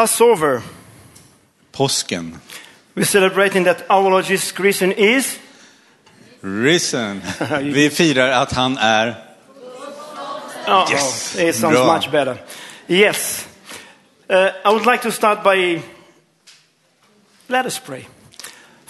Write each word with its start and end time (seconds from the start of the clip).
Passover. 0.00 0.62
Påsken. 1.72 2.38
We're 2.94 3.04
celebrating 3.04 3.64
that 3.64 3.84
our 3.90 4.08
Lord 4.10 4.24
Jesus 4.24 4.50
Christ 4.50 4.80
is 4.82 5.38
Risen. 6.40 7.22
Vi 7.62 7.90
firar 7.90 8.30
att 8.42 8.52
han 8.52 8.78
är... 8.78 9.14
Oh, 10.66 10.88
Yes. 10.90 11.36
it 11.36 11.54
sounds 11.54 11.76
Bra. 11.76 11.94
much 11.94 12.10
better. 12.10 12.38
Yes. 12.88 13.46
Uh, 14.30 14.48
I 14.64 14.70
would 14.72 14.86
like 14.86 15.02
to 15.02 15.12
start 15.12 15.42
by. 15.44 15.82
Let 17.48 17.66
us 17.66 17.78
pray. 17.78 18.06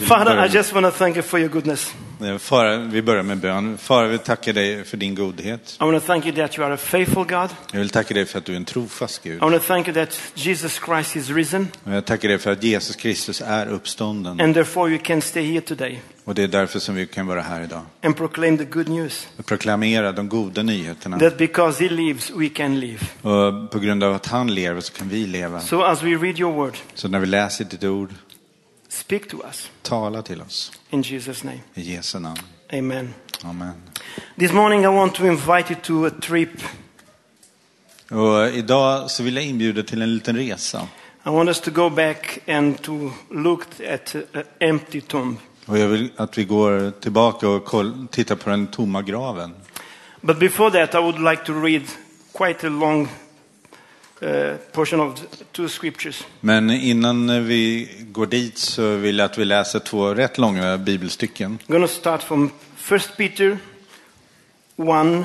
Father, 0.09 0.45
I 0.47 0.49
just 0.49 0.73
want 0.73 0.87
to 0.87 0.91
thank 0.93 1.17
you 1.17 1.23
for 1.23 1.39
your 1.41 1.49
goodness. 1.51 1.95
Eh, 2.23 2.39
Far, 2.39 2.77
vi 2.91 3.03
börjar 3.03 3.23
med 3.23 3.39
bön. 3.39 3.79
Far, 3.79 4.05
vi 4.07 4.19
tackar 4.19 4.53
dig 4.53 4.85
för 4.85 4.97
din 4.97 5.15
godhet. 5.15 5.77
I 5.81 5.85
want 5.85 6.01
to 6.03 6.07
thank 6.07 6.27
you 6.27 6.35
that 6.37 6.59
you 6.59 6.67
are 6.67 6.75
a 6.75 6.77
faithful 6.77 7.25
God. 7.25 7.49
Jag 7.73 7.79
vill 7.79 7.91
tacka 7.91 8.15
dig 8.15 8.27
för 8.27 8.39
att 8.39 8.45
du 8.45 8.53
är 8.53 8.57
en 8.57 8.65
trofast 8.65 9.23
Gud. 9.23 9.37
I 9.37 9.39
want 9.39 9.55
to 9.63 9.69
thank 9.69 9.89
you 9.89 9.95
that 9.95 10.21
Jesus 10.35 10.81
Christ 10.87 11.17
is 11.17 11.31
risen, 11.31 11.69
Och 11.85 11.93
jag 11.93 12.05
tackar 12.05 12.29
dig 12.29 12.39
för 12.39 12.53
att 12.53 12.63
Jesus 12.63 12.97
Kristus 12.97 13.41
är 13.47 13.67
uppstånden. 13.67 14.41
and 14.41 14.55
therefore 14.55 14.91
you 14.91 14.99
can 15.05 15.23
stay 15.23 15.43
here 15.53 15.61
today 15.61 16.01
Och 16.25 16.35
det 16.35 16.43
är 16.43 16.49
därför 16.49 16.79
som 16.79 16.95
vi 16.95 17.07
kan 17.07 17.27
vara 17.27 17.41
här 17.41 17.63
idag. 17.63 17.83
and 18.03 18.17
proclaim 18.17 18.59
the 18.59 18.65
good 18.65 18.89
news 18.89 19.29
Och 19.37 19.47
proklamera 19.47 20.13
de 20.13 20.29
goda 20.29 20.63
nyheterna. 20.63 21.19
that 21.19 21.39
because 21.39 21.85
He 21.85 21.91
lives, 21.91 22.31
we 22.31 22.49
can 22.49 22.81
live. 22.81 22.99
Och 23.23 23.71
på 23.71 23.79
grund 23.79 24.05
av 24.05 24.15
att 24.15 24.27
han 24.27 24.55
lever 24.55 24.81
så 24.81 24.93
kan 24.93 25.09
vi 25.09 25.27
leva. 25.27 25.61
So 25.61 25.83
as 25.83 26.03
we 26.03 26.11
read 26.11 26.39
your 26.41 26.53
word, 26.53 26.77
Så 26.95 27.09
när 27.09 27.19
vi 27.19 27.27
läser 27.27 27.65
ditt 27.65 27.85
ord, 27.85 28.11
speak 28.91 29.29
to 29.29 29.37
us 29.49 29.71
tala 29.83 30.23
till 30.23 30.43
oss. 30.43 30.73
in 30.91 31.03
Jesus' 31.03 31.45
name. 31.45 31.61
I 31.75 31.81
Jesu 31.81 32.19
namn. 32.19 32.39
Amen. 32.73 33.15
Amen. 33.45 33.73
This 34.37 34.53
morning 34.53 34.85
I 34.85 34.89
want 34.89 35.15
to 35.15 35.27
invite 35.27 35.71
you 35.71 35.81
to 35.83 36.07
a 36.07 36.11
trip. 36.11 36.63
Och 38.11 38.49
idag 38.49 39.11
så 39.11 39.23
vill 39.23 39.37
jag 39.37 39.45
inbjuda 39.45 39.83
till 39.83 40.03
en 40.03 40.15
liten 40.15 40.37
resa. 40.37 40.89
I 41.27 41.29
want 41.29 41.49
us 41.49 41.61
to 41.61 41.71
go 41.71 41.91
back 41.91 42.39
and 42.49 42.83
to 42.83 43.11
look 43.31 43.63
at 43.91 44.15
an 44.15 44.45
empty 44.59 45.01
tomb. 45.01 45.37
Och 45.67 45.79
jag 45.79 45.89
vill 45.89 46.11
att 46.17 46.39
vi 46.39 46.45
går 46.45 46.91
tillbaka 47.01 47.49
och 47.49 48.11
tittar 48.11 48.37
på 48.37 48.51
den 48.51 48.67
tomma 48.67 49.03
graven. 49.03 49.55
But 50.21 50.39
before 50.39 50.71
that, 50.71 50.95
I 50.95 50.99
would 50.99 51.19
like 51.21 51.45
to 51.45 51.53
read 51.53 51.83
quite 52.33 52.67
a 52.67 52.71
long 52.71 53.09
portion 54.73 55.01
of 55.01 55.21
two 55.53 55.69
scriptures. 55.69 56.27
Men 56.41 56.71
innan 56.71 57.47
vi 57.47 57.89
går 58.01 58.27
dit 58.27 58.59
så 58.59 58.97
vill 58.97 59.19
jag 59.19 59.25
att 59.25 59.39
vi 59.39 59.45
läser 59.45 59.79
två 59.79 60.15
rätt 60.15 60.39
långa 60.39 60.79
bibelstycken. 60.79 61.59
I'm 61.67 61.73
going 61.73 61.87
to 61.87 61.93
start 61.93 62.23
from 62.23 62.51
1 62.91 63.17
Peter 63.17 63.59
1 64.77 65.25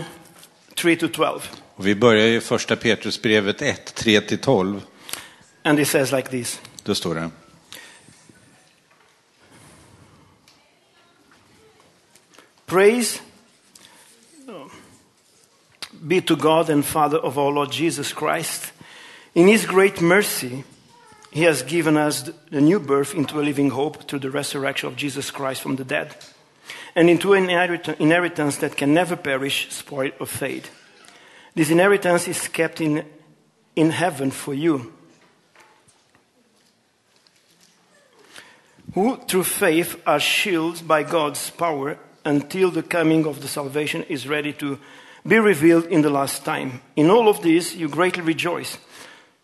3 0.76 0.96
to 0.96 1.08
12. 1.08 1.50
Och 1.76 1.88
vi 1.88 1.96
börjar 1.96 2.28
i 2.28 2.42
första 2.42 2.76
Petrusbrevet 2.76 3.62
1, 3.62 4.04
3-12. 4.06 4.82
And 5.64 5.80
it 5.80 5.88
says 5.88 6.12
like 6.12 6.30
this 6.30 6.62
Då 6.84 6.96
står 6.96 7.16
det. 7.16 7.30
Praise 12.66 13.20
be 16.02 16.22
to 16.22 16.36
God 16.36 16.70
and 16.70 16.86
Father 16.86 17.18
of 17.18 17.38
our 17.38 17.52
Lord 17.52 17.72
Jesus 17.72 18.14
Christ. 18.14 18.74
In 19.36 19.48
His 19.50 19.66
great 19.66 20.02
mercy, 20.02 20.64
He 21.30 21.44
has 21.44 21.62
given 21.62 21.98
us 21.98 22.32
the 22.50 22.62
new 22.62 22.80
birth 22.80 23.14
into 23.14 23.40
a 23.40 23.44
living 23.44 23.70
hope 23.70 24.08
through 24.08 24.20
the 24.20 24.32
resurrection 24.32 24.88
of 24.88 24.96
Jesus 24.96 25.30
Christ 25.30 25.62
from 25.62 25.76
the 25.76 25.84
dead, 25.84 26.16
and 26.96 27.10
into 27.10 27.34
an 27.34 27.50
inheritance 27.50 28.58
that 28.58 28.78
can 28.78 28.94
never 28.94 29.18
perish, 29.18 29.68
spoil, 29.72 30.12
or 30.22 30.26
fade. 30.26 30.70
This 31.54 31.70
inheritance 31.70 32.30
is 32.30 32.48
kept 32.48 32.80
in, 32.80 33.06
in 33.76 33.90
heaven 33.90 34.32
for 34.32 34.54
you, 34.54 34.94
who 38.94 39.18
through 39.28 39.44
faith 39.44 40.02
are 40.08 40.22
shielded 40.22 40.88
by 40.88 41.04
God's 41.04 41.50
power 41.50 41.98
until 42.24 42.72
the 42.72 42.84
coming 42.84 43.26
of 43.26 43.42
the 43.42 43.50
salvation 43.50 44.04
is 44.04 44.28
ready 44.28 44.54
to 44.54 44.80
be 45.28 45.38
revealed 45.38 45.86
in 45.88 46.02
the 46.02 46.10
last 46.10 46.46
time. 46.46 46.82
In 46.96 47.10
all 47.10 47.28
of 47.28 47.42
this, 47.42 47.76
you 47.76 47.90
greatly 47.90 48.24
rejoice, 48.24 48.78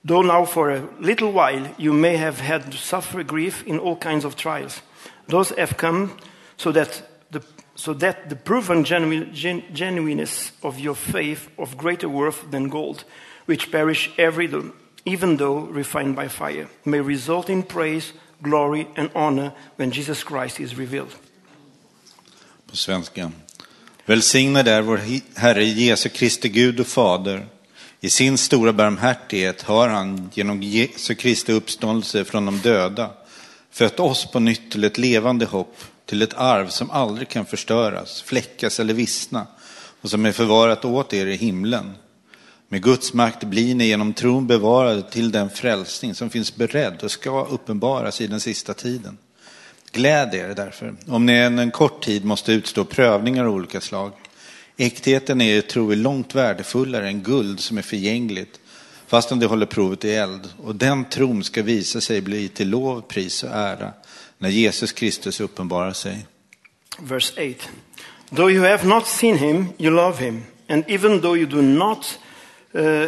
though 0.04 0.22
now 0.22 0.46
for 0.46 0.72
a 0.72 0.88
little 1.00 1.32
while 1.32 1.68
you 1.78 1.94
may 1.94 2.18
have 2.18 2.40
had 2.40 2.72
to 2.72 2.78
suffer 2.78 3.24
grief 3.24 3.64
in 3.68 3.80
all 3.80 3.96
kinds 3.96 4.26
of 4.26 4.36
trials. 4.36 4.82
Those 5.28 5.50
have 5.52 5.78
come 5.78 6.18
so 6.58 6.72
that 6.72 7.04
the, 7.32 7.44
so 7.76 7.94
that 7.94 8.30
the 8.30 8.36
proven 8.36 8.84
gen, 8.84 9.34
genuineness 9.74 10.52
of 10.64 10.80
your 10.80 10.96
faith 10.96 11.50
of 11.58 11.78
greater 11.78 12.10
worth 12.10 12.52
than 12.52 12.70
gold, 12.70 13.04
which 13.46 13.72
perish 13.72 14.12
every 14.18 14.48
day, 14.48 14.72
even 15.06 15.38
though 15.38 15.60
refined 15.60 16.16
by 16.16 16.28
fire, 16.28 16.68
may 16.86 17.00
result 17.00 17.50
in 17.50 17.64
praise, 17.64 18.14
glory, 18.42 18.88
and 18.96 19.10
honor 19.16 19.54
when 19.78 19.92
Jesus 19.92 20.24
Christ 20.24 20.60
is 20.60 20.78
revealed. 20.78 21.16
på 22.72 22.78
svenska. 22.78 23.32
Välsignad 24.06 24.68
är 24.68 24.82
vår 24.82 25.00
Herre 25.36 25.64
Jesu 25.64 26.10
Kristi 26.10 26.50
Gud 26.50 26.80
och 26.80 26.88
Fader. 26.88 27.46
I 28.04 28.10
sin 28.10 28.38
stora 28.38 28.74
barmhärtighet 28.74 29.62
har 29.62 29.88
han 29.88 30.30
genom 30.34 30.64
Jesu 30.64 31.16
Kristi 31.16 31.52
uppståndelse 31.52 32.26
från 32.26 32.46
de 32.46 32.58
döda 32.60 33.10
fött 33.72 34.00
oss 34.00 34.26
på 34.32 34.40
nytt 34.40 34.72
till 34.72 34.84
ett 34.84 34.98
levande 34.98 35.46
hopp, 35.46 35.76
till 36.06 36.22
ett 36.22 36.34
arv 36.34 36.68
som 36.68 36.92
aldrig 36.92 37.30
kan 37.30 37.46
förstöras, 37.46 38.22
fläckas 38.22 38.80
eller 38.80 38.94
vissna 38.94 39.48
och 40.02 40.10
som 40.10 40.26
är 40.26 40.32
förvarat 40.32 40.86
åt 40.86 41.14
er 41.14 41.26
i 41.26 41.36
himlen. 41.36 41.94
Med 42.68 42.84
Guds 42.84 43.14
makt 43.14 43.44
blir 43.44 43.76
ni 43.76 43.86
genom 43.86 44.14
tron 44.14 44.48
bevarade 44.48 45.02
till 45.02 45.32
den 45.32 45.50
frälsning 45.50 46.16
som 46.16 46.30
finns 46.30 46.56
beredd 46.56 47.04
och 47.04 47.12
ska 47.12 47.46
uppenbaras 47.46 48.22
i 48.22 48.28
den 48.28 48.40
sista 48.40 48.74
tiden. 48.74 49.18
Gläd 49.92 50.34
er 50.34 50.54
därför, 50.56 50.96
om 51.08 51.26
ni 51.26 51.34
än 51.34 51.60
en 51.60 51.72
kort 51.72 52.04
tid 52.04 52.26
måste 52.26 52.54
utstå 52.54 52.86
prövningar 52.86 53.46
av 53.46 53.54
olika 53.54 53.82
slag. 53.82 54.12
Äktheten 54.78 55.42
i 55.42 55.50
er 55.50 55.62
tro 55.62 55.92
är 55.92 55.96
långt 55.96 56.36
värdefullare 56.36 57.08
än 57.08 57.24
guld 57.24 57.60
som 57.60 57.78
är 57.78 57.82
förgängligt, 57.82 58.60
fastän 59.08 59.40
det 59.40 59.46
håller 59.46 59.66
provet 59.66 60.06
i 60.06 60.14
eld. 60.14 60.50
Och 60.64 60.76
den 60.76 61.06
tron 61.06 61.44
ska 61.44 61.64
visa 61.64 62.02
sig 62.02 62.22
bli 62.22 62.50
till 62.50 62.70
lov, 62.70 63.02
pris 63.02 63.44
och 63.44 63.50
ära 63.50 63.94
när 64.38 64.50
Jesus 64.50 64.92
Kristus 64.92 65.40
uppenbarar 65.40 65.94
sig. 65.94 66.26
Vers 67.00 67.32
8 67.32 67.70
Though 68.36 68.52
you 68.52 68.64
have 68.64 68.88
not 68.88 69.08
seen 69.08 69.38
him, 69.38 69.66
you 69.78 69.92
love 69.92 70.26
him. 70.26 70.44
And 70.70 70.90
even 70.90 71.22
though 71.22 71.38
you 71.38 71.46
do 71.46 71.62
not 71.62 72.20
uh, 72.74 73.08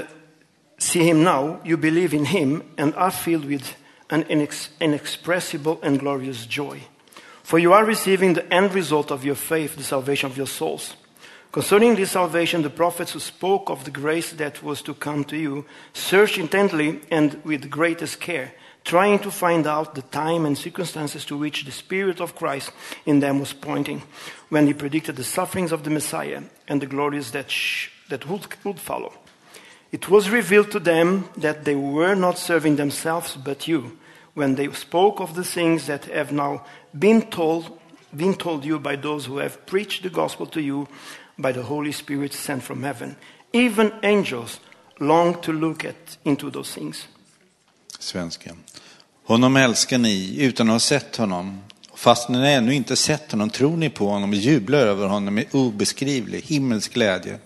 see 0.77 1.03
him 1.03 1.23
now, 1.23 1.59
you 1.63 1.77
believe 1.77 2.13
in 2.13 2.25
him 2.25 2.61
and 2.77 2.93
are 2.95 3.11
filled 3.11 3.45
with 3.45 3.75
an 4.09 4.23
inex- 4.23 4.69
inexpressible 4.79 5.79
and 5.81 5.99
glorious 5.99 6.45
joy. 6.45 6.81
For 7.43 7.59
you 7.59 7.73
are 7.73 7.85
receiving 7.85 8.33
the 8.33 8.53
end 8.53 8.73
result 8.73 9.11
of 9.11 9.23
your 9.25 9.35
faith, 9.35 9.75
the 9.75 9.83
salvation 9.83 10.29
of 10.29 10.37
your 10.37 10.47
souls. 10.47 10.95
Concerning 11.53 11.93
this 11.93 12.09
salvation, 12.09 12.63
the 12.63 12.69
prophets 12.71 13.11
who 13.11 13.19
spoke 13.19 13.69
of 13.69 13.85
the 13.85 13.91
grace 13.91 14.31
that 14.31 14.63
was 14.63 14.81
to 14.81 14.95
come 14.95 15.23
to 15.23 15.37
you 15.37 15.63
searched 15.93 16.39
intently 16.39 16.99
and 17.11 17.39
with 17.43 17.69
greatest 17.69 18.19
care, 18.19 18.55
trying 18.83 19.19
to 19.19 19.29
find 19.29 19.67
out 19.67 19.93
the 19.93 20.01
time 20.01 20.47
and 20.47 20.57
circumstances 20.57 21.25
to 21.25 21.37
which 21.37 21.63
the 21.63 21.71
Spirit 21.71 22.19
of 22.19 22.35
Christ 22.35 22.71
in 23.05 23.19
them 23.19 23.39
was 23.39 23.53
pointing 23.53 24.01
when 24.49 24.65
he 24.65 24.73
predicted 24.73 25.15
the 25.15 25.23
sufferings 25.23 25.71
of 25.71 25.83
the 25.83 25.91
Messiah 25.91 26.41
and 26.67 26.81
the 26.81 26.87
glories 26.87 27.29
that, 27.33 27.51
sh- 27.51 27.89
that 28.09 28.27
would, 28.27 28.47
would 28.63 28.79
follow. 28.79 29.13
It 29.91 30.09
was 30.09 30.31
revealed 30.31 30.71
to 30.71 30.79
them 30.79 31.29
that 31.37 31.65
they 31.65 31.75
were 31.75 32.15
not 32.15 32.39
serving 32.39 32.77
themselves 32.77 33.37
but 33.37 33.67
you 33.67 33.99
when 34.33 34.55
they 34.55 34.71
spoke 34.71 35.19
of 35.19 35.35
the 35.35 35.43
things 35.43 35.85
that 35.85 36.05
have 36.05 36.31
now 36.31 36.65
been 36.97 37.21
told, 37.29 37.79
been 38.15 38.33
told 38.33 38.65
you 38.65 38.79
by 38.79 38.95
those 38.95 39.27
who 39.27 39.37
have 39.37 39.67
preached 39.67 40.01
the 40.01 40.09
gospel 40.09 40.47
to 40.47 40.59
you 40.59 40.87
by 41.35 41.53
the 41.53 41.61
Holy 41.61 41.93
Spirit 41.93 42.33
sent 42.33 42.63
from 42.63 42.83
heaven. 42.83 43.15
Even 43.51 43.91
angels 44.01 44.59
long 44.97 45.33
to 45.41 45.51
look 45.51 45.85
at 45.85 46.17
into 46.23 46.51
those 46.51 46.79
things. 46.79 47.07
Svensken. 47.99 48.55
Honom 49.25 49.55
älskar 49.55 49.97
ni 49.97 50.41
utan 50.41 50.69
att 50.69 50.73
ha 50.73 50.79
sett 50.79 51.15
honom. 51.15 51.61
Fast 51.95 52.29
ni 52.29 52.53
ännu 52.53 52.73
inte 52.73 52.95
sett 52.95 53.31
honom 53.31 53.49
tror 53.49 53.77
ni 53.77 53.89
på 53.89 54.07
honom 54.07 54.29
och 54.29 54.35
jublar 54.35 54.79
över 54.79 55.07
honom 55.07 55.35
med 55.35 55.45
obeskrivlig 55.51 56.41
himmelsk 56.41 56.93
glädje. 56.93 57.39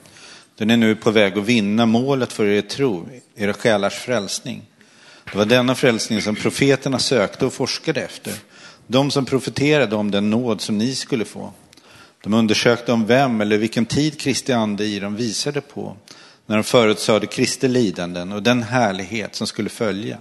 Den 0.56 0.70
är 0.70 0.78
nu 0.78 0.96
på 0.96 1.12
väg 1.12 1.38
att 1.38 1.46
vinna 1.46 1.86
målet 1.86 2.34
för 2.34 2.46
er 2.46 2.62
tro, 2.62 3.10
era 3.36 3.54
själars 3.54 3.94
frälsning. 3.94 4.62
Det 5.32 5.38
var 5.38 5.46
denna 5.46 5.76
frälsning 5.76 6.22
som 6.22 6.36
profeterna 6.36 7.00
sökte 7.00 7.46
och 7.46 7.54
forskade 7.54 8.02
efter. 8.02 8.34
De 8.88 9.12
som 9.12 9.26
profeterade 9.26 9.96
om 9.96 10.12
den 10.12 10.30
nåd 10.30 10.62
som 10.62 10.78
ni 10.78 10.96
skulle 10.96 11.26
få. 11.26 11.54
De 12.24 12.34
undersökte 12.34 12.92
om 12.92 13.06
vem 13.06 13.42
eller 13.42 13.58
vilken 13.58 13.86
tid 13.86 14.20
Kristi 14.20 14.54
ande 14.54 14.86
i 14.86 15.00
dem 15.00 15.16
visade 15.16 15.62
på 15.62 15.98
när 16.46 16.56
de 16.56 16.64
förutsade 16.64 17.28
Kristi 17.28 17.68
lidanden 17.68 18.32
och 18.32 18.44
den 18.44 18.64
härlighet 18.64 19.36
som 19.36 19.48
skulle 19.48 19.70
följa. 19.70 20.18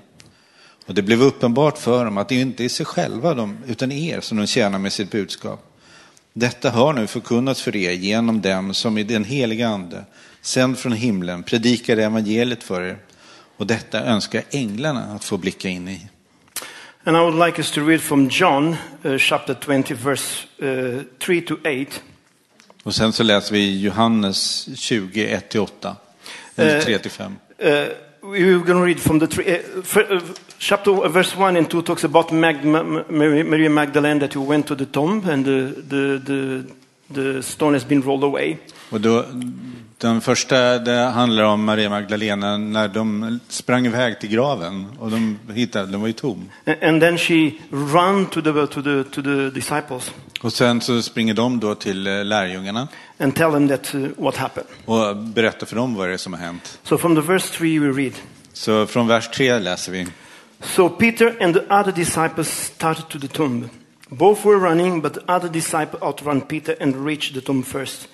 Och 0.87 0.95
det 0.95 1.03
blev 1.03 1.23
uppenbart 1.23 1.79
för 1.79 2.05
dem 2.05 2.19
att 2.19 2.29
det 2.29 2.35
inte 2.35 2.65
är 2.65 2.69
sig 2.69 2.87
själva 2.87 3.35
de, 3.35 3.59
utan 3.67 3.93
er 3.93 4.21
som 4.21 4.39
de 4.39 4.47
tjänar 4.47 4.79
med 4.79 4.93
sitt 4.93 5.11
budskap. 5.11 5.73
Detta 6.33 6.71
har 6.71 6.93
nu 6.93 7.07
förkunnats 7.07 7.63
för 7.63 7.77
er 7.77 7.93
genom 7.93 8.41
dem 8.41 8.75
som 8.75 8.99
i 8.99 9.03
den 9.03 9.25
heliga 9.25 9.69
ande, 9.69 10.05
sänd 10.41 10.79
från 10.79 10.93
himlen, 10.93 11.43
predikade 11.43 12.05
evangeliet 12.05 12.63
för 12.63 12.83
er. 12.83 12.99
Och 13.57 13.67
detta 13.67 14.05
önskar 14.05 14.43
änglarna 14.51 15.05
att 15.15 15.25
få 15.25 15.37
blicka 15.39 15.69
in 15.69 15.89
i. 15.89 16.01
And 17.07 17.17
I 17.17 17.21
would 17.23 17.35
like 17.47 17.61
us 17.61 17.71
to 17.71 17.85
read 17.85 18.01
from 18.01 18.29
John 18.29 18.77
uh, 19.05 19.17
chapter 19.19 19.55
20, 19.55 19.95
verse 19.95 20.47
uh, 20.61 21.05
3 21.19 21.41
to 21.43 21.57
8. 21.65 22.03
Och 22.85 22.95
sen 22.95 23.13
så 23.13 23.23
läser 23.23 23.53
vi 23.55 23.81
Johannes 23.81 24.69
20, 24.77 25.37
1-8. 25.51 25.95
Eller 26.57 26.77
Eh, 26.77 26.83
3-5. 26.85 27.23
Uh, 27.59 27.89
we're 28.23 28.59
going 28.59 28.67
to 28.79 28.85
read 28.85 29.01
from 29.01 29.21
the 29.21 29.27
three, 29.27 29.47
uh, 29.55 29.83
fir- 29.83 30.13
uh, 30.15 30.21
chapter 30.59 31.09
verse 31.09 31.37
one 31.37 31.59
and 31.59 31.71
two 31.71 31.83
talks 31.83 32.05
about 32.05 32.33
Mag- 32.33 32.65
Ma- 32.65 32.83
Ma- 32.83 33.05
Mary, 33.09 33.69
Magdalene 33.69 34.19
that 34.21 34.35
who 34.37 34.43
went 34.49 34.67
to 34.67 34.75
the 34.75 34.87
tomb 34.87 35.23
and 35.31 35.45
the, 35.45 35.75
the, 35.89 36.19
the, 36.25 36.65
the 37.15 37.43
stone 37.43 37.75
has 37.75 37.85
been 37.85 38.03
rolled 38.03 38.25
away. 38.25 38.59
Och 38.91 39.01
då, 39.01 39.25
den 39.99 40.21
första 40.21 40.79
det 40.79 41.01
handlar 41.01 41.45
om 41.45 41.65
Maria 41.65 41.91
Magdalena 41.91 42.57
när 42.57 42.89
de 42.89 43.41
sprang 43.49 43.87
iväg 43.87 44.21
till 44.21 44.31
graven 44.31 44.87
och 44.99 45.11
de 45.11 45.39
hittade, 45.53 45.87
den 45.87 46.01
var 46.01 46.07
ju 46.07 46.13
tom. 46.13 46.51
And, 46.83 47.01
then 47.01 47.19
she 47.19 47.53
ran 47.71 48.27
to 48.27 48.43
the, 48.43 48.53
to, 48.67 48.83
the, 48.83 49.05
to 49.05 49.23
the 49.23 49.51
disciples 49.51 50.13
Och 50.41 50.53
sen 50.53 50.81
så 50.81 51.03
springer 51.03 51.35
de 51.35 51.61
då 51.61 51.75
till 51.75 52.07
eh, 52.07 52.25
lärjungarna 52.25 52.89
and 53.19 53.35
tell 53.35 53.53
them 53.53 53.69
that 53.69 53.95
uh, 53.95 54.09
what 54.17 54.37
happened. 54.37 54.69
och 54.85 55.17
berättar 55.17 55.67
för 55.67 55.77
dem 55.77 55.95
vad 55.95 56.09
det 56.09 56.15
är 56.15 56.19
som 56.19 56.33
har 56.33 56.41
hänt. 56.41 56.79
So 56.83 56.99
from 56.99 57.15
the 57.15 57.21
verse 57.21 57.59
three 57.59 57.79
we 57.79 58.03
read. 58.03 58.13
Så 58.57 58.87
från 58.87 59.07
vers 59.07 59.29
3 59.29 59.59
läser 59.59 59.93
vi. 59.93 60.07
So 60.61 60.89
Peter 60.89 61.37
and 61.41 61.55
the 61.55 61.61
other 61.61 61.93
disciples 61.93 62.49
started 62.49 63.09
to 63.09 63.19
the 63.19 63.29
tomb. 63.29 63.69
Both 64.09 64.47
were 64.47 64.59
running, 64.59 65.03
but 65.03 65.15
the 65.15 65.33
other 65.33 65.49
disciple 65.49 65.99
outran 66.01 66.41
Peter 66.41 66.77
and 66.81 67.07
reached 67.07 67.35
the 67.35 67.41
tomb 67.41 67.63
first. 67.63 68.09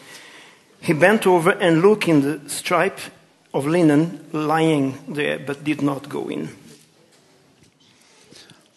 He 0.84 0.94
bent 0.94 1.26
over 1.26 1.62
and 1.62 1.82
looked 1.82 2.08
in 2.08 2.22
the 2.22 2.48
stripe 2.48 3.00
of 3.50 3.66
linen 3.66 4.18
lying 4.30 4.94
there, 5.14 5.38
but 5.46 5.64
did 5.64 5.82
not 5.82 6.08
go 6.08 6.30
in. 6.30 6.48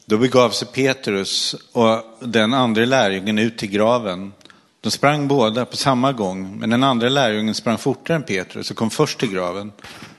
Då 0.06 0.18
begav 0.18 0.50
sig 0.50 0.68
Petrus 0.68 1.56
och 1.72 2.04
den 2.20 2.54
andra 2.54 2.86
lärjungen 2.86 3.40
ut 3.40 3.58
till 3.58 3.70
graven. 3.70 4.34
De 4.82 4.92
sprang 4.92 5.28
båda 5.28 5.66
på 5.66 5.78
samma 5.78 6.12
gång, 6.12 6.60
men 6.60 6.70
den 6.70 6.84
andra 6.84 7.10
lärjungen 7.10 7.56
sprang 7.56 7.78
fortare 7.78 8.18
än 8.18 8.24
Petrus 8.24 8.72
och 8.72 8.78
kom 8.78 8.90
först 8.90 9.20
till 9.20 9.32
graven. 9.32 9.72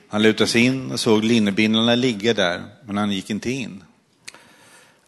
Han 0.07 0.21
lutade 0.21 0.47
sig 0.47 0.65
in 0.65 0.91
och 0.91 0.99
såg 0.99 1.23
linnebindlarna 1.23 1.95
ligga 1.95 2.33
där, 2.33 2.63
men 2.85 2.97
han 2.97 3.11
gick 3.11 3.29
inte 3.29 3.51
in. 3.51 3.83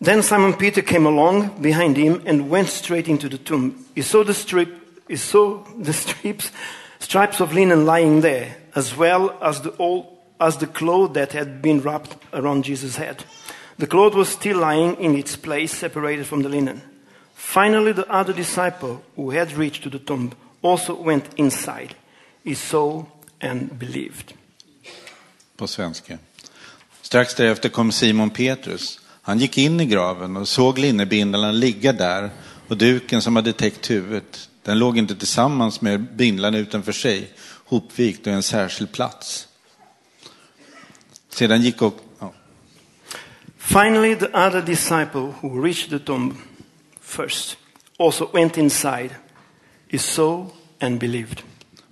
Then 0.06 0.24
Simon 0.24 0.54
Peter 0.54 0.81
came 0.81 1.10
along 1.10 1.50
behind 1.60 1.98
him 1.98 2.22
and 2.28 2.50
went 2.50 2.70
straight 2.70 3.08
into 3.08 3.30
the 3.30 3.38
tomb. 3.38 3.74
He 3.96 4.04
saw 4.04 4.24
the 4.26 4.34
strip, 4.34 4.70
he 5.10 5.18
saw 5.18 5.64
the 5.78 5.92
strips, 5.92 6.52
stripes 7.00 7.42
of 7.42 7.54
linen 7.54 7.86
lying 7.86 8.22
there, 8.22 8.56
as 8.76 8.96
well 8.96 9.38
as 9.42 9.62
the 9.62 9.76
old, 9.78 10.06
as 10.40 10.58
the 10.58 10.68
cloth 10.68 11.14
that 11.14 11.34
had 11.34 11.62
been 11.62 11.82
wrapped 11.82 12.16
around 12.32 12.64
Jesus' 12.64 12.96
head. 12.96 13.26
The 13.78 13.88
cloth 13.88 14.14
was 14.14 14.30
still 14.30 14.60
lying 14.60 14.96
in 14.96 15.16
its 15.16 15.36
place, 15.36 15.74
separated 15.74 16.26
from 16.26 16.44
the 16.44 16.50
linen. 16.50 16.82
Finally, 17.34 17.94
the 17.94 18.10
other 18.10 18.34
disciple 18.34 19.02
who 19.16 19.32
had 19.32 19.52
reached 19.54 19.84
to 19.84 19.90
the 19.90 20.00
tomb 20.00 20.32
also 20.62 20.94
went 20.94 21.26
inside. 21.36 21.96
He 22.44 22.56
saw 22.56 23.06
and 23.42 23.80
believed. 23.80 24.34
på 25.60 25.68
svenska. 25.68 26.18
Strax 27.02 27.36
därefter 27.36 27.70
kom 27.70 27.92
Simon 27.92 28.30
Petrus. 28.30 29.00
Han 29.22 29.40
gick 29.40 29.58
in 29.58 29.80
i 29.80 29.86
graven 29.86 30.38
och 30.38 30.48
såg 30.48 30.78
linnebindlarna 30.78 31.52
ligga 31.52 31.94
där 31.94 32.30
och 32.68 32.78
duken 32.78 33.22
som 33.22 33.36
hade 33.36 33.54
täckt 33.54 33.90
huvudet. 33.90 34.49
Den 34.69 34.80
låg 34.80 34.98
inte 34.98 35.16
tillsammans 35.16 35.81
med 35.81 36.16
bindlarna 36.16 36.57
utan 36.57 36.83
för 36.83 36.92
sig, 36.92 37.33
hopvikt 37.66 38.27
och 38.27 38.33
en 38.33 38.44
särskild 38.44 38.92
plats. 38.92 39.48
Sedan 41.30 41.62
gick 41.62 41.81
och, 41.81 42.00
ja. 42.19 42.33
Finally, 43.57 44.16
the 44.16 44.25
other 44.25 44.62
disciple 44.62 45.33
who 45.42 45.63
reached 45.63 45.89
the 45.89 46.00
tomb 46.00 46.38
first 47.01 47.57
also 48.00 48.30
went 48.33 48.57
inside. 48.57 49.10
He 49.88 50.00
saw 50.00 50.50
and 50.80 51.00
believed. 51.00 51.42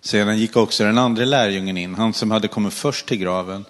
Sedan 0.02 0.38
gick 0.38 0.56
också 0.56 0.84
den 0.84 0.98
andra 0.98 1.26
lärjungen 1.26 1.78
in, 1.78 1.96
han 1.96 2.14
som 2.14 2.32
hade 2.32 2.48
kommit 2.48 2.74
först 2.74 3.06
till 3.06 3.18
graven. 3.18 3.66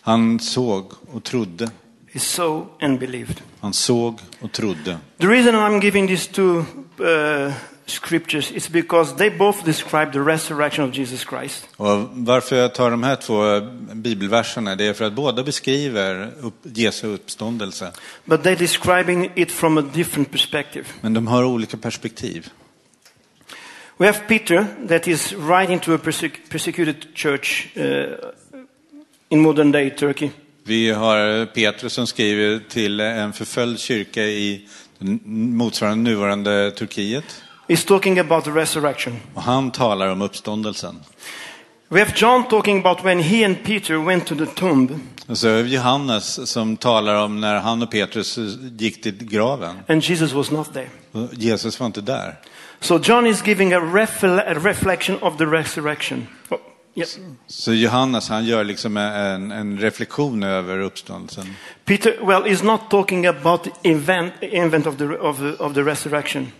Han 0.00 0.40
såg 0.40 0.92
och 1.12 1.24
trodde. 1.24 1.70
He 2.12 2.20
saw 2.20 2.66
and 2.80 2.98
believed. 2.98 3.40
Han 3.60 3.72
såg 3.72 4.20
och 4.40 4.52
trodde. 4.52 4.98
The 5.18 5.26
reason 5.26 5.54
I'm 5.54 5.82
giving 5.82 6.06
these 6.06 6.32
two 6.32 6.64
uh, 7.00 7.52
scriptures 7.86 8.50
is 8.50 8.68
because 8.68 9.16
they 9.16 9.30
both 9.30 9.64
describe 9.64 10.12
the 10.12 10.20
resurrection 10.20 10.88
of 10.88 10.98
Jesus 10.98 11.26
Christ. 11.28 11.68
Och 11.76 12.08
varför 12.12 12.56
jag 12.56 12.74
tar 12.74 12.90
de 12.90 13.02
här 13.02 13.16
två 13.16 13.60
bibelverserna, 13.94 14.76
det 14.76 14.84
är 14.84 14.92
för 14.92 15.04
att 15.04 15.12
båda 15.12 15.42
beskriver 15.42 16.30
upp, 16.40 16.54
Jesu 16.62 17.06
uppståndelse. 17.06 17.92
But 18.24 18.42
they're 18.42 18.58
describing 18.58 19.30
it 19.34 19.52
from 19.52 19.78
a 19.78 19.82
different 19.94 20.30
perspective. 20.30 20.84
Men 21.00 21.14
de 21.14 21.26
har 21.26 21.44
olika 21.44 21.76
perspektiv. 21.76 22.50
We 23.96 24.06
have 24.06 24.18
Peter 24.28 24.66
that 24.88 25.08
is 25.08 25.32
writing 25.32 25.78
to 25.78 25.94
a 25.94 25.98
persec- 25.98 26.48
persecuted 26.48 27.06
church 27.14 27.66
uh, 27.76 27.84
in 29.28 29.40
modern 29.40 29.72
day 29.72 29.90
Turkey. 29.90 30.30
Vi 30.64 30.90
har 30.90 31.46
Petrus 31.46 31.92
som 31.92 32.06
skriver 32.06 32.60
till 32.68 33.00
en 33.00 33.32
förföljd 33.32 33.78
kyrka 33.78 34.22
i 34.22 34.68
motsvarande 35.24 36.10
nuvarande 36.10 36.70
Turkiet. 36.70 37.42
He's 37.72 37.84
talking 37.84 38.18
about 38.18 38.44
the 38.44 38.50
resurrection. 38.50 39.16
Och 39.34 39.42
han 39.42 39.70
talar 39.70 40.08
om 40.08 40.22
uppståndelsen. 40.22 41.00
We 41.88 41.98
have 41.98 42.12
John 42.16 42.48
talking 42.48 42.78
about 42.78 43.04
when 43.04 43.18
he 43.18 43.44
and 43.44 43.64
Peter 43.64 43.96
went 43.96 44.26
to 44.26 44.34
the 44.34 44.46
tomb 44.46 45.00
Och 45.26 45.38
så 45.38 45.48
är 45.48 45.62
det 45.62 45.68
Johannes 45.68 46.50
som 46.50 46.76
talar 46.76 47.14
om 47.14 47.40
när 47.40 47.56
han 47.56 47.82
och 47.82 47.90
Petrus 47.90 48.38
gick 48.78 49.02
till 49.02 49.24
graven. 49.24 49.76
and 49.88 50.02
Jesus 50.02 50.32
was 50.32 50.50
not 50.50 50.74
there. 50.74 50.88
Jesus 51.32 51.80
var 51.80 51.86
inte 51.86 52.00
där. 52.00 52.34
So 52.80 53.00
John 53.02 53.26
is 53.26 53.46
giving 53.46 53.72
a, 53.72 53.80
refle- 53.80 54.50
a 54.50 54.54
reflection 54.54 55.18
of 55.22 55.36
the 55.36 55.46
resurrection. 55.46 56.26
Oh, 56.50 56.58
yes. 56.94 57.18
Så 57.46 57.72
Johannes 57.74 58.28
han 58.28 58.44
gör 58.44 58.64
liksom 58.64 58.96
en, 58.96 59.52
en 59.52 59.78
reflektion 59.78 60.42
över 60.42 60.78
uppståndelsen. 60.78 61.56
Peter, 61.84 62.16
well, 62.26 62.46
is 62.52 62.62
not 62.62 62.80
talking 62.90 63.26
about 63.26 63.64
the 63.64 63.90
event, 63.90 64.32
event 64.40 64.86
of, 64.86 64.96
the, 64.96 65.04
of, 65.04 65.38
the, 65.38 65.64
of 65.64 65.74
the 65.74 65.82
resurrection. 65.82 66.52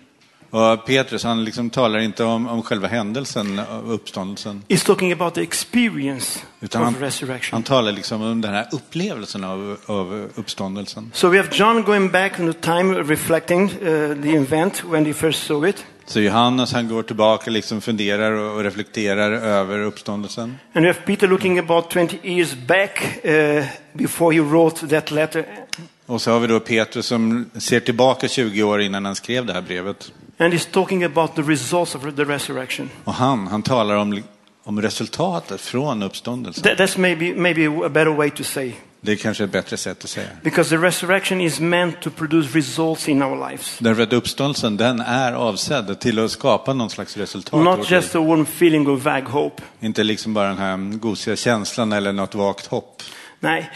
Och 0.55 0.87
Petrus 0.87 1.25
han 1.25 1.45
liksom 1.45 1.71
talar 1.71 1.99
inte 1.99 2.25
om, 2.25 2.49
om 2.49 2.63
själva 2.63 2.89
händelsen 2.89 3.61
uppståndelsen. 3.87 4.63
He's 4.69 4.87
talking 4.87 5.13
about 5.13 5.35
the 5.35 5.43
experience 5.43 6.41
Utan 6.61 6.83
of 6.83 6.85
han, 6.85 6.95
resurrection. 7.01 7.57
han 7.57 7.63
talar 7.63 7.93
liksom 7.93 8.23
om 8.23 8.41
den 8.41 8.55
här 8.55 8.67
upplevelsen 8.73 9.45
av, 9.45 9.77
av 9.87 10.29
uppståndelsen. 10.35 11.11
So 11.15 11.29
we 11.29 11.37
have 11.37 11.49
John 11.53 11.83
going 11.83 12.11
back 12.11 12.39
in 12.39 12.55
time, 12.55 13.03
reflecting 13.03 13.63
uh, 13.63 14.23
the 14.23 14.37
event 14.37 14.85
when 14.85 15.07
he 15.07 15.15
first 15.15 15.47
saw 15.47 15.71
it. 15.71 15.85
Så 16.07 16.21
Johannes 16.21 16.73
han 16.73 16.89
går 16.89 17.03
tillbaka 17.03 17.51
liksom 17.51 17.81
funderar 17.81 18.33
och 18.33 18.63
reflekterar 18.63 19.33
över 19.33 19.79
uppståndelsen. 19.79 20.59
And 20.73 20.87
have 20.87 20.99
Peter 21.07 21.29
looking 21.29 21.59
about 21.59 21.93
20 21.93 22.19
years 22.23 22.55
back 22.55 23.03
uh, 23.25 23.65
before 23.93 24.35
he 24.35 24.41
wrote 24.41 24.89
that 24.89 25.11
letter. 25.11 25.45
Och 26.07 26.23
så 26.23 26.31
har 26.31 26.41
vi 26.41 26.47
då 26.47 26.61
Petrus 26.61 27.07
som 27.07 27.51
ser 27.55 27.81
tillbaka 27.81 28.29
20 28.29 28.63
år 28.63 28.81
innan 28.81 29.05
han 29.05 29.15
skrev 29.15 29.47
det 29.47 29.53
här 29.53 29.63
brevet. 29.63 30.13
And 30.43 30.53
he's 30.53 30.71
talking 30.71 31.05
about 31.05 31.35
the 31.35 31.43
results 31.43 31.95
of 31.95 32.03
the 32.17 32.25
resurrection. 32.25 32.91
Och 33.05 33.15
han, 33.15 33.47
han 33.47 33.63
talar 33.63 33.97
om, 33.97 34.23
om 34.65 34.83
resultatet 34.83 35.61
från 35.61 36.03
uppståndelsen. 36.03 36.63
That, 36.63 36.79
that's 36.79 36.99
maybe, 36.99 37.35
maybe 37.35 37.87
a 37.87 37.89
better 37.89 38.17
way 38.17 38.31
to 38.31 38.45
say. 38.45 38.73
Det 39.01 39.13
är 39.13 39.17
kanske 39.17 39.45
ett 39.45 39.53
bättre 39.53 39.77
sätt 39.77 40.05
att 40.05 40.11
säga. 40.11 40.29
Because 40.43 40.71
the 40.71 40.77
resurrection 40.77 41.41
is 41.41 41.61
meant 41.61 42.01
to 42.03 42.11
produce 42.11 42.59
results 42.59 43.09
in 43.09 43.23
our 43.23 43.51
lives. 43.51 43.79
Därför 43.79 44.03
att 44.03 44.13
uppståndelsen 44.13 44.77
den 44.77 45.01
är 45.01 45.33
avsedd 45.33 46.01
till 46.01 46.19
att 46.19 46.31
skapa 46.31 46.75
någon 46.75 46.91
slags 46.91 47.17
resultat. 47.17 47.65
Not 47.65 47.91
just 47.91 48.15
a 48.15 48.21
warm 48.21 48.43
feeling 48.43 48.89
of 48.89 49.03
vague 49.03 49.29
hope. 49.29 49.63
Inte 49.81 50.05
liksom 50.05 50.35
bara 50.35 50.49
den 50.49 50.59
här 50.59 50.99
gosiga 50.99 51.37
känslan 51.37 51.93
eller 51.93 52.13
något 52.13 52.35
vagt 52.35 52.67
hopp. 52.67 53.03
Nej, 53.41 53.71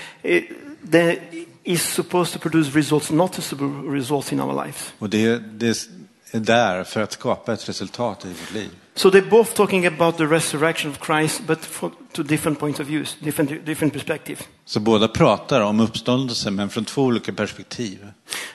that 0.92 1.18
is 1.64 1.82
supposed 1.82 2.32
to 2.32 2.38
produce 2.38 2.76
results, 2.76 3.10
noticeable 3.10 3.68
results 3.96 4.32
in 4.32 4.40
our 4.40 4.64
lives. 4.64 4.92
Och 4.98 5.10
det, 5.10 5.38
det 5.58 5.88
är 6.36 6.40
där 6.40 6.84
för 6.84 7.00
att 7.00 7.12
skapa 7.12 7.52
ett 7.52 7.68
resultat 7.68 8.24
i 8.24 8.28
vårt 8.28 8.52
liv. 8.54 8.70
So 8.94 9.10
they're 9.10 9.30
both 9.30 9.52
talking 9.54 9.86
about 9.86 10.16
the 10.16 10.24
resurrection 10.24 10.90
of 10.90 11.06
Christ, 11.06 11.42
but 11.46 11.64
for, 11.64 11.90
to 12.12 12.22
different 12.22 12.58
points 12.58 12.80
of 12.80 12.86
views, 12.86 13.16
different, 13.20 13.66
different 13.66 13.92
perspective. 13.92 14.40
Så 14.64 14.80
båda 14.80 15.08
pratar 15.08 15.60
om 15.60 15.80
uppståndelse 15.80 16.50
men 16.50 16.70
från 16.70 16.84
två 16.84 17.02
olika 17.02 17.32
perspektiv. 17.32 17.98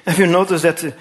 Have 0.05 0.23
you 0.23 0.31
noticed 0.31 0.61
that 0.61 0.83
uh, 0.83 0.91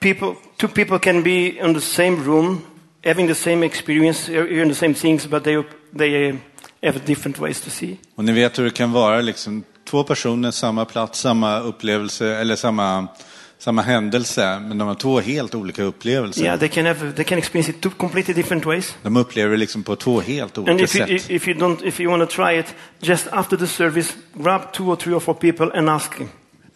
people, 0.00 0.34
two 0.56 0.68
people 0.68 0.98
can 0.98 1.22
be 1.22 1.48
in 1.48 1.74
the 1.74 1.80
same 1.80 2.16
room, 2.24 2.60
having 3.04 3.28
the 3.28 3.34
same 3.34 3.66
experience, 3.66 4.32
hearing 4.32 4.68
the 4.68 4.74
same 4.74 4.94
things, 4.94 5.26
but 5.26 5.44
they, 5.44 5.62
they 5.98 6.30
uh, 6.30 6.36
have 6.82 7.00
different 7.06 7.38
ways 7.38 7.60
to 7.60 7.70
see? 7.70 7.96
Och 8.14 8.24
ni 8.24 8.32
vet 8.32 8.58
hur 8.58 8.64
det 8.64 8.70
kan 8.70 8.92
vara 8.92 9.20
liksom 9.20 9.64
två 9.90 10.04
personer, 10.04 10.50
samma 10.50 10.84
plats, 10.84 11.20
samma 11.20 11.60
upplevelse 11.60 12.36
eller 12.36 12.56
samma 12.56 13.08
samma 13.58 13.82
händelse, 13.82 14.58
men 14.68 14.78
de 14.78 14.88
har 14.88 14.94
två 14.94 15.20
helt 15.20 15.54
olika 15.54 15.82
upplevelser. 15.82 16.42
Yeah, 16.44 16.58
they 16.58 16.68
can 16.68 16.86
have 16.86 17.12
they 17.12 17.24
can 17.24 17.38
experience 17.38 17.70
it 17.70 17.80
two 17.80 17.90
completely 17.90 18.34
different 18.34 18.66
ways. 18.66 18.94
De 19.02 19.16
upplever 19.16 19.50
det 19.50 19.56
liksom 19.56 19.82
på 19.82 19.96
två 19.96 20.20
helt 20.20 20.58
And 20.58 20.68
olika 20.68 20.84
if 20.84 20.96
you, 20.96 21.18
sätt. 21.18 21.30
if 21.30 21.48
you 21.48 21.58
don't, 21.58 21.84
if 21.86 22.00
you 22.00 22.10
want 22.18 22.30
to 22.30 22.36
try 22.36 22.58
it, 22.58 22.66
just 23.00 23.26
after 23.32 23.56
the 23.56 23.66
service, 23.66 24.12
grab 24.34 24.72
two 24.72 24.84
or 24.84 24.96
three 24.96 25.14
or 25.14 25.20
four 25.20 25.34
people 25.34 25.78
and 25.78 25.88
ask. 25.90 26.12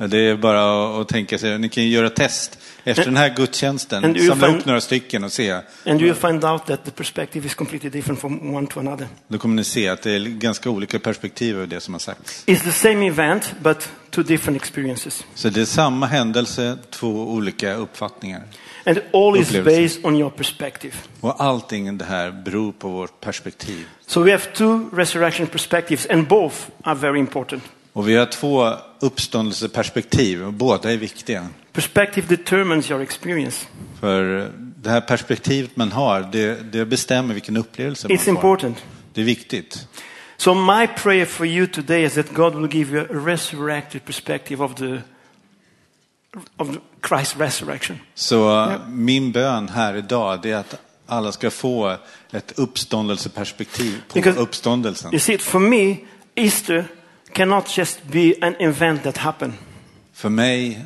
Ja, 0.01 0.07
Det 0.07 0.19
är 0.19 0.37
bara 0.37 1.01
att- 1.01 1.09
tänka 1.09 1.39
sig, 1.39 1.59
ni 1.59 1.69
kan 1.69 1.85
ju 1.85 1.89
göra 1.91 2.11
test 2.11 2.59
efter 2.85 3.05
den 3.05 3.17
här 3.17 3.35
gudstjänsten, 3.37 4.05
And 4.05 4.17
you 4.17 4.29
samla 4.29 4.47
find- 4.47 4.55
ihop 4.57 4.67
några 4.67 4.81
stycken 4.81 5.25
och 5.25 5.33
se. 5.33 5.51
And 5.87 6.03
you 6.03 6.15
find 6.15 6.45
out 6.45 6.67
that 6.67 6.85
the 6.85 6.91
perspective 6.91 7.47
is 7.47 7.55
completely 7.55 7.91
different 7.91 8.21
from 8.21 8.55
one 8.55 8.67
to 8.67 8.81
another. 8.81 9.07
Då 9.29 9.39
kommer 9.39 9.55
ni 9.55 9.65
se 9.65 9.89
att 9.89 10.03
det 10.03 10.13
är 10.13 10.21
ganska 10.21 10.71
olika 10.71 10.99
perspektiv 10.99 11.57
över 11.57 11.67
det 11.67 11.81
som 11.81 11.95
har 11.95 11.99
sagts. 11.99 12.45
It's 12.47 12.61
the 12.65 12.73
same 12.73 13.07
event, 13.07 13.55
but 13.63 13.89
two 14.11 14.23
different 14.23 14.57
experiences. 14.63 15.25
Så 15.35 15.49
det 15.49 15.61
är 15.61 15.65
samma 15.65 16.07
händelse, 16.07 16.79
två 16.91 17.09
olika 17.09 17.75
uppfattningar. 17.75 18.43
And 18.87 18.99
all 19.13 19.37
is 19.37 19.51
based 19.51 20.05
on 20.05 20.17
your 20.17 20.31
perspective. 20.31 20.95
Och 21.21 21.43
allting 21.43 21.99
det 21.99 22.05
här 22.05 22.31
beror 22.31 22.73
på 22.73 22.89
vårt 22.89 23.21
perspektiv. 23.21 23.87
So 24.07 24.23
we 24.23 24.31
have 24.31 24.45
two 24.55 24.91
resurrection 24.93 25.47
perspectives, 25.47 26.07
and 26.11 26.29
both 26.29 26.57
are 26.83 26.95
very 26.95 27.19
important. 27.19 27.63
Och 27.93 28.09
vi 28.09 28.17
har 28.17 28.27
två 28.27 28.73
uppståndelseperspektiv 29.01 30.45
och 30.45 30.53
båda 30.53 30.93
är 30.93 30.97
viktiga. 30.97 31.49
Perspective 31.73 32.27
determines 32.37 32.91
your 32.91 33.03
experience. 33.03 33.67
För 34.01 34.51
det 34.77 34.91
här 34.91 35.01
perspektivet 35.01 35.77
man 35.77 35.93
har, 35.93 36.29
det, 36.33 36.73
det 36.73 36.85
bestämmer 36.85 37.35
vilken 37.35 37.57
upplevelse 37.57 38.09
man 38.09 38.17
It's 38.17 38.21
får. 38.21 38.35
important. 38.35 38.85
Det 39.15 39.21
är 39.21 39.25
viktigt. 39.25 39.89
So 40.41 40.55
my 40.55 40.87
prayer 40.87 41.27
for 41.27 41.47
you 41.47 41.67
today 41.67 42.05
is 42.05 42.15
that 42.15 42.33
God 42.33 42.55
will 42.55 42.69
give 42.69 42.91
you 42.93 43.01
a 43.01 43.15
resurrected 43.27 44.05
perspective 44.05 44.63
of 44.65 44.75
the 44.75 45.03
of 46.57 46.79
Christ's 47.03 47.37
resurrection. 47.37 47.99
Så 48.15 48.73
min 48.89 49.33
bön 49.33 49.69
här 49.69 49.95
idag 49.97 50.43
det 50.43 50.51
är 50.51 50.57
att 50.57 50.75
alla 51.07 51.33
ska 51.33 51.51
få 51.51 51.97
ett 52.31 52.59
uppståndelseperspektiv 52.59 54.03
på 54.09 54.19
Because- 54.19 54.37
uppståndelsen. 54.39 55.13
You 55.13 55.21
see, 55.21 55.39
for 55.39 55.59
me, 55.61 55.97
Easter 56.35 56.85
cannot 57.33 57.79
just 57.79 58.03
be 58.05 58.35
an 58.41 58.55
event 58.59 59.03
that 59.03 59.17
happened. 59.17 59.53
För 60.13 60.29
mig 60.29 60.85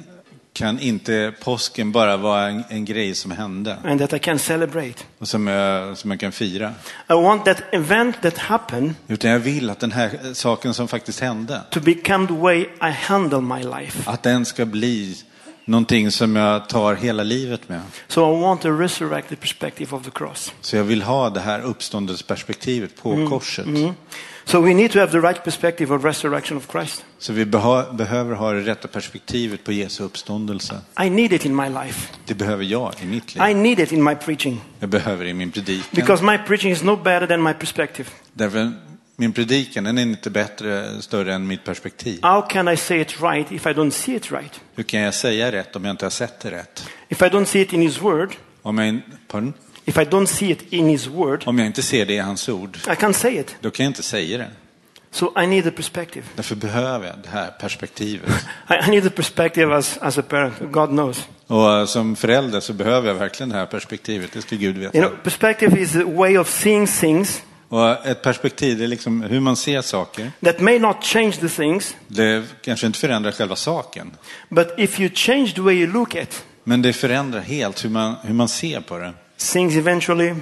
kan 0.53 0.79
inte 0.79 1.33
påsken 1.41 1.93
bara 1.93 2.17
vara 2.17 2.49
en, 2.49 2.65
en 2.69 2.85
grej 2.85 3.15
som 3.15 3.31
hände 3.31 3.77
and 3.85 4.01
that 4.01 4.13
I 4.13 4.19
can 4.19 4.39
celebrate. 4.39 4.95
och 5.19 5.29
som 5.29 5.47
jag, 5.47 5.99
som 5.99 6.11
jag 6.11 6.21
kan 6.21 6.33
fira. 6.33 6.75
I 7.09 7.13
want 7.13 7.45
that 7.45 7.63
event 7.73 8.23
that 8.23 8.39
happened 8.39 8.95
Utan 9.09 9.31
jag 9.31 9.39
vill 9.39 9.71
att 9.71 9.81
den 9.81 9.93
här 9.93 10.35
saken 10.35 10.75
som 10.75 10.89
faktiskt 10.89 11.21
hände, 11.21 11.61
to 11.71 11.81
become 11.81 12.27
the 12.27 12.35
way 12.35 12.61
I 12.61 12.91
handle 12.91 13.41
my 13.41 13.63
life. 13.63 14.11
att 14.11 14.23
den 14.23 14.45
ska 14.45 14.65
bli 14.65 15.17
någonting 15.65 16.11
som 16.11 16.37
jag 16.37 16.69
tar 16.69 16.95
hela 16.95 17.23
livet 17.23 17.69
med. 17.69 17.81
So 18.09 18.39
I 18.39 18.41
want 18.41 18.65
a 18.65 18.69
resurrected 18.71 19.41
perspective 19.41 19.97
of 19.97 20.05
the 20.05 20.11
cross. 20.11 20.53
Så 20.61 20.77
jag 20.77 20.85
vill 20.85 21.03
ha 21.03 21.31
det 21.31 21.41
här 21.41 21.61
uppståndelsperspektivet 22.17 23.03
på 23.03 23.27
korset. 23.29 23.67
So 24.45 24.61
we 24.61 24.75
need 24.75 24.91
to 24.93 24.99
have 24.99 25.13
the 25.13 25.19
right 25.21 25.45
perspective 25.45 25.95
of 25.95 26.05
resurrection 26.05 26.57
of 26.59 26.71
Christ. 26.73 27.05
Så 27.19 27.33
vi 27.33 27.45
beha- 27.45 27.97
behöver 27.97 28.35
ha 28.35 28.53
det 28.53 28.61
rätta 28.61 28.89
perspektivet 28.89 29.65
på 29.65 29.73
Jesu 29.73 30.05
uppståndelse. 30.05 30.81
I 31.05 31.11
need 31.11 31.33
it 31.33 31.45
in 31.45 31.57
my 31.57 31.69
life. 31.69 32.09
Det 32.27 32.35
behöver 32.35 32.65
jag 32.65 32.93
i 33.03 33.07
mitt 33.07 33.35
liv. 33.35 33.45
I 33.51 33.55
need 33.55 33.79
it 33.81 33.93
in 33.93 34.05
my 34.05 34.15
preaching 34.15 34.61
Jag 34.81 34.89
behöver 34.89 35.25
det 35.25 35.31
i 35.31 35.35
min 35.35 35.51
predikan. 35.51 35.85
because 35.93 36.25
my 36.25 36.39
preaching 36.39 36.73
is 36.73 36.83
no 36.83 36.97
better 36.97 37.27
than 37.27 37.43
my 37.43 37.53
perspective. 37.53 38.09
Därför 38.33 38.73
min 39.23 39.33
predikan 39.33 39.85
den 39.85 39.99
är 39.99 40.03
inte 40.03 40.31
bättre, 40.31 41.03
större 41.03 41.35
än 41.35 41.47
mitt 41.47 41.65
perspektiv. 41.65 42.19
How 42.23 42.43
can 42.43 42.69
I 42.69 42.77
say 42.77 43.01
it 43.01 43.21
right 43.21 43.53
if 43.53 43.67
I 43.67 43.71
don't 43.71 43.91
see 43.91 44.15
it 44.15 44.33
right? 44.33 44.61
Hur 44.75 44.83
kan 44.83 45.01
jag 45.01 45.15
säga 45.15 45.53
rätt 45.53 45.77
om 45.77 45.85
jag 45.85 45.93
inte 45.93 46.05
har 46.05 46.11
sett 46.11 46.41
det 46.41 46.51
rätt? 46.51 46.89
If 47.09 47.23
I 47.23 47.25
don't 47.25 47.45
see 47.45 47.61
it 47.61 47.73
in 47.73 47.81
His 47.81 48.03
Word, 48.03 48.35
Om 48.63 48.79
jag, 48.79 49.01
pardon? 49.29 49.53
if 49.85 49.97
I 49.99 50.01
don't 50.01 50.27
see 50.27 50.51
it 50.51 50.73
in 50.73 50.89
His 50.89 51.07
Word, 51.07 51.43
om 51.47 51.59
jag 51.59 51.67
inte 51.67 51.83
ser 51.83 52.07
det 52.07 52.15
i 52.15 52.19
hans 52.19 52.49
ord, 52.49 52.77
I 52.77 52.91
can't 52.91 53.13
say 53.13 53.39
it. 53.39 53.57
då 53.61 53.71
kan 53.71 53.85
jag 53.85 53.91
inte 53.91 54.03
säga 54.03 54.39
det. 54.39 54.51
So 55.11 55.43
I 55.43 55.47
need 55.47 55.67
a 55.67 55.73
perspective. 55.77 56.27
Därför 56.37 56.55
behöver 56.57 57.07
jag 57.07 57.17
det 57.23 57.29
här 57.29 57.51
perspektivet. 57.61 58.31
I 58.71 58.75
I 58.89 58.91
need 58.91 59.07
a 59.07 59.11
perspective 59.17 59.77
as, 59.77 59.99
as 59.99 60.19
a 60.19 60.23
parent. 60.29 60.55
God 60.61 60.89
knows. 60.89 61.29
Och 61.47 61.73
eh, 61.73 61.85
som 61.85 62.17
förälder 62.17 62.61
så 62.61 62.73
behöver 62.73 63.09
jag 63.09 63.15
verkligen 63.15 63.51
det 63.51 63.57
här 63.57 63.67
perspektivet, 63.67 64.33
det 64.33 64.43
ska 64.43 64.57
Gud 64.57 64.79
veta. 64.79 64.99
You 64.99 65.09
know, 65.09 65.19
perspective 65.23 65.81
is 65.81 65.97
a 65.97 66.05
way 66.07 66.39
of 66.39 66.49
seeing 66.49 66.87
things 66.87 67.43
Och 67.73 68.07
ett 68.07 68.23
perspektiv, 68.23 68.79
det 68.79 68.85
är 68.85 68.89
liksom 68.89 69.23
hur 69.23 69.41
man 69.41 69.57
ser 69.57 69.83
saker. 69.83 70.31
that 70.45 70.61
may 70.61 70.79
not 70.79 71.05
change 71.05 71.33
the 71.33 71.49
things, 71.49 71.97
Det 72.09 72.45
kanske 72.65 72.87
inte 72.87 72.99
förändrar 72.99 73.33
själva 73.33 73.57
saken, 73.57 74.11
but 74.49 74.69
if 74.79 75.01
you 75.01 75.11
change 75.15 75.53
the 75.55 75.61
way 75.61 75.75
you 75.75 75.93
look 75.93 76.15
at 76.15 76.45
men 76.65 76.83
det 76.83 76.93
förändrar 76.93 77.41
helt 77.41 77.85
hur 77.85 77.91
man, 77.91 78.15
hur 78.23 78.35
man 78.35 78.49
ser 78.49 78.81
på 78.81 78.99
det. 78.99 79.13
things 79.53 79.77
eventually, 79.77 80.35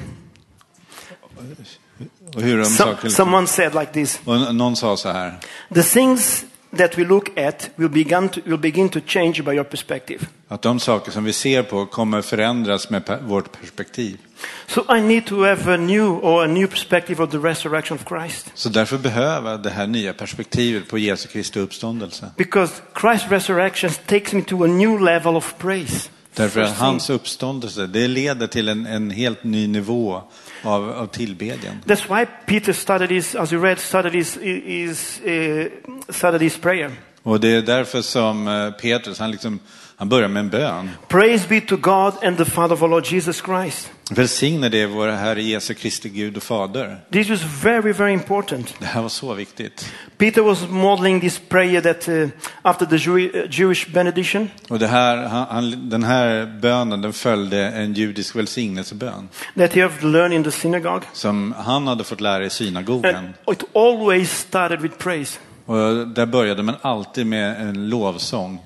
Och 2.35 2.43
hur 2.43 2.59
de 2.59 2.65
some, 2.65 2.77
saker 2.77 3.05
liksom. 3.09 3.11
someone 3.25 3.47
said 3.47 3.75
like 3.75 3.93
this, 3.93 4.21
Och 4.25 4.55
någon 4.55 4.77
sa 4.77 4.97
så 4.97 5.09
här, 5.13 5.39
the 5.75 5.83
things 5.83 6.45
that 6.77 6.99
we 6.99 7.05
look 7.05 7.39
at 7.39 7.71
will 7.77 7.89
begin 7.89 8.29
to, 8.29 8.41
will 8.45 8.59
begin 8.59 8.89
to 8.89 9.01
change 9.07 9.45
by 9.45 9.51
your 9.51 9.65
perspective. 9.65 10.27
att 10.49 10.63
de 10.63 10.81
saker 10.81 11.13
som 11.13 11.25
vi 11.25 11.33
ser 11.33 11.63
på 11.63 11.87
kommer 11.87 12.23
förändras 12.23 12.91
med 12.91 13.19
vårt 13.23 13.61
perspektiv. 13.61 14.19
So 14.67 14.97
I 14.97 15.01
need 15.01 15.27
to 15.27 15.45
have 15.45 15.75
a 15.75 15.77
new 15.77 16.07
or 16.07 16.45
a 16.45 16.47
new 16.47 16.67
perspective 16.67 17.23
of 17.23 17.31
the 17.31 17.39
resurrection 17.39 17.99
of 17.99 18.09
Christ. 18.09 18.51
Så 18.55 18.69
därför 18.69 18.99
behöver 18.99 19.51
jag 19.51 19.63
det 19.63 19.71
här 19.71 19.87
nya 19.87 20.13
perspektivet 20.13 20.89
på 20.89 20.99
Jesu 20.99 21.29
Kristi 21.29 21.61
uppståndelse. 21.61 22.31
Because 22.37 22.73
Christ's 22.95 23.29
resurrection 23.29 23.91
takes 24.07 24.33
me 24.33 24.43
to 24.43 24.65
a 24.65 24.67
new 24.67 25.01
level 25.01 25.37
of 25.37 25.55
praise. 25.59 26.09
Därför 26.35 26.61
att 26.61 26.79
hans 26.79 27.11
uppståndelse, 27.11 27.87
det 27.87 28.09
leder 28.09 28.47
till 28.47 28.69
en, 28.69 28.87
en 28.87 29.11
helt 29.11 29.45
ny 29.45 29.67
nivå 29.67 30.23
av, 30.63 30.91
av 30.91 31.07
tillbedjan. 31.07 31.83
That's 31.87 32.09
why 32.09 32.27
Peter 32.47 32.73
started 32.73 33.11
his, 33.11 33.35
as 33.35 33.53
you 33.53 33.63
read, 33.63 33.79
started 33.79 34.13
his, 34.13 34.39
his, 34.43 35.21
uh, 35.27 35.67
started 36.09 36.41
his 36.43 36.59
prayer. 36.59 36.91
Och 37.23 37.41
det 37.41 37.49
är 37.49 37.63
därför 37.63 38.03
som 38.03 38.49
eh, 38.49 38.71
Petrus, 38.71 39.19
han, 39.19 39.31
liksom, 39.31 39.59
han 40.01 40.09
börjar 40.09 40.29
med 40.29 40.41
en 40.41 40.49
bön. 40.51 40.91
Praise 41.09 41.49
be 41.49 41.61
to 41.61 41.77
God 41.77 42.15
and 42.25 42.37
the 42.37 42.45
Father 42.45 42.75
of 42.75 42.83
our 42.83 42.89
Lord 42.89 43.07
Jesus 43.07 43.43
Christ. 43.43 43.91
Välsigne 44.11 44.69
det 44.69 44.87
vår 44.87 45.09
Herre 45.09 45.43
Jesu 45.43 45.75
Kristi 45.75 46.09
Gud 46.09 46.37
och 46.37 46.43
Fader. 46.43 47.01
This 47.13 47.29
was 47.31 47.41
very, 47.63 47.93
very 47.93 48.13
important. 48.13 48.75
Det 48.79 48.87
här 48.87 49.03
var 49.03 49.09
så 49.09 49.35
viktigt. 49.35 49.93
Peter 50.19 50.43
was 50.43 50.69
modeling 50.69 51.21
this 51.21 51.41
prayer 51.49 51.81
that 51.81 52.09
uh, 52.09 52.29
after 52.63 52.87
the 52.87 52.97
Jew- 52.97 53.37
uh, 53.45 53.51
Jewish 53.51 53.89
benediction, 53.93 54.51
Och 54.69 54.79
det 54.79 54.87
här, 54.87 55.17
han, 55.17 55.89
den 55.91 56.03
här 56.03 56.59
bönen 56.61 57.01
den 57.03 57.13
följde 57.13 57.59
en 57.67 57.95
judisk 57.95 58.37
välsignelsebön 58.37 59.29
that 59.59 59.73
he 59.73 59.83
have 59.83 60.09
learned 60.09 60.33
in 60.33 60.45
the 60.45 60.51
synagogue. 60.51 61.03
som 61.13 61.55
han 61.59 61.87
hade 61.87 62.05
fått 62.05 62.21
lära 62.21 62.45
i 62.45 62.51
synagogan. 62.51 63.15
And 63.15 63.29
it 63.53 63.65
always 63.75 64.31
started 64.39 64.81
with 64.81 64.97
praise. 64.99 65.39
Och 65.67 66.09
där 66.09 66.27
började 66.27 66.63
man 66.63 66.75
alltid 66.83 67.27
med 67.27 67.69
en 67.69 67.89
lovsång. 67.89 68.59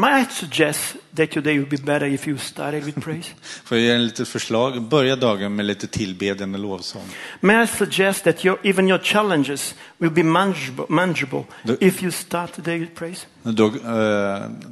May 0.00 0.22
I 0.22 0.26
suggest 0.30 0.96
that 1.16 1.34
your 1.36 1.42
day 1.42 1.58
would 1.58 1.70
be 1.70 1.76
better 1.76 2.06
if 2.06 2.28
you 2.28 2.38
started 2.38 2.84
with 2.84 3.00
praise? 3.00 3.28
Får 3.64 3.78
jag 3.78 3.86
ge 3.86 3.92
en 3.92 4.04
litet 4.04 4.28
förslag? 4.28 4.82
Börja 4.82 5.16
dagen 5.16 5.56
med 5.56 5.66
lite 5.66 5.86
tillbedjande 5.86 6.58
lovsång. 6.58 7.02
May 7.40 7.62
I 7.62 7.66
suggest 7.66 8.24
that 8.24 8.44
your, 8.44 8.58
even 8.62 8.88
your 8.88 8.98
challenges 8.98 9.74
will 9.98 10.10
be 10.10 10.22
manageable, 10.22 10.84
manageable 10.88 11.44
The- 11.66 11.76
if 11.86 12.02
you 12.02 12.12
start 12.12 12.52
the 12.52 12.62
day 12.62 12.78
with 12.78 12.94
praise? 12.94 13.26
Då, 13.42 13.66
eh, 13.66 13.72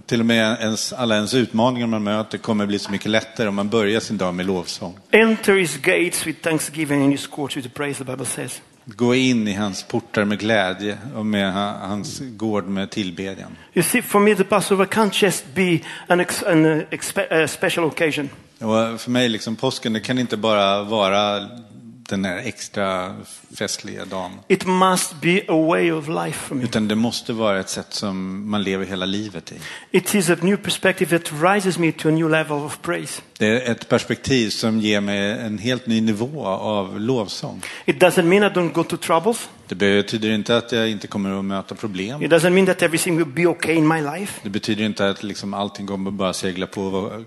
till 0.07 0.21
och 0.21 0.27
med 0.27 0.61
ens, 0.61 0.93
alla 0.93 1.15
ens 1.17 1.35
utmaningar 1.35 1.87
man 1.87 2.03
möter 2.05 2.39
kommer 2.39 2.67
bli 2.67 2.79
så 2.79 2.91
mycket 2.91 3.11
lättare 3.11 3.49
om 3.49 3.55
man 3.55 3.69
börjar 3.69 4.01
sin 4.01 4.17
dag 4.19 4.35
med 4.35 4.47
lovsång. 4.47 4.99
Enter 5.11 5.55
his 5.57 5.77
gates 5.77 6.27
with 6.27 6.41
thanksgiving 6.41 7.03
and 7.03 7.13
his 7.13 7.27
courts 7.27 7.57
with 7.57 7.69
praise, 7.75 8.05
the 8.05 8.11
Bible 8.11 8.27
says. 8.27 8.61
Gå 8.89 9.15
in 9.15 9.49
i 9.49 9.53
hans 9.53 9.83
portar 9.83 10.25
med 10.25 10.39
glädje 10.39 10.99
och 11.17 11.27
med 11.27 11.53
ha- 11.53 11.79
hans 11.87 12.21
gård 12.21 12.65
med 12.65 12.91
tillbedjan. 12.91 13.57
You 13.75 13.83
see, 13.83 14.03
for 14.03 14.21
me, 14.21 14.35
the 14.35 14.45
Passover 14.45 14.85
can't 14.87 15.25
just 15.25 15.45
be 15.55 15.79
an, 16.09 16.21
ex, 16.21 16.43
an 16.43 16.65
uh, 16.67 16.83
expe, 16.91 17.45
a 17.45 17.49
special 17.49 17.85
occasion. 17.85 18.29
Och 18.59 19.01
för 19.01 19.11
mig, 19.11 19.29
liksom, 19.29 19.57
påsken, 19.57 19.93
det 19.93 20.01
kan 20.01 20.19
inte 20.19 20.37
bara 20.37 20.83
vara 20.83 21.49
den 22.09 22.25
här 22.25 22.37
extra 22.39 23.17
festliga 23.59 24.05
dagen. 24.05 24.31
It 24.49 24.67
must 24.67 25.21
be 25.21 25.41
a 25.49 25.67
way 25.69 25.93
of 25.93 26.09
life 26.09 26.39
for 26.39 26.55
me. 26.55 26.65
Utan 26.65 26.89
det 26.89 26.95
måste 26.95 27.33
vara 27.33 27.61
ett 27.61 27.69
sätt 27.69 27.95
som 27.95 28.51
man 28.51 28.63
lever 28.63 28.87
hela 28.87 29.07
livet 29.07 29.53
i. 29.53 29.55
It 29.91 30.15
is 30.15 30.31
a 30.31 30.37
new 30.41 30.57
perspective 30.57 31.19
that 31.19 31.33
rises 31.55 31.79
me 31.79 31.93
to 31.93 32.09
a 32.09 32.13
new 32.13 32.29
level 32.29 32.57
of 32.57 32.83
praise. 32.83 33.23
Det 33.39 33.47
är 33.47 33.73
ett 33.73 33.89
perspektiv 33.89 34.51
som 34.51 34.81
ger 34.81 35.01
mig 35.01 35.31
en 35.31 35.59
helt 35.59 35.87
ny 35.87 36.01
nivå 36.01 36.47
av 36.47 37.01
lovsång. 37.01 37.63
It 37.85 38.03
doesn't 38.03 38.23
mean 38.23 38.43
I 38.43 38.55
don't 38.55 38.73
go 38.73 38.83
to 38.83 38.97
troubles. 38.97 39.49
Det 39.69 39.75
betyder 39.75 40.31
inte 40.31 40.57
att 40.57 40.73
jag 40.73 40.91
inte 40.91 41.07
kommer 41.07 41.39
att 41.39 41.45
möta 41.45 41.75
problem. 41.75 42.23
It 42.23 42.31
doesn't 42.31 42.51
mean 42.51 42.67
that 42.67 42.83
everything 42.83 43.17
will 43.17 43.27
be 43.27 43.47
okay 43.47 43.75
in 43.75 43.89
my 43.89 44.01
life. 44.01 44.41
Det 44.43 44.51
betyder 44.51 44.85
inte 44.85 45.09
att 45.09 45.23
liksom 45.23 45.55
allting 45.55 45.87
kommer 45.87 46.11
bara 46.11 46.33
segla 46.33 46.67
på 46.67 46.83
och 46.83 46.93
vara 46.93 47.15
eh, 47.15 47.21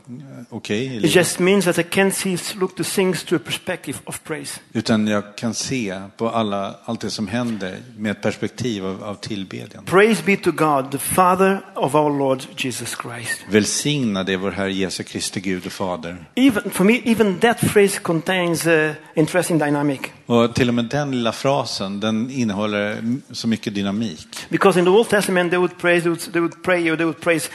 okej. 0.50 0.86
i 0.86 0.98
It 0.98 1.16
just 1.16 1.40
means 1.40 1.66
that 1.66 1.80
I 1.80 1.84
can 1.84 2.12
see, 2.12 2.38
look 2.60 2.76
to 2.76 2.84
things 2.84 3.24
to 3.24 3.36
a 3.36 3.40
perspective 3.46 3.98
of 4.04 4.24
praise. 4.24 4.60
Utan 4.74 5.08
jag 5.08 5.38
kan 5.38 5.54
se 5.54 6.02
på 6.18 6.30
alla, 6.30 6.76
allt 6.86 7.02
det 7.02 7.10
som 7.10 7.28
händer 7.28 7.78
med 7.98 8.12
ett 8.12 8.22
perspektiv 8.22 8.86
av, 8.86 9.04
av 9.04 9.16
tillbedjan. 9.16 9.86
Praise 9.86 10.24
be 10.26 10.36
to 10.36 10.52
God, 10.52 10.92
the 10.92 10.98
Father 10.98 11.62
of 11.76 11.96
our 11.96 12.20
Lord 12.20 12.42
Jesus 12.58 12.98
Christ. 13.04 13.46
Välsignad 13.50 14.30
är 14.30 14.38
vår 14.38 14.52
Herre 14.52 14.74
Jesu 14.74 15.04
Kristi 15.04 15.40
Gud 15.40 15.66
och 15.66 15.72
Fader. 15.72 15.99
Even 16.36 16.70
for 16.72 16.84
me, 16.84 17.02
even 17.06 17.40
that 17.40 17.60
phrase 17.60 18.00
contains 18.00 18.68
uh, 18.68 18.92
interesting 19.16 19.60
dynamic. 19.60 20.00
Och 20.26 20.56
till 20.56 20.68
och 20.68 20.74
med 20.74 20.86
den 20.86 21.12
lilla 21.12 21.32
frasen, 21.32 22.00
den 22.00 22.32
innehåller 22.32 23.04
så 23.32 23.48
mycket 23.48 23.76
dynamik. 23.76 24.28
Because 24.50 24.80
in 24.80 24.86
the 24.86 24.92
Old 24.92 25.10
Testament 25.10 25.52
they 25.52 25.58
would 25.58 25.78
praise, 25.78 26.02
they 26.02 26.10
would, 26.10 26.34
they 26.34 26.42
would 26.42 26.64
pray, 26.64 26.84
they 26.84 27.06
would 27.06 27.22
praise, 27.22 27.50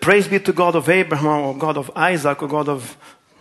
praise 0.00 0.30
be 0.30 0.38
to 0.38 0.52
God 0.52 0.76
of 0.76 0.88
Abraham, 0.88 1.42
or 1.42 1.54
God 1.54 1.76
of 1.76 1.90
Isaac, 2.14 2.42
or 2.42 2.48
God 2.48 2.68
of. 2.68 2.96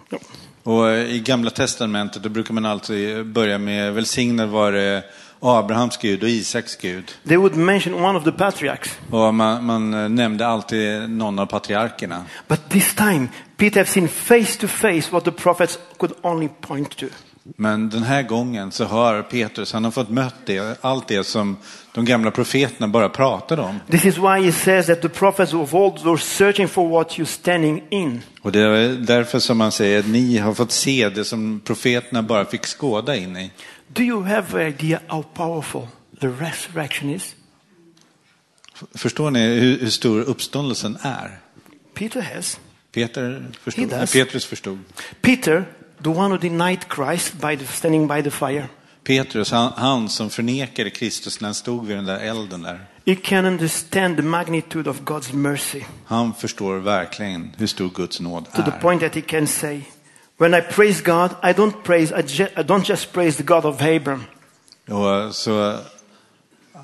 No. 0.10 0.20
Och 0.64 0.98
i 0.98 1.20
Gamla 1.20 1.50
Testamentet 1.50 2.24
då 2.24 2.30
brukar 2.30 2.54
man 2.54 2.66
alltid 2.66 3.26
börja 3.26 3.58
med 3.58 3.94
välsignad 3.94 4.50
var 4.50 4.72
det 4.72 5.04
Abrahams 5.40 5.98
Gud 5.98 6.24
och 6.24 6.30
Isaks 6.30 6.76
Gud. 6.76 7.12
They 7.28 7.38
would 7.38 7.56
mention 7.56 7.94
one 7.94 8.18
of 8.18 8.24
the 8.24 8.32
patriarchs. 8.32 8.98
Och 9.10 9.34
man, 9.34 9.66
man 9.66 9.94
eh, 9.94 10.10
nämnde 10.10 10.48
alltid 10.48 11.10
någon 11.10 11.40
av 11.40 11.46
patriarkerna. 11.46 12.26
But 12.48 12.70
this 12.70 12.96
time, 12.96 13.28
Peter 13.58 13.80
have 13.80 13.90
seen 13.90 14.08
face 14.08 14.60
to 14.60 14.68
face 14.68 15.12
what 15.12 15.24
the 15.24 15.32
prophets 15.32 15.80
could 15.98 16.14
only 16.22 16.50
point 16.62 16.98
to. 16.98 17.06
Men 17.56 17.90
den 17.90 18.04
här 18.04 18.24
gången 18.24 18.72
så 18.72 18.86
har 18.86 19.22
Petrus, 19.22 19.74
han 19.74 19.84
har 19.84 19.92
fått 19.92 20.10
mött 20.10 20.36
det, 20.46 20.78
allt 20.82 21.08
det 21.08 21.24
som 21.24 21.58
de 21.94 22.06
gamla 22.06 22.32
profeterna 22.32 22.88
bara 22.88 23.10
pratade 23.10 23.62
om. 23.62 23.80
This 23.90 24.06
is 24.06 24.18
why 24.18 24.46
he 24.46 24.52
says 24.52 24.86
that 24.86 25.02
the 25.02 25.10
prophets 25.10 25.54
of 25.54 25.74
old 25.74 26.06
were 26.06 26.18
searching 26.18 26.68
for 26.68 26.90
what 26.90 27.18
you're 27.18 27.26
standing 27.26 27.84
in. 27.90 28.22
Och 28.42 28.52
det 28.52 28.60
är 28.60 28.90
därför 28.90 29.40
som 29.40 29.58
man 29.58 29.72
säger 29.72 30.00
att 30.00 30.08
ni 30.08 30.38
har 30.38 30.54
fått 30.54 30.72
se 30.72 31.10
det 31.10 31.26
som 31.26 31.62
profeterna 31.66 32.24
bara 32.24 32.46
fick 32.46 32.66
skåda 32.66 33.16
in 33.16 33.38
i. 33.38 33.52
Do 33.94 34.04
you 34.04 34.24
have 34.24 34.54
an 34.62 34.68
idea 34.68 35.02
how 35.08 35.24
powerful 35.34 35.88
the 36.20 36.28
resurrection 36.28 37.10
is? 37.10 37.36
Förstår 38.96 39.32
ni 39.32 39.40
hur, 39.40 39.80
hur 39.80 39.90
stor 39.90 40.22
uppståndelsen 40.22 40.98
är? 41.02 41.40
Peter 41.94 42.22
has. 42.22 42.60
Peter 42.92 43.46
förstod, 43.64 43.92
He 43.92 44.00
does. 44.00 44.14
Petrus 44.14 44.46
förstod. 44.46 44.80
Peter, 45.22 45.66
the 46.04 46.10
one 46.10 46.30
who 46.30 46.38
denied 46.38 46.80
Christ 46.96 47.34
by 47.34 47.58
the, 47.58 47.66
standing 47.66 48.08
by 48.08 48.24
the 48.24 48.32
fire, 48.32 48.68
Petrus, 49.04 49.52
han, 49.52 49.74
han 49.76 50.10
som 50.10 50.30
förnekade 50.30 50.90
Kristus 50.90 51.42
när 51.42 51.48
han 51.48 51.56
stod 51.56 51.86
vid 51.88 51.98
den 51.98 52.06
där 52.06 52.20
elden 52.20 52.62
där. 52.62 52.86
he 53.06 53.16
can 53.16 53.46
understand 53.46 54.18
the 54.18 54.24
magnitude 54.24 54.90
of 54.90 55.02
God's 55.02 55.34
mercy 55.36 55.82
Han 56.06 56.34
förstår 56.34 56.78
verkligen 56.78 57.52
hur 57.58 57.68
stor 57.68 57.90
Guds 57.90 58.20
nåd 58.20 58.46
to 58.46 58.64
the 58.64 58.72
är. 58.72 58.80
point 58.82 59.02
that 59.02 59.16
he 59.16 59.22
can 59.22 59.48
say, 59.48 59.82
When 60.40 60.54
I 60.54 60.62
praise 60.62 61.02
God, 61.04 61.32
I 61.44 61.54
don't 61.54 61.84
praise, 61.84 62.14
I, 62.20 62.22
ju- 62.28 62.50
I 62.58 62.64
don't 62.64 62.90
just 62.90 63.14
praise 63.14 63.38
the 63.38 63.44
God 63.44 63.66
of 63.66 63.82
Abraham. 63.82 64.24
Och 64.90 65.36
så, 65.36 65.76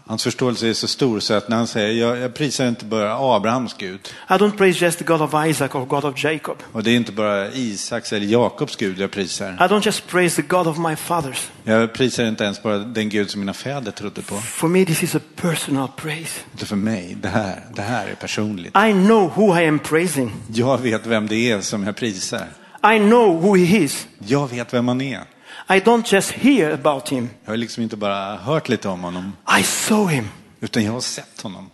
hans 0.05 0.24
förståelse 0.24 0.67
är 0.67 0.74
så 0.74 0.88
stor 0.88 1.19
så 1.19 1.33
att 1.33 1.50
när 1.50 1.57
han 1.57 1.67
säger 1.67 2.01
jag, 2.07 2.17
jag 2.17 2.33
prisar 2.33 2.67
inte 2.67 2.86
bara 2.86 3.36
Abrahams 3.36 3.74
Gud. 3.77 4.00
I 4.29 4.33
don't 4.33 4.57
praise 4.57 4.86
just 4.86 4.98
the 5.00 5.05
God 5.05 5.22
of 5.22 5.33
Isaac 5.48 5.69
or 5.75 5.86
God 5.86 6.05
of 6.05 6.24
Jacob. 6.24 6.57
Och 6.72 6.83
det 6.83 6.91
är 6.91 6.95
inte 6.95 7.12
bara 7.12 7.51
Isaks 7.51 8.13
eller 8.13 8.25
Jakobs 8.27 8.75
Gud 8.75 9.00
jag 9.00 9.12
prisar. 9.12 9.50
I 9.53 9.63
don't 9.63 9.86
just 9.86 10.07
praise 10.07 10.36
the 10.41 10.48
God 10.48 10.67
of 10.67 10.77
my 10.77 10.95
fathers. 10.95 11.50
Jag 11.63 11.93
prisar 11.93 12.24
inte 12.25 12.43
ens 12.43 12.63
bara 12.63 12.77
den 12.77 13.10
Gud 13.10 13.29
som 13.29 13.39
mina 13.39 13.53
fäder 13.53 13.91
trodde 13.91 14.22
på. 14.22 14.36
For 14.38 14.67
me, 14.67 14.86
this 14.86 15.03
is 15.03 15.15
a 15.15 15.19
personal 15.36 15.88
praise. 15.95 16.39
Utan 16.55 16.67
för 16.67 16.75
mig, 16.75 17.17
det 17.22 17.29
här, 17.29 17.62
det 17.75 17.81
här 17.81 18.07
är 18.07 18.15
personligt. 18.15 18.77
I 18.77 18.91
know 18.93 19.31
who 19.36 19.60
I 19.60 19.67
am 19.67 19.79
praising. 19.79 20.31
Jag 20.53 20.77
vet 20.77 21.05
vem 21.05 21.27
det 21.27 21.51
är 21.51 21.62
som 21.62 21.83
jag 21.83 21.95
prisar. 21.95 22.48
I 22.83 22.99
know 22.99 23.41
who 23.41 23.55
he 23.55 23.77
is. 23.77 24.07
Jag 24.19 24.47
vet 24.47 24.73
vem 24.73 24.87
han 24.87 25.01
är. 25.01 25.21
I 25.69 25.73
don't 25.79 26.13
just 26.13 26.31
hear 26.31 26.71
about 26.71 27.09
him. 27.09 27.29
Jag 27.43 27.51
har 27.51 27.57
liksom 27.57 27.83
inte 27.83 27.97
bara 27.97 28.35
hört 28.37 28.69
lite 28.69 28.89
om 28.89 28.99
honom, 29.03 29.31
I 29.59 29.63
saw 29.63 30.15
him. 30.15 30.29
utan 30.59 30.83
jag 30.83 30.91
har 30.91 31.01
sett 31.01 31.41
honom. 31.41 31.69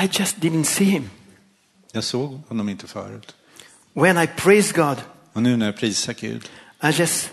I 0.00 0.08
just 0.12 0.36
didn't 0.36 0.64
see 0.64 0.84
him. 0.84 1.10
Jag 1.92 2.04
såg 2.04 2.40
honom 2.48 2.68
inte 2.68 2.86
förut. 2.86 3.34
When 3.92 4.18
I 4.18 4.26
praise 4.26 4.72
God, 4.76 4.96
Och 5.32 5.42
nu 5.42 5.56
när 5.56 5.66
jag 5.66 5.76
prisar 5.76 6.12
Gud, 6.20 6.50
I 6.82 6.86
just 6.90 7.30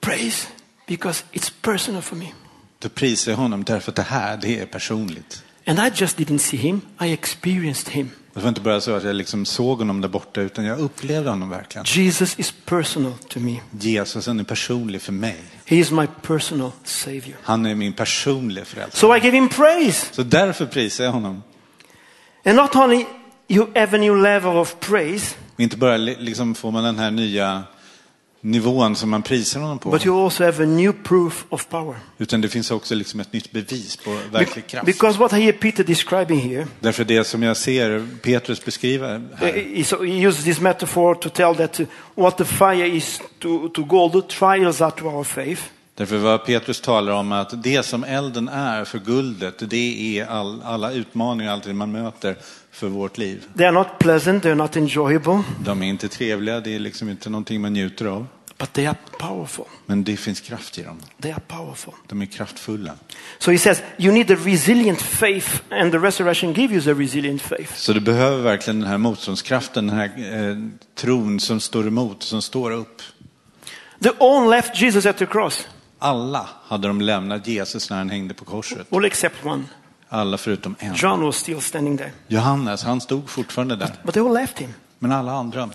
praise 0.00 0.48
because 0.86 1.24
it's 1.32 1.52
personal 1.62 2.02
for 2.02 2.16
me. 2.16 2.26
då 2.78 2.88
prisar 2.88 3.32
jag 3.32 3.36
honom 3.36 3.64
därför 3.64 3.92
att 3.92 3.96
det 3.96 4.02
här, 4.02 4.36
det 4.36 4.60
är 4.60 4.66
personligt. 4.66 5.44
And 5.66 5.78
I 5.78 5.90
just 5.94 6.16
didn't 6.18 6.38
see 6.38 6.56
him, 6.56 6.80
I 7.00 7.12
experienced 7.12 7.88
him. 7.94 8.10
Det 8.34 8.40
var 8.40 8.48
inte 8.48 8.60
bara 8.60 8.80
så 8.80 8.94
att 8.94 9.04
jag 9.04 9.16
liksom 9.16 9.44
såg 9.44 9.78
honom 9.78 10.00
där 10.00 10.08
borta, 10.08 10.40
utan 10.40 10.64
jag 10.64 10.78
upplevde 10.78 11.30
honom 11.30 11.50
verkligen. 11.50 11.84
Jesus 11.88 12.38
is 12.38 12.54
personal 12.64 13.12
to 13.28 13.40
me. 13.40 13.56
Jesus, 13.80 14.26
han 14.26 14.40
är 14.40 14.44
personlig 14.44 15.02
för 15.02 15.12
mig. 15.12 15.36
He 15.64 15.76
is 15.76 15.90
my 15.90 16.06
personal 16.22 16.70
savior. 16.84 17.36
Han 17.42 17.66
är 17.66 17.74
min 17.74 17.92
personliga 17.92 18.64
frälsare. 18.64 19.00
So 19.00 19.16
I 19.16 19.20
give 19.20 19.36
him 19.36 19.48
praise. 19.48 20.06
Så 20.12 20.22
därför 20.22 20.66
prisar 20.66 21.04
jag 21.04 21.12
honom. 21.12 21.42
And 22.44 22.56
not 22.56 22.76
only 22.76 23.04
you 23.48 23.66
have 23.74 23.96
a 23.96 24.00
new 24.00 24.16
level 24.16 24.56
of 24.56 24.76
praise, 24.80 25.34
inte 25.56 25.76
bara 25.76 25.96
li- 25.96 26.16
liksom 26.18 26.54
får 26.54 26.70
man 26.70 26.84
den 26.84 26.98
här 26.98 27.10
nya 27.10 27.62
nivån 28.44 28.96
som 28.96 29.10
man 29.10 29.22
prisar 29.22 29.60
honom 29.60 29.78
på. 29.78 29.90
but 29.90 30.06
you 30.06 30.24
also 30.24 30.44
have 30.44 30.62
a 30.62 30.66
new 30.66 30.92
proof 30.92 31.46
of 31.48 31.68
power. 31.68 31.94
Utan 32.18 32.40
det 32.40 32.48
finns 32.48 32.70
också 32.70 32.94
liksom 32.94 33.20
ett 33.20 33.32
nytt 33.32 33.52
bevis 33.52 33.96
på 33.96 34.18
verklig 34.32 34.66
kraft. 34.66 34.86
because 34.86 35.18
what 35.18 35.32
I 35.32 35.36
hear 35.36 35.52
Peter 35.52 35.84
describing 35.84 36.40
here, 36.40 36.66
Därför 36.80 37.04
det 37.04 37.24
som 37.24 37.42
jag 37.42 37.56
ser 37.56 38.06
Petrus 38.22 38.64
beskriva 38.64 39.06
här. 39.08 39.74
he, 39.76 39.84
so 39.84 40.04
he 40.04 40.26
uses 40.28 40.44
this 40.44 40.60
metaphor 40.60 41.14
to 41.14 41.28
tell 41.28 41.54
that 41.56 41.80
what 42.14 42.36
the 42.38 42.44
fire 42.44 42.86
is 42.86 43.20
to, 43.38 43.68
to 43.68 43.84
gold, 43.84 44.12
the 44.12 44.22
trials 44.22 44.80
are 44.80 44.90
to 44.90 45.06
our 45.06 45.24
faith. 45.24 45.62
Därför 45.94 46.16
vad 46.16 46.44
Petrus 46.44 46.80
talar 46.80 47.12
om 47.12 47.32
att 47.32 47.62
det 47.62 47.82
som 47.82 48.04
elden 48.04 48.48
är 48.48 48.84
för 48.84 48.98
guldet, 48.98 49.70
det 49.70 50.18
är 50.18 50.26
all, 50.26 50.62
alla 50.62 50.92
utmaningar, 50.92 51.52
allt 51.52 51.64
det 51.64 51.74
man 51.74 51.92
möter 51.92 52.36
för 52.70 52.88
vårt 52.88 53.18
liv. 53.18 53.44
They 53.56 53.66
are 53.66 53.72
not 53.72 53.86
pleasant, 53.98 54.44
they're 54.44 54.54
not 54.54 54.76
enjoyable, 54.76 55.42
De 55.64 55.82
är 55.82 55.86
inte 55.86 56.08
trevliga, 56.08 56.60
det 56.60 56.74
är 56.74 56.78
liksom 56.78 57.08
inte 57.08 57.30
någonting 57.30 57.60
man 57.60 57.72
njuter 57.72 58.06
av. 58.06 58.26
but 58.58 58.72
they 58.72 58.86
are 58.86 58.96
powerful. 59.18 59.64
Men 59.86 60.04
det 60.04 60.16
finns 60.16 60.40
kraft 60.40 60.78
i 60.78 60.82
dem. 60.82 61.00
They 61.20 61.32
are 61.32 61.40
powerful. 61.48 61.94
De 62.08 62.22
är 62.22 62.26
kraftfulla. 62.26 62.92
So 63.38 63.50
he 63.50 63.58
says, 63.58 63.82
you 63.98 64.12
need 64.12 64.30
a 64.30 64.36
resilient 64.44 65.02
faith, 65.02 65.48
and 65.70 65.92
the 65.92 65.98
resurrection 65.98 66.52
gives 66.52 66.86
you 66.86 66.96
a 66.96 66.98
resilient 67.00 67.42
faith. 67.42 67.74
Så 67.76 67.92
du 67.92 68.00
behöver 68.00 68.42
verkligen 68.42 68.80
den 68.80 68.88
här 68.88 68.98
motståndskraften, 68.98 69.86
den 69.86 69.96
här 69.96 70.10
eh, 70.50 70.56
tron 70.94 71.40
som 71.40 71.60
står 71.60 71.86
emot, 71.86 72.22
som 72.22 72.42
står 72.42 72.70
upp. 72.70 73.02
They 74.02 74.12
all 74.20 74.50
left 74.50 74.80
Jesus 74.82 75.06
at 75.06 75.18
the 75.18 75.26
cross, 75.26 75.68
Alla 76.02 76.48
hade 76.66 76.88
de 76.88 77.00
lämnat 77.00 77.46
Jesus 77.46 77.90
när 77.90 77.96
han 77.96 78.10
hängde 78.10 78.34
på 78.34 78.44
korset. 78.44 78.92
all 78.92 79.04
except 79.04 79.46
one. 79.46 79.64
Alla 80.08 80.38
förutom 80.38 80.74
en. 80.78 80.94
John 80.96 81.22
was 81.24 81.36
still 81.36 81.60
standing 81.60 81.98
there, 81.98 82.10
Johannes, 82.28 82.82
han 82.84 83.00
stod 83.00 83.28
fortfarande 83.30 83.76
där. 83.76 83.90
but 84.02 84.14
they 84.14 84.22
all 84.22 84.34
left 84.34 84.58
him. 84.58 84.74
Men 84.98 85.12
alla 85.12 85.32
andra. 85.32 85.70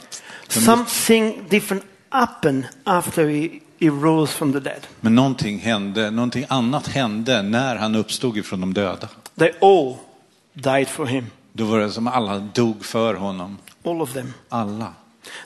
Something 0.47 1.43
different 1.49 1.83
happened 2.09 2.67
after 2.83 3.27
he, 3.29 3.49
he 3.79 3.89
rose 3.89 4.33
from 4.33 4.53
the 4.53 4.59
dead. 4.59 4.87
men 5.01 5.15
någonting 5.15 5.59
hände, 5.59 6.11
någonting 6.11 6.45
annat 6.49 6.87
hände 6.87 7.41
när 7.41 7.75
han 7.75 7.95
uppstod 7.95 8.37
ifrån 8.37 8.61
de 8.61 8.73
döda. 8.73 9.07
They 9.35 9.51
all 9.61 9.95
died 10.53 10.87
for 10.87 11.05
him, 11.05 11.25
Då 11.53 11.65
var 11.65 11.79
det 11.79 11.91
som 11.91 12.07
alla 12.07 12.39
dog 12.39 12.85
för 12.85 13.13
honom. 13.13 13.57
all 13.85 14.01
of 14.01 14.13
them. 14.13 14.33
Alla. 14.49 14.93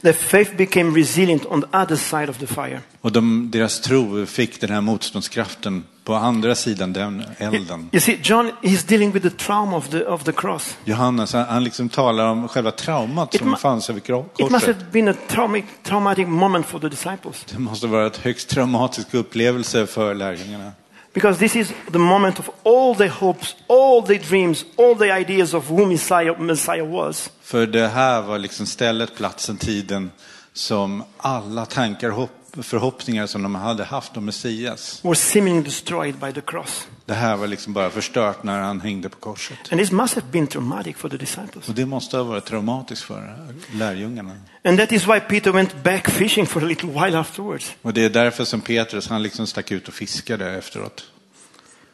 Their 0.02 0.13
faith 0.13 0.58
became 0.58 0.91
resilient 0.96 1.46
on 1.46 1.62
the 1.62 1.78
other 1.78 1.96
side 1.96 2.30
of 2.30 2.38
the 2.38 2.48
fire. 2.48 2.82
Och 3.02 3.12
de, 3.12 3.52
deras 3.52 3.82
tro 3.82 4.26
fick 4.26 4.62
den 4.62 4.70
här 4.70 4.82
motståndskraften 4.82 5.84
på 6.04 6.15
andra 6.15 6.56
sidan 6.56 6.94
den 6.94 7.24
elden. 7.38 7.89
You 7.91 8.02
see, 8.02 8.20
John 8.24 8.52
is 8.62 8.84
dealing 8.84 9.12
with 9.12 9.30
the 9.30 9.36
trauma 9.46 9.78
of 9.78 9.89
the, 9.89 10.04
of 10.06 10.24
the 10.24 10.32
cross. 10.32 10.78
Johannes, 10.86 11.34
han, 11.34 11.46
han 11.46 11.63
liksom 11.63 11.89
talar 11.89 12.26
om 12.26 12.48
själva 12.48 12.72
traumat 12.72 13.34
It 13.36 13.39
som 13.41 13.56
fanns 13.58 13.89
över 13.89 14.00
kro- 14.00 14.26
It 14.38 14.39
must 14.39 14.65
korset. 14.65 14.76
have 14.78 14.91
been 14.91 15.08
a 15.08 15.13
traumatic, 15.28 15.65
traumatic 15.84 16.28
moment 16.28 16.65
for 16.65 16.80
the 16.80 16.89
disciples. 16.89 17.46
Det 17.52 17.60
måste 17.60 17.88
vara 17.88 18.08
ett 18.08 18.17
högst 18.17 18.50
traumatisk 18.50 19.13
upplevelse 19.13 19.88
för 19.88 20.13
lärjungarna. 20.15 20.72
Because 21.13 21.39
this 21.39 21.56
is 21.56 21.74
the 21.91 22.00
moment 22.00 22.39
of 22.39 22.50
all 22.63 22.95
the 22.95 23.08
hopes, 23.08 23.56
all 23.67 24.02
the 24.02 24.17
dreams, 24.17 24.65
all 24.78 24.95
the 24.95 25.12
ideas 25.12 25.54
of 25.54 25.69
who 25.69 25.86
Messiah, 25.86 26.38
Messiah 26.39 26.86
was. 26.86 27.30
För 27.41 27.67
det 27.67 27.88
här 27.88 28.21
var 28.21 28.38
liksom 28.38 28.65
stället, 28.65 29.15
platsen, 29.15 29.58
tiden 29.58 30.12
som 30.54 31.04
alla 31.17 31.65
tankar, 31.65 32.10
hopp, 32.10 32.32
förhoppningar 32.58 33.28
som 33.28 33.44
de 33.44 33.56
hade 33.56 33.84
haft 33.84 34.18
om 34.18 34.26
Messias. 34.26 35.00
were 35.04 35.16
seemingly 35.16 35.64
destroyed 35.64 36.16
by 36.16 36.34
the 36.34 36.42
cross. 36.42 36.88
Det 37.06 37.14
här 37.14 37.38
var 37.38 37.48
liksom 37.48 37.74
bara 37.74 37.90
förstört 37.90 38.44
när 38.44 38.60
han 38.60 38.82
hängde 38.82 39.10
på 39.10 39.18
korset. 39.18 39.58
And 39.72 39.82
this 39.82 39.92
must 39.92 40.16
have 40.16 40.28
been 40.32 40.48
traumatic 40.48 40.98
for 40.98 41.10
the 41.10 41.18
disciples. 41.18 41.70
Och 41.70 41.76
det 41.76 41.86
måste 41.86 42.18
ha 42.18 42.24
varit 42.24 42.46
traumatiskt 42.46 43.04
för 43.06 43.36
lärjungarna. 43.74 44.36
And 44.64 44.80
that 44.80 44.92
is 44.92 45.08
why 45.08 45.20
Peter 45.20 45.52
went 45.52 45.84
back 45.84 46.10
fishing 46.10 46.46
for 46.46 46.64
a 46.64 46.66
little 46.66 46.90
while 46.90 47.20
afterwards. 47.20 47.76
Och 47.82 47.94
det 47.94 48.06
är 48.06 48.10
därför 48.10 48.44
som 48.44 48.62
Petrus, 48.62 49.08
han 49.08 49.24
liksom 49.24 49.48
stack 49.48 49.72
ut 49.72 49.88
och 49.88 49.94
fiskade 49.94 50.58
efteråt. 50.58 51.04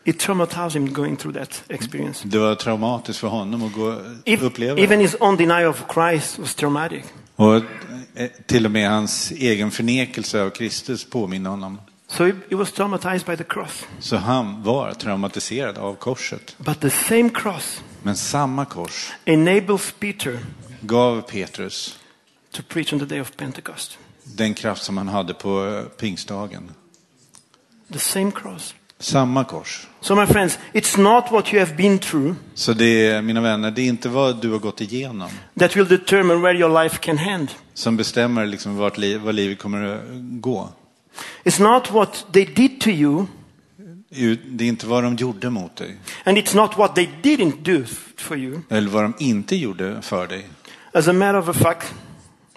It 0.04 0.20
traumatized 0.20 0.74
him 0.74 0.94
going 0.94 1.18
through 1.18 1.38
that 1.38 1.64
experience. 1.68 2.28
Det 2.28 2.38
var 2.38 2.56
traumatiskt 2.56 3.20
för 3.20 3.28
honom 3.28 3.64
att 3.64 3.74
gå, 3.74 4.02
If, 4.26 4.42
uppleva 4.42 4.82
even 4.82 5.00
his 5.00 5.16
own 5.20 5.38
denial 5.38 5.66
of 5.66 5.84
Christ 5.94 6.40
was 6.40 6.56
traumatic. 6.56 7.04
Och 7.36 7.62
till 8.46 8.66
och 8.66 8.72
med 8.72 8.90
hans 8.90 9.32
egen 9.32 9.72
förnekelse 9.72 10.42
av 10.42 10.50
Kristus 10.50 11.10
påminner 11.10 11.50
honom. 11.50 11.82
So 12.08 12.26
he, 12.26 12.32
he 12.50 12.56
was 12.56 12.72
traumatized 12.72 13.26
by 13.26 13.38
the 13.38 13.44
cross. 13.44 13.86
Så 14.00 14.16
han 14.18 14.64
var 14.64 14.94
traumatiserad 14.94 15.78
av 15.78 15.96
korset. 15.96 16.56
But 16.58 16.82
the 16.82 16.90
same 16.90 17.30
cross 17.30 17.82
Men 18.04 18.16
samma 18.16 18.66
kors 18.66 19.12
enables 19.26 19.92
Peter 20.00 20.40
gav 20.82 21.22
Petrus 21.22 22.00
to 22.52 22.62
preach 22.68 22.94
on 22.94 23.00
the 23.00 23.06
day 23.06 23.22
of 23.22 23.32
Pentecost. 23.38 23.98
den 24.24 24.54
kraft 24.54 24.84
som 24.84 24.98
han 24.98 25.08
hade 25.08 25.34
på 25.34 25.68
eh, 25.68 25.84
pingstdagen. 25.84 26.72
The 27.94 28.00
same 28.00 28.32
cross. 28.32 28.76
Samma 29.00 29.44
kors. 29.44 29.88
So, 30.02 30.16
my 30.16 30.26
friends, 30.26 30.58
it's 30.74 30.98
not 31.02 31.32
what 31.32 31.54
you 31.54 31.60
have 31.66 31.76
been 31.76 32.00
through 32.00 32.36
Så 32.54 32.74
det 32.74 33.08
är, 33.08 33.22
mina 33.22 33.42
vänner, 33.42 33.72
det 33.72 33.82
är 33.82 33.86
inte 33.88 34.10
vad 34.10 34.42
du 34.42 34.52
har 34.52 34.60
gått 34.60 34.82
igenom 34.82 35.30
that 35.60 35.76
will 35.76 35.88
determine 35.88 36.42
where 36.42 36.58
your 36.60 36.84
life 36.84 36.98
can 36.98 37.18
end. 37.18 37.52
som 37.74 37.98
bestämmer 37.98 38.46
liksom 38.46 38.78
vart 38.78 38.98
li, 38.98 39.18
vad 39.18 39.36
livet 39.36 39.60
kommer 39.60 39.84
att 39.96 40.02
gå. 40.42 40.70
It's 41.44 41.62
not 41.74 41.92
what 41.92 42.26
they 42.34 42.46
did 42.46 42.82
to 42.82 42.90
you, 42.90 43.26
Det 44.50 44.64
är 44.64 44.68
inte 44.68 44.88
vad 44.88 45.04
de 45.04 45.16
gjorde 45.16 45.50
mot 45.50 45.76
dig. 45.76 45.96
and 46.24 46.38
it's 46.38 46.56
not 46.56 46.78
what 46.78 46.96
they 46.96 47.10
didn't 47.24 47.62
do 47.62 47.84
for 48.18 48.38
you. 48.38 48.62
Eller 48.70 48.90
vad 48.90 49.04
de 49.04 49.14
inte 49.20 49.56
gjorde 49.56 50.02
för 50.02 50.28
dig. 50.28 50.48
As 50.94 51.08
a 51.08 51.14
matter 51.14 51.50
of 51.50 51.58
fact, 51.58 51.94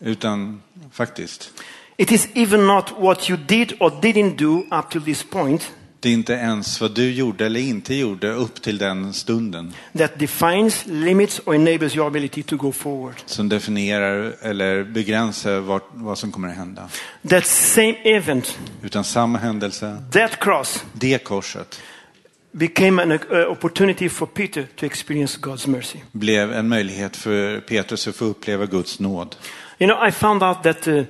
Utan 0.00 0.62
faktiskt. 0.92 1.52
it 1.96 2.12
is 2.12 2.28
even 2.34 2.66
not 2.66 2.84
what 2.98 3.30
you 3.30 3.38
did 3.46 3.72
or 3.80 3.90
didn't 3.90 4.36
do 4.36 4.58
up 4.78 4.90
to 4.90 5.00
this 5.00 5.22
point 5.24 5.72
Det 6.02 6.08
är 6.08 6.12
inte 6.12 6.32
ens 6.32 6.80
vad 6.80 6.94
du 6.94 7.12
gjorde 7.12 7.46
eller 7.46 7.60
inte 7.60 7.94
gjorde 7.94 8.32
upp 8.32 8.62
till 8.62 8.78
den 8.78 9.12
stunden 9.12 9.74
that 9.98 10.18
defines, 10.18 10.86
limits, 10.86 11.40
or 11.44 11.54
enables 11.54 11.96
your 11.96 12.06
ability 12.06 12.42
to 12.42 12.56
go 12.56 12.72
forward. 12.72 13.14
som 13.26 13.48
definierar 13.48 14.34
eller 14.42 14.84
begränsar 14.84 15.60
vad, 15.60 15.80
vad 15.92 16.18
som 16.18 16.32
kommer 16.32 16.48
att 16.48 16.56
hända. 16.56 16.88
That 17.28 17.46
same 17.46 17.94
event, 18.04 18.58
Utan 18.82 19.04
samma 19.04 19.38
händelse, 19.38 19.96
that 20.12 20.40
cross, 20.40 20.84
det 20.92 21.24
korset, 21.24 21.80
became 22.52 23.02
an 23.02 23.12
uh, 23.12 23.50
opportunity 23.50 24.08
for 24.08 24.26
Peter 24.26 24.66
to 24.76 24.86
experience 24.86 25.38
God's 25.40 25.68
mercy. 25.68 25.98
blev 26.12 26.52
en 26.52 26.68
möjlighet 26.68 27.16
för 27.16 27.60
Petrus 27.60 28.08
att 28.08 28.16
få 28.16 28.24
uppleva 28.24 28.66
Guds 28.66 29.00
nåd. 29.00 29.36
You 29.78 29.90
know, 29.90 30.08
I 30.08 30.12
found 30.12 30.42
out 30.42 30.62
that 30.62 30.88
uh, 30.88 31.02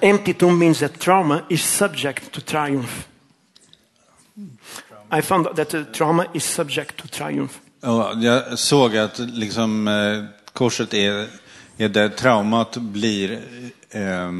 empty 0.00 0.32
tomb 0.34 0.58
means 0.58 0.78
that 0.78 1.00
trauma 1.00 1.40
is 1.48 1.62
subject 1.62 2.32
to 2.32 2.40
triumph. 2.40 3.06
I 5.18 5.22
found 5.22 5.56
that 5.56 5.68
the 5.68 5.84
trauma 5.84 6.26
is 6.32 6.44
subject 6.44 6.96
to 6.96 7.08
triumph. 7.08 7.54
Jag 8.22 8.58
såg 8.58 8.96
att 8.96 9.18
liksom, 9.18 9.88
eh, 9.88 10.24
korset 10.52 10.94
är, 10.94 11.28
är 11.76 11.88
där 11.88 12.08
traumat 12.08 12.76
blir, 12.76 13.40
eh, 13.90 14.32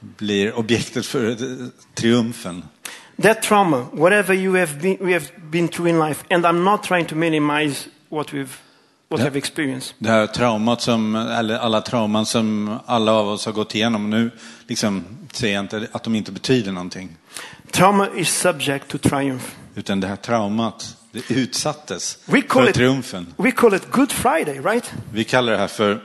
blir 0.00 0.58
objektet 0.58 1.06
för 1.06 1.30
eh, 1.30 1.68
triumfen. 1.94 2.64
That 3.22 3.42
trauma, 3.42 3.86
whatever 3.92 4.34
you 4.34 4.58
have 4.58 4.80
been, 4.80 4.96
we 5.00 5.12
have 5.12 5.26
been 5.50 5.68
through 5.68 5.90
in 5.90 5.98
life, 5.98 6.24
and 6.30 6.44
I'm 6.46 6.64
not 6.64 6.82
trying 6.82 7.06
to 7.06 7.14
minimize 7.14 7.88
what 8.08 8.32
we've 8.32 8.48
what 9.08 9.20
Yeah. 9.20 9.30
I've 9.30 9.38
experienced. 9.38 9.94
Det 9.98 10.08
här 10.08 10.26
traumat 10.26 10.80
som, 10.82 11.16
eller 11.16 11.58
alla 11.58 11.80
trauman 11.80 12.26
som 12.26 12.78
alla 12.86 13.12
av 13.12 13.28
oss 13.28 13.46
har 13.46 13.52
gått 13.52 13.74
igenom. 13.74 14.10
Nu 14.10 14.30
liksom, 14.66 15.04
säger 15.32 15.54
jag 15.54 15.64
inte 15.64 15.88
att 15.92 16.02
de 16.02 16.14
inte 16.14 16.32
betyder 16.32 16.72
någonting. 16.72 17.16
Trauma 17.72 18.08
is 18.16 18.28
subject 18.28 18.88
to 18.88 18.98
triumph. 18.98 19.44
Utan 19.74 20.00
det 20.00 20.06
här 20.06 20.16
traumat, 20.16 20.96
det 21.12 21.30
utsattes 21.34 22.18
för 22.26 22.68
it- 22.68 22.74
triumfen. 22.74 23.26
We 23.36 23.50
call 23.50 23.74
it 23.74 23.90
Good 23.90 24.12
Friday, 24.12 24.60
right? 24.60 24.92
Vi 25.12 25.24
kallar 25.24 25.52
det 25.52 25.58
här 25.58 25.68
för 25.68 26.00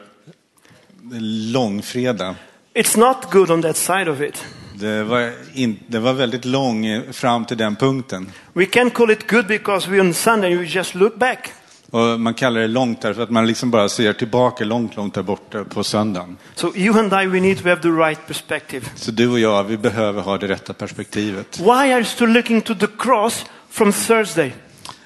långfredag. 1.52 2.36
It's 2.74 2.98
not 3.00 3.32
good 3.32 3.52
on 3.52 3.62
that 3.62 3.78
side 3.78 4.08
of 4.10 4.22
it. 4.22 4.46
Det 4.74 5.04
var, 5.04 5.32
in, 5.54 5.80
det 5.88 6.00
var 6.00 6.14
väldigt 6.14 6.46
lång 6.46 6.86
eh, 6.86 7.12
fram 7.12 7.46
till 7.46 7.58
den 7.58 7.76
punkten. 7.76 8.32
We 8.54 8.66
can 8.66 8.90
call 8.90 9.12
it 9.12 9.30
good 9.32 9.48
because 9.48 9.90
we 9.90 10.00
on 10.02 10.14
Sunday 10.14 10.56
we 10.56 10.64
just 10.66 10.96
look 10.96 11.16
back. 11.16 11.52
Och 11.92 12.20
man 12.20 12.34
kallar 12.34 12.62
det 12.62 12.68
långt 12.68 13.02
därför 13.02 13.22
att 13.24 13.30
man 13.30 13.48
liksom 13.48 13.72
bara 13.72 13.90
ser 13.90 14.14
tillbaka 14.14 14.66
långt, 14.66 14.96
långt 14.96 15.14
där 15.14 15.24
borta 15.24 15.64
på 15.64 15.84
söndagen. 15.84 16.38
So 16.56 16.76
you 16.76 17.00
and 17.00 17.14
I, 17.14 17.26
we 17.26 17.40
need 17.40 17.58
to 17.64 17.70
have 17.70 17.82
the 17.82 17.88
right 17.90 18.28
perspective. 18.28 18.86
Så 18.96 19.12
du 19.12 19.28
och 19.30 19.40
jag, 19.40 19.64
vi 19.64 19.78
behöver 19.78 20.22
ha 20.22 20.38
det 20.38 20.48
rätta 20.48 20.74
perspektivet. 20.74 21.60
Why 21.60 21.70
are 21.70 21.90
you 21.90 22.04
still 22.04 22.30
looking 22.30 22.62
to 22.62 22.76
the 22.76 22.88
cross 22.98 23.46
from 23.70 23.94
Thursday 23.94 24.54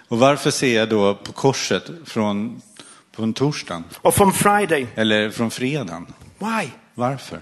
Och 0.08 0.20
varför 0.20 0.52
ser 0.52 0.76
jag 0.78 0.90
då 0.90 1.16
på 1.16 1.32
korset 1.32 1.84
från, 2.06 2.62
från 3.16 3.34
torsdagen? 3.34 3.84
or 4.02 4.12
from 4.12 4.34
Friday? 4.34 4.88
Eller 4.96 5.30
från 5.30 5.52
fredagen? 5.52 6.06
Why? 6.40 6.70
Varför? 6.96 7.40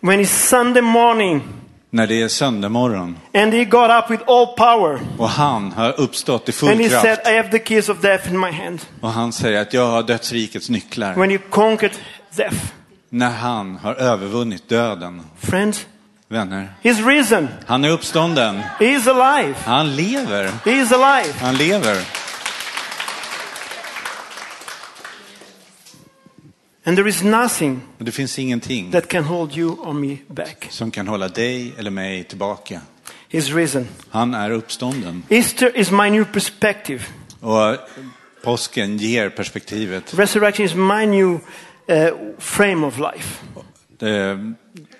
When 0.00 0.20
it's 0.20 0.48
Sunday 0.48 0.82
morning 0.82 1.42
När 1.90 2.06
det 2.06 2.22
är 2.22 2.28
söndag 2.28 2.68
morgon 2.68 3.18
and 3.34 3.54
he 3.54 3.64
got 3.64 3.90
up 3.90 4.10
with 4.10 4.22
all 4.26 4.46
power 4.46 5.00
och 5.18 5.28
han 5.28 5.72
har 5.72 6.00
uppstått 6.00 6.48
i 6.48 6.50
and 6.50 6.54
full 6.54 6.90
said, 6.90 7.02
kraft. 7.02 7.28
I 7.28 7.36
have 7.36 7.50
the 7.50 7.58
keys 7.58 7.88
of 7.88 8.00
death 8.00 8.28
in 8.28 8.40
my 8.40 8.50
hand. 8.50 8.80
Och 9.00 9.10
han 9.10 9.32
säger 9.32 9.62
att 9.62 9.74
jag 9.74 9.86
har 9.86 10.02
dödsrikets 10.02 10.68
nycklar. 10.70 11.14
When 11.14 11.30
you 11.30 11.40
conquered 11.50 11.96
death. 12.36 12.56
När 13.10 13.30
han 13.30 13.76
har 13.76 13.94
övervunnit 13.94 14.68
döden. 14.68 15.22
Friends, 15.38 15.86
Vänner, 16.28 16.68
he's 16.82 17.06
risen. 17.06 17.48
han 17.66 17.84
är 17.84 17.90
uppstånden. 17.90 18.60
He 18.78 18.86
is 18.86 19.06
alive. 19.06 19.54
Han 19.64 19.96
lever. 19.96 20.50
He 20.64 20.70
is 20.70 20.92
alive. 20.92 21.34
Han 21.40 21.56
lever. 21.56 22.27
And 26.88 26.96
there 26.96 27.08
is 27.08 27.22
nothing 27.22 27.80
Och 27.98 28.04
det 28.04 28.12
finns 28.12 28.38
ingenting 28.38 28.90
that 28.92 29.08
can 29.08 29.24
hold 29.24 29.56
you 29.56 29.70
or 29.70 29.92
me 29.92 30.16
back. 30.28 30.66
som 30.70 30.90
kan 30.90 31.08
hålla 31.08 31.28
dig 31.28 31.72
eller 31.78 31.90
mig 31.90 32.24
tillbaka. 32.24 32.80
He's 33.30 33.54
risen. 33.54 33.88
Han 34.10 34.34
är 34.34 34.50
uppstånden. 34.50 35.22
Easter 35.28 35.76
is 35.76 35.90
my 35.90 36.10
new 36.10 36.24
perspective. 36.24 37.04
Och 37.40 37.76
påsken 38.42 38.96
ger 38.96 39.30
perspektivet. 39.30 40.18
Resurrection 40.18 40.66
is 40.66 40.74
my 40.74 41.06
new 41.06 41.30
uh, 41.30 41.38
frame 42.38 42.86
of 42.86 42.98
life. 42.98 43.44
Det, 43.98 44.38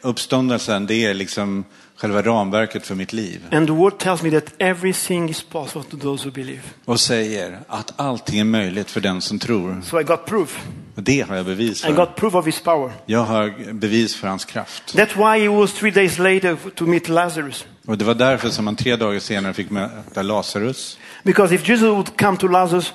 uppståndelsen, 0.00 0.86
det 0.86 1.04
är 1.04 1.14
liksom 1.14 1.64
själva 1.98 2.22
ramverket 2.22 2.86
för 2.86 2.94
mitt 2.94 3.12
liv. 3.12 3.40
And 3.52 3.66
the 3.66 3.72
word 3.72 3.98
tells 3.98 4.22
me 4.22 4.30
that 4.30 4.52
everything 4.58 5.30
is 5.30 5.42
possible 5.42 5.84
to 5.90 5.96
those 5.96 6.24
who 6.24 6.30
believe. 6.30 6.62
Och 6.84 7.00
säger 7.00 7.60
att 7.68 7.92
allting 7.96 8.38
är 8.40 8.44
möjligt 8.44 8.90
för 8.90 9.00
den 9.00 9.20
som 9.20 9.38
tror. 9.38 9.82
So 9.84 10.00
I 10.00 10.04
got 10.04 10.26
proof. 10.26 10.66
Och 10.94 11.02
det 11.02 11.20
har 11.28 11.36
jag 11.36 11.46
bevis 11.46 11.84
I 11.84 11.86
för. 11.86 11.92
got 11.92 12.16
proof 12.16 12.34
of 12.34 12.46
his 12.46 12.60
power. 12.60 12.92
Jag 13.06 13.24
har 13.24 13.72
bevis 13.72 14.16
för 14.16 14.28
hans 14.28 14.44
kraft. 14.44 14.94
That's 14.94 15.16
why 15.16 15.42
he 15.42 15.48
was 15.48 15.72
three 15.72 15.90
days 15.90 16.18
later 16.18 16.56
to 16.74 16.86
meet 16.86 17.08
Lazarus. 17.08 17.66
Och 17.86 17.98
det 17.98 18.04
var 18.04 18.14
därför 18.14 18.48
som 18.48 18.66
han 18.66 18.76
tre 18.76 18.96
dagar 18.96 19.20
senare 19.20 19.52
fick 19.52 19.70
möta 19.70 20.22
Lazarus. 20.22 20.98
Because 21.22 21.54
if 21.54 21.68
Jesus 21.68 21.88
would 21.88 22.16
come 22.20 22.36
to 22.36 22.48
Lazarus 22.48 22.92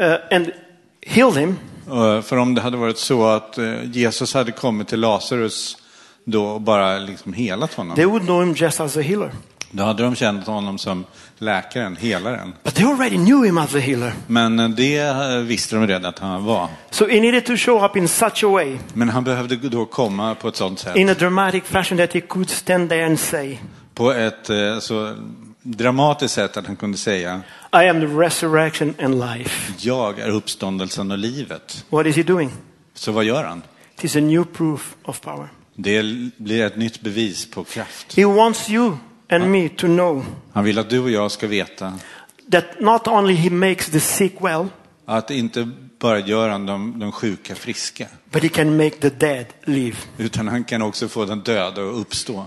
uh, 0.00 0.36
and 0.36 0.50
heal 1.06 1.32
him, 1.32 1.58
Och 1.88 2.24
För 2.24 2.36
om 2.36 2.54
det 2.54 2.60
hade 2.60 2.76
varit 2.76 2.98
så 2.98 3.26
att 3.26 3.58
eh, 3.58 3.84
Jesus 3.84 4.34
hade 4.34 4.52
kommit 4.52 4.88
till 4.88 5.00
Lazarus 5.00 5.76
då 6.24 6.58
bara 6.58 6.98
liksom 6.98 7.32
helat 7.32 7.74
honom. 7.74 7.96
they 7.96 8.04
would 8.06 8.22
know 8.22 8.42
him 8.44 8.54
just 8.54 8.80
as 8.80 8.96
a 8.96 9.00
healer. 9.00 9.30
Då 9.74 9.82
hade 9.84 10.02
de 10.02 10.14
känt 10.14 10.46
honom 10.46 10.78
som 10.78 11.04
läkaren, 11.38 11.96
helaren. 11.96 12.52
But 12.62 12.74
they 12.74 12.84
already 12.84 13.16
knew 13.16 13.46
him 13.46 13.58
as 13.58 13.74
a 13.74 13.78
healer. 13.78 14.12
Men 14.26 14.60
eh, 14.60 14.68
det 14.68 14.98
eh, 14.98 15.36
visste 15.36 15.76
de 15.76 15.86
redan 15.86 16.04
att 16.04 16.18
han 16.18 16.44
var. 16.44 16.68
So 16.90 17.08
he 17.08 17.20
needed 17.20 17.46
to 17.46 17.56
show 17.56 17.84
up 17.84 17.96
in 17.96 18.08
such 18.08 18.44
a 18.44 18.48
way, 18.48 18.78
Men 18.94 19.08
han 19.08 19.24
behövde 19.24 19.56
då 19.56 19.86
komma 19.86 20.34
på 20.34 20.48
ett 20.48 20.56
sånt 20.56 20.78
sätt. 20.78 20.96
in 20.96 21.08
a 21.08 21.14
dramatic 21.14 21.64
fashion, 21.64 21.98
that 21.98 22.12
he 22.12 22.20
could 22.20 22.50
stand 22.50 22.88
there 22.88 23.06
and 23.06 23.20
say, 23.20 23.58
På 23.94 24.12
ett 24.12 24.50
eh, 24.50 24.78
så 24.78 25.16
dramatiskt 25.62 26.34
sätt 26.34 26.56
att 26.56 26.66
han 26.66 26.76
kunde 26.76 26.98
säga 26.98 27.40
I 27.72 27.88
am 27.88 28.00
the 28.00 28.06
resurrection 28.06 28.94
and 29.02 29.20
life. 29.20 29.72
Jag 29.78 30.18
är 30.18 30.28
uppståndelsen 30.28 31.10
och 31.10 31.18
livet. 31.18 31.84
What 31.90 32.06
is 32.06 32.16
he 32.16 32.22
doing? 32.22 32.50
Så 32.94 33.12
vad 33.12 33.24
gör 33.24 33.44
han? 33.44 33.62
It 33.94 34.04
is 34.04 34.16
a 34.16 34.20
new 34.20 34.44
proof 34.44 34.94
of 35.04 35.20
power. 35.20 35.48
Det 35.82 36.02
blir 36.36 36.62
ett 36.66 36.76
nytt 36.76 37.00
bevis 37.00 37.50
på 37.50 37.64
kraft. 37.64 38.16
He 38.16 38.24
wants 38.24 38.70
you 38.70 38.96
and 39.30 39.50
me 39.50 39.68
to 39.68 39.86
know 39.86 40.24
Han 40.52 40.64
vill 40.64 40.78
att 40.78 40.90
du 40.90 40.98
och 40.98 41.10
jag 41.10 41.30
ska 41.30 41.46
veta 41.46 41.92
that 42.52 42.64
not 42.80 43.08
only 43.08 43.34
he 43.34 43.50
makes 43.50 43.86
the 43.90 44.00
sick 44.00 44.34
well, 44.40 44.66
att 45.06 45.30
inte 45.30 45.70
bara 45.98 46.18
gör 46.18 46.48
han 46.48 46.66
de, 46.66 46.98
de 46.98 47.12
sjuka 47.12 47.54
friska. 47.54 48.06
but 48.32 48.42
he 48.42 48.48
can 48.48 48.76
make 48.76 48.90
the 48.90 49.10
dead 49.10 49.46
live. 49.64 49.96
utan 50.18 50.48
han 50.48 50.64
kan 50.64 50.82
också 50.82 51.08
få 51.08 51.24
den 51.24 51.40
döda 51.40 51.82
att 51.82 51.96
uppstå. 51.96 52.44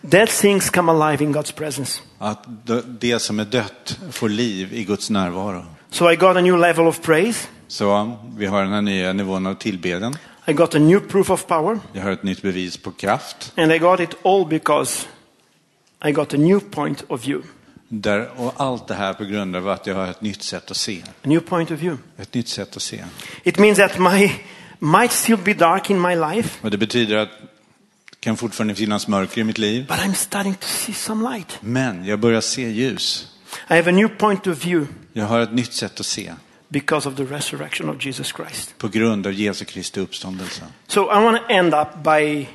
Dead 0.00 0.28
things 0.28 0.70
come 0.70 0.92
alive 0.92 1.24
in 1.24 1.34
God's 1.34 1.54
presence. 1.54 2.00
Att 2.18 2.66
d- 2.66 2.82
det 3.00 3.18
som 3.18 3.40
är 3.40 3.44
dött 3.44 3.98
får 4.10 4.28
liv 4.28 4.72
i 4.74 4.84
Guds 4.84 5.10
närvaro. 5.10 5.64
So 5.90 6.10
I 6.12 6.16
got 6.16 6.36
a 6.36 6.40
new 6.40 6.58
level 6.58 6.86
of 6.86 7.00
praise. 7.02 7.48
Så 7.68 8.16
vi 8.36 8.46
har 8.46 8.62
den 8.62 8.72
här 8.72 8.82
nya 8.82 9.12
nivån 9.12 9.46
av 9.46 9.54
tillbedjan. 9.54 10.16
I 10.50 10.52
got 10.52 10.74
a 10.74 10.78
new 10.78 11.00
proof 11.00 11.30
of 11.30 11.46
power. 11.46 11.80
Jag 11.92 12.02
har 12.02 12.10
ett 12.10 12.22
nytt 12.22 12.42
bevis 12.42 12.76
på 12.76 12.90
kraft. 12.90 13.52
And 13.56 13.72
I 13.72 13.78
got 13.78 14.00
it 14.00 14.10
all 14.24 14.46
because 14.46 15.06
I 16.04 16.12
got 16.12 16.34
a 16.34 16.36
new 16.36 16.60
point 16.60 17.04
of 17.08 17.26
view. 17.26 17.48
Där, 17.88 18.30
och 18.36 18.52
allt 18.56 18.88
det 18.88 18.94
här 18.94 19.14
på 19.14 19.24
grund 19.24 19.56
av 19.56 19.68
att 19.68 19.86
jag 19.86 19.94
har 19.94 20.06
ett 20.06 20.20
nytt 20.22 20.42
sätt 20.42 20.70
att 20.70 20.76
se. 20.76 21.02
A 21.06 21.12
new 21.22 21.40
point 21.40 21.70
of 21.70 21.78
view. 21.80 22.02
Ett 22.16 22.34
nytt 22.34 22.48
sätt 22.48 22.76
att 22.76 22.82
se. 22.82 23.04
It 23.42 23.58
means 23.58 23.78
that 23.78 23.98
my 23.98 24.32
might 24.78 25.12
still 25.12 25.36
be 25.38 25.54
dark 25.54 25.90
in 25.90 26.00
my 26.00 26.14
life, 26.14 26.58
Och 26.62 26.70
det 26.70 26.78
betyder 26.78 27.16
att 27.16 27.28
det 28.10 28.16
kan 28.20 28.36
fortfarande 28.36 28.74
finnas 28.74 29.08
mörker 29.08 29.40
i 29.40 29.44
mitt 29.44 29.58
liv. 29.58 29.86
but 29.88 29.96
I'm 29.98 30.14
starting 30.14 30.54
to 30.54 30.66
see 30.66 30.92
some 30.94 31.30
light. 31.34 31.58
Men 31.60 32.04
jag 32.04 32.20
börjar 32.20 32.40
se 32.40 32.68
ljus. 32.70 33.26
I 33.70 33.74
have 33.74 33.88
a 33.90 33.92
new 33.92 34.08
point 34.08 34.46
of 34.46 34.64
view 34.64 34.86
Jag 35.12 35.24
har 35.26 35.40
ett 35.40 35.52
nytt 35.52 35.72
sätt 35.72 36.00
att 36.00 36.06
se. 36.06 36.32
Because 36.70 37.08
of 37.08 37.16
the 37.16 37.24
resurrection 37.24 37.88
of 37.88 38.06
Jesus 38.06 38.32
Christ. 38.32 38.78
På 38.78 38.88
grund 38.88 39.26
av 39.26 39.32
Jesu 39.32 39.64
Kristi 39.64 40.00
uppståndelse. 40.00 40.62
So 40.86 41.00
I 41.00 41.24
want 41.24 41.38
to 41.38 41.52
end 41.52 41.74
up 41.74 41.88
by 42.04 42.48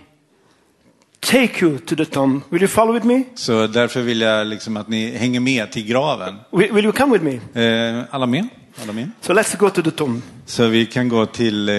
take 1.20 1.66
you 1.66 1.80
to 1.80 1.96
the 1.96 2.06
tomb. 2.06 2.42
Will 2.50 2.62
you 2.62 2.68
follow 2.68 2.94
with 2.94 3.06
me? 3.06 3.24
Så 3.36 3.68
därför 3.68 4.02
vill 4.02 4.22
jag 4.22 4.48
liksom 4.48 4.78
att 4.78 4.88
ni 4.88 5.18
hänger 5.18 5.40
med 5.40 5.72
till 5.72 5.86
graven. 5.86 6.36
Will, 6.52 6.72
will 6.72 6.86
you 6.86 6.94
come 6.94 7.18
with 7.18 7.24
me? 7.54 7.64
Eh, 7.64 8.04
alla 8.10 8.26
med? 8.26 8.48
Alla 8.82 8.94
med? 8.94 9.10
So 9.22 9.34
let's 9.34 9.58
go 9.58 9.70
to 9.70 9.82
the 9.82 9.92
tomb. 9.92 10.22
Så 10.46 10.68
vi 10.68 10.86
kan 10.86 11.10
gå 11.10 11.26
till 11.26 11.70
eh, 11.70 11.76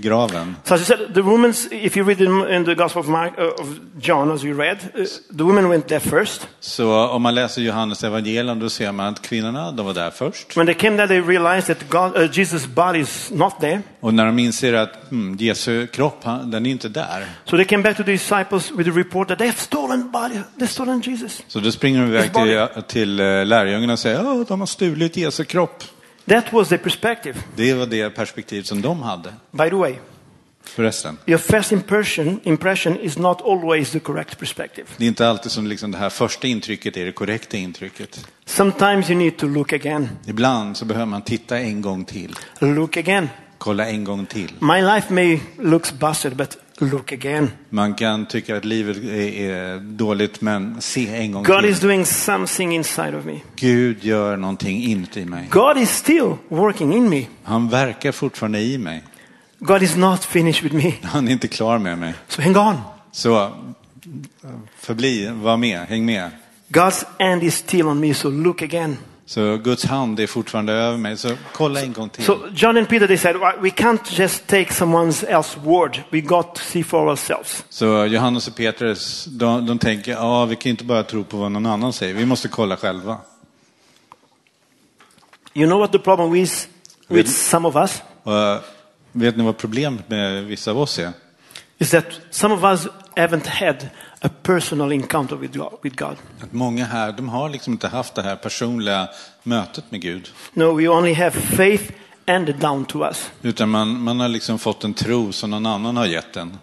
graven. 0.00 0.56
So 0.64 0.74
as 0.74 0.82
I 0.82 0.84
said, 0.84 1.14
the 1.14 1.20
women, 1.20 1.54
if 1.70 1.96
you 1.96 2.06
read 2.06 2.20
in, 2.20 2.64
the 2.64 2.74
Gospel 2.74 3.00
of, 3.00 3.08
Mark, 3.08 3.38
uh, 3.38 3.44
of 3.44 3.66
John, 4.00 4.30
as 4.30 4.44
we 4.44 4.52
read, 4.52 4.78
uh, 4.94 5.04
the 5.36 5.44
women 5.44 5.68
went 5.68 5.88
there 5.88 6.00
first. 6.00 6.48
Så 6.60 7.08
om 7.08 7.22
man 7.22 7.34
läser 7.34 7.62
Johannes 7.62 8.04
evangelium 8.04 8.58
då 8.58 8.68
ser 8.68 8.92
man 8.92 9.06
att 9.06 9.22
kvinnorna, 9.22 9.72
de 9.72 9.86
var 9.86 9.94
där 9.94 10.10
först. 10.10 10.56
When 10.56 10.66
they 10.66 10.74
came 10.74 10.96
there, 10.96 11.08
they 11.08 11.20
realized 11.20 11.76
that 11.76 11.88
God, 11.88 12.22
uh, 12.22 12.30
Jesus' 12.30 12.66
body 12.66 12.98
is 12.98 13.30
not 13.30 13.60
there. 13.60 13.82
Och 14.00 14.14
när 14.14 14.26
de 14.26 14.38
inser 14.38 14.72
att 14.72 14.96
hmm, 15.10 15.36
Jesu 15.36 15.86
kropp, 15.86 16.24
han, 16.24 16.50
den 16.50 16.66
är 16.66 16.70
inte 16.70 16.88
där. 16.88 17.26
So 17.44 17.56
they 17.56 17.64
came 17.64 17.82
back 17.82 17.96
to 17.96 18.02
the 18.02 18.12
disciples 18.12 18.70
with 18.70 18.90
a 18.90 18.92
report 18.96 19.28
that 19.28 19.38
they 19.38 19.46
have 19.46 19.58
stolen 19.58 20.10
body, 20.10 20.40
they've 20.58 20.66
stolen 20.66 21.00
Jesus. 21.00 21.42
Så 21.48 21.60
då 21.60 21.72
springer 21.72 22.00
de 22.00 22.08
iväg 22.08 22.34
till, 22.34 22.82
till 22.88 23.20
eh, 23.20 23.44
lärjungarna 23.44 23.92
och 23.92 23.98
säger 23.98 24.40
att 24.40 24.48
de 24.48 24.60
har 24.60 24.66
stulit 24.66 25.16
Jesu 25.16 25.44
kropp. 25.44 25.84
That 26.30 26.52
was 26.52 26.68
their 26.68 26.78
perspective. 26.78 27.38
Det 27.56 27.74
var 27.74 27.86
det 27.86 28.10
perspektiv 28.10 28.62
som 28.62 28.82
de 28.82 29.02
hade. 29.02 29.34
By 29.50 29.70
the 29.70 29.76
way, 29.76 29.94
Förresten, 30.64 31.18
your 31.26 31.38
first 31.38 31.72
impression, 31.72 32.40
impression 32.42 32.96
is 33.00 33.18
not 33.18 33.42
always 33.42 33.90
the 33.90 34.00
correct 34.00 34.38
perspective. 34.38 34.86
det 34.96 35.04
är 35.04 35.08
inte 35.08 35.28
alltid 35.28 35.52
som 35.52 35.66
liksom 35.66 35.90
det 35.90 35.98
här 35.98 36.10
första 36.10 36.46
intrycket 36.46 36.96
är 36.96 37.06
det 37.06 37.12
korrekta 37.12 37.56
intrycket. 37.56 38.26
Sometimes 38.44 39.10
you 39.10 39.18
need 39.18 39.36
to 39.36 39.46
look 39.46 39.72
again. 39.72 40.08
Ibland 40.26 40.76
så 40.76 40.84
behöver 40.84 41.06
man 41.06 41.22
titta 41.22 41.58
en 41.58 41.82
gång 41.82 42.04
till. 42.04 42.36
Look 42.58 42.96
again. 42.96 43.28
Kolla 43.58 43.86
en 43.88 44.04
gång 44.04 44.26
till. 44.26 44.52
My 44.60 44.80
life 44.82 45.12
may 45.14 45.40
looks 45.58 45.92
busted, 45.92 46.36
but 46.36 46.58
look 46.84 47.12
again. 47.12 47.50
Man 47.70 47.94
kan 47.94 48.26
tycka 48.26 48.56
att 48.56 48.64
livet 48.64 48.96
är, 48.96 49.50
är 49.50 49.78
dåligt, 49.78 50.40
men 50.40 50.80
se 50.80 51.16
en 51.16 51.32
gång 51.32 51.42
God 51.42 51.60
till. 51.60 51.70
is 51.70 51.80
doing 51.80 52.06
something 52.06 52.74
inside 52.74 53.14
of 53.14 53.24
me. 53.24 53.40
Gud 53.56 54.04
gör 54.04 54.36
någonting 54.36 54.82
inuti 54.82 55.24
mig. 55.24 55.48
God 55.50 55.78
is 55.78 55.90
still 55.90 56.34
working 56.48 56.94
in 56.94 57.08
me. 57.08 57.26
Han 57.42 57.68
verkar 57.68 58.12
fortfarande 58.12 58.60
i 58.60 58.78
mig. 58.78 59.02
God 59.58 59.82
is 59.82 59.96
not 59.96 60.24
finished 60.24 60.62
with 60.62 60.74
me. 60.74 60.92
Han 61.02 61.28
är 61.28 61.32
inte 61.32 61.48
klar 61.48 61.78
med 61.78 61.98
mig. 61.98 62.14
So 62.28 62.42
hang 62.42 62.56
on. 62.56 62.76
Så 63.12 63.52
förbli, 64.76 65.30
var 65.32 65.56
med, 65.56 65.80
häng 65.80 66.04
med. 66.06 66.30
God's 66.68 67.04
hand 67.18 67.42
is 67.42 67.54
still 67.54 67.86
on 67.86 68.00
me, 68.00 68.14
so 68.14 68.30
look 68.30 68.62
again. 68.62 68.96
Så 69.30 69.56
Guds 69.56 69.84
hand 69.84 70.20
är 70.20 70.26
fortfarande 70.26 70.72
över 70.72 70.98
mig, 70.98 71.16
så 71.16 71.30
kolla 71.52 71.80
en 71.80 71.92
gång 71.92 72.08
till. 72.08 72.24
So 72.24 72.38
John 72.54 72.76
and 72.76 72.88
Peter, 72.88 73.06
they 73.06 73.18
said, 73.18 73.36
"Well, 73.36 73.52
we 73.60 73.68
can't 73.68 74.20
just 74.20 74.46
take 74.46 74.74
someone 74.74 75.10
else's 75.10 75.56
word. 75.64 75.98
We 76.10 76.20
got 76.20 76.54
to 76.54 76.60
see 76.60 76.84
for 76.84 77.08
ourselves. 77.10 77.64
Så 77.68 78.06
Johannes 78.06 78.48
och 78.48 78.56
Petrus, 78.56 79.24
de, 79.24 79.66
de 79.66 79.78
tänker, 79.78 80.12
ja 80.12 80.44
vi 80.44 80.56
kan 80.56 80.70
inte 80.70 80.84
bara 80.84 81.02
tro 81.02 81.24
på 81.24 81.36
vad 81.36 81.52
någon 81.52 81.66
annan 81.66 81.92
säger, 81.92 82.14
vi 82.14 82.26
måste 82.26 82.48
kolla 82.48 82.76
själva. 82.76 83.18
You 85.54 85.66
know 85.66 85.78
what 85.78 85.92
the 85.92 85.98
problem 85.98 86.34
is 86.34 86.68
with 87.08 87.12
Really? 87.12 87.28
some 87.28 87.68
of 87.68 87.76
us? 87.76 88.02
Eh, 88.26 88.60
vet 89.12 89.36
ni 89.36 89.44
vad 89.44 89.56
problemet 89.56 90.08
med 90.08 90.44
vissa 90.44 90.70
av 90.70 90.78
oss 90.78 90.98
är? 90.98 91.12
Is 91.80 91.90
that 91.90 92.20
some 92.30 92.54
of 92.54 92.64
us 92.64 92.88
haven't 93.16 93.46
had 93.46 93.88
a 94.20 94.28
personal 94.42 94.92
encounter 94.92 95.36
with 95.36 95.58
God. 95.58 95.78
With 95.82 95.96
God. 95.96 96.16
Att 96.40 96.52
många 96.52 96.84
här, 96.84 97.12
de 97.12 97.28
har 97.28 97.48
liksom 97.48 97.72
inte 97.72 97.88
haft 97.88 98.14
det 98.14 98.22
här 98.22 98.36
personliga 98.36 99.08
mötet 99.42 99.90
med 99.90 100.00
Gud. 100.00 100.28
No, 100.52 100.80
we 100.80 100.88
only 100.88 101.14
have 101.14 101.30
faith 101.30 101.92
handed 102.26 102.56
down 102.56 102.84
to 102.84 103.04
us. 103.04 103.30
Utan 103.42 103.70
man, 103.70 104.02
man 104.02 104.20
har 104.20 104.28
liksom 104.28 104.58
fått 104.58 104.84
en 104.84 104.94
tro 104.94 105.32
som 105.32 105.50
någon 105.50 105.66
annan 105.66 105.96
har 105.96 106.06
gett 106.06 106.36
en. 106.36 106.58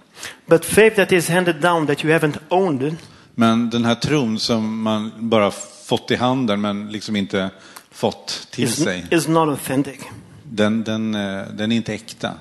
But 0.45 0.65
faith 0.65 0.95
that 0.95 1.11
is 1.11 1.29
handed 1.29 1.55
down 1.61 1.87
that 1.87 2.05
you 2.05 2.13
haven't 2.13 2.37
owned 2.49 2.95
Men 3.35 3.69
den 3.69 3.85
här 3.85 3.95
tron 3.95 4.39
som 4.39 4.81
man 4.81 5.11
bara 5.17 5.51
fått 5.85 6.11
i 6.11 6.15
handen 6.15 6.61
men 6.61 6.91
liksom 6.91 7.15
inte 7.15 7.49
fått 7.91 8.47
till 8.51 8.63
is, 8.63 8.83
sig, 8.83 9.05
is 9.11 9.27
not 9.27 9.49
authentic. 9.49 9.99
den, 10.43 10.83
den, 10.83 11.15
eh, 11.15 11.43
den 11.53 11.71
är 11.71 11.75
inte 11.75 11.93
äkta. 11.93 12.33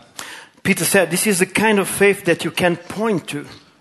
Peter 0.67 0.85
said, 0.85 1.11
This 1.11 1.27
is 1.27 1.39
the 1.39 1.47
kind 1.47 1.79
of 1.79 1.89
faith 1.89 2.25
that 2.25 2.45
you 2.45 2.55
can 2.55 2.77
point 2.77 3.27
to. 3.27 3.39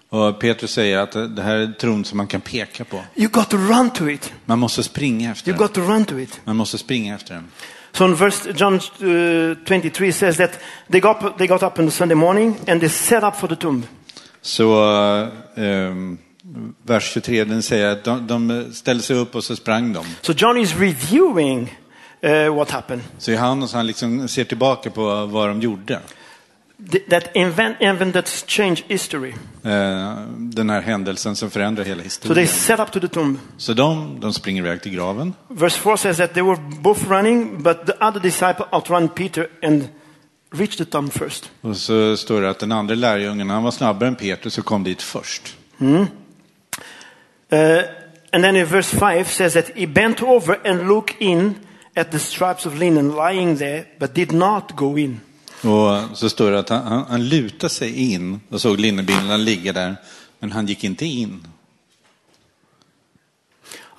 Och 0.09 0.39
Petrus 0.39 0.71
säger 0.71 0.97
att 0.97 1.11
det 1.35 1.41
här 1.41 1.55
är 1.55 1.67
tron 1.67 2.05
som 2.05 2.17
man 2.17 2.27
kan 2.27 2.41
peka 2.41 2.83
på. 2.83 3.03
You 3.15 3.29
got 3.29 3.49
to 3.49 3.57
run 3.57 3.89
to 3.89 4.09
it. 4.09 4.33
Man 4.45 4.59
måste 4.59 4.83
springa 4.83 5.31
efter 5.31 5.49
You 5.51 5.57
den. 5.57 5.67
got 5.67 5.73
to 5.73 5.81
run 5.81 6.05
to 6.05 6.19
it. 6.19 6.41
Man 6.43 6.55
måste 6.55 6.77
springa 6.77 7.15
efter 7.15 7.33
den. 7.33 7.47
So 7.91 8.05
in 8.05 8.15
verse 8.15 8.53
John 8.55 8.73
uh, 8.75 9.55
23 9.65 10.11
says 10.11 10.37
that 10.37 10.59
they 10.91 11.01
got, 11.01 11.37
they 11.37 11.47
got 11.47 11.63
up 11.63 11.79
on 11.79 11.85
the 11.85 11.91
Sunday 11.91 12.15
morning 12.15 12.55
and 12.67 12.81
they 12.81 12.89
set 12.89 13.23
up 13.23 13.35
for 13.35 13.47
the 13.47 13.55
tomb. 13.55 13.83
Så 14.41 14.83
ehm, 15.55 16.17
vers 16.83 17.03
23 17.13 17.43
den 17.43 17.63
säger 17.63 17.91
att 17.91 18.03
de, 18.03 18.27
de 18.27 18.65
ställde 18.73 19.03
sig 19.03 19.15
upp 19.15 19.35
och 19.35 19.43
så 19.43 19.55
sprang 19.55 19.93
de. 19.93 20.05
So 20.21 20.33
John 20.37 20.57
is 20.57 20.75
reviewing 20.75 21.77
uh, 22.23 22.55
what 22.55 22.71
happened. 22.71 23.03
Så 23.17 23.31
Johannes 23.31 23.73
han 23.73 23.87
liksom 23.87 24.27
ser 24.27 24.43
tillbaka 24.43 24.89
på 24.89 25.25
vad 25.25 25.49
de 25.49 25.61
gjorde. 25.61 25.99
Th- 26.91 27.09
That 27.09 27.29
event 27.33 28.13
that's 28.13 28.45
changed 28.47 28.83
history. 28.87 29.33
Eh, 29.63 30.17
Den 30.37 30.69
här 30.69 30.81
händelsen 30.81 31.35
som 31.35 31.51
förändrar 31.51 31.85
hela 31.85 32.03
So 32.03 32.33
they 32.33 32.43
historien. 32.43 32.47
set 32.47 32.79
up 32.79 32.91
to 32.91 32.99
the 32.99 33.07
tomb. 33.07 33.39
Så 33.57 33.73
de, 33.73 34.19
de 34.19 34.33
springer 34.33 34.61
iväg 34.63 34.81
till 34.81 34.91
graven. 34.95 35.33
Verse 35.49 35.79
4 35.79 35.97
says 35.97 36.17
that 36.17 36.33
they 36.33 36.43
were 36.43 36.59
both 36.81 37.09
running, 37.11 37.63
but 37.63 37.85
the 37.85 37.93
other 38.05 38.19
disciple 38.19 38.65
outrun 38.71 39.09
Peter 39.09 39.47
and 39.63 39.87
reached 40.51 40.77
the 40.77 40.85
tomb 40.85 41.09
first. 41.09 41.51
Och 41.61 41.77
så 41.77 42.17
står 42.17 42.41
det 42.41 42.49
att 42.49 42.59
den 42.59 42.71
andra 42.71 42.95
lärjungen, 42.95 43.49
han 43.49 43.63
var 43.63 43.71
snabbare 43.71 44.07
än 44.09 44.15
Petrus 44.15 44.57
och 44.57 44.65
kom 44.65 44.83
dit 44.83 45.01
först. 45.01 45.57
Uh, 45.81 46.05
and 48.31 48.43
then 48.43 48.55
in 48.55 48.65
verse 48.65 48.97
5 48.99 49.25
says 49.25 49.53
that 49.53 49.65
he 49.75 49.87
bent 49.87 50.21
over 50.21 50.67
and 50.67 50.87
looked 50.87 51.15
in 51.21 51.55
at 51.95 52.11
the 52.11 52.19
stripes 52.19 52.65
of 52.65 52.75
linen 52.79 53.11
lying 53.15 53.57
there, 53.57 53.85
but 53.99 54.13
did 54.15 54.31
not 54.31 54.71
go 54.75 54.97
in. 54.97 55.19
Och 55.61 56.17
så 56.17 56.29
står 56.29 56.51
det 56.51 56.59
att 56.59 56.69
han, 56.69 56.83
han, 56.87 57.05
han 57.09 57.29
lutade 57.29 57.69
sig 57.69 58.13
in 58.13 58.39
och 58.49 58.61
såg 58.61 58.79
linnebindlarna 58.79 59.37
ligga 59.37 59.73
där, 59.73 59.95
men 60.39 60.51
han 60.51 60.65
gick 60.65 60.83
inte 60.83 61.05
in. 61.05 61.47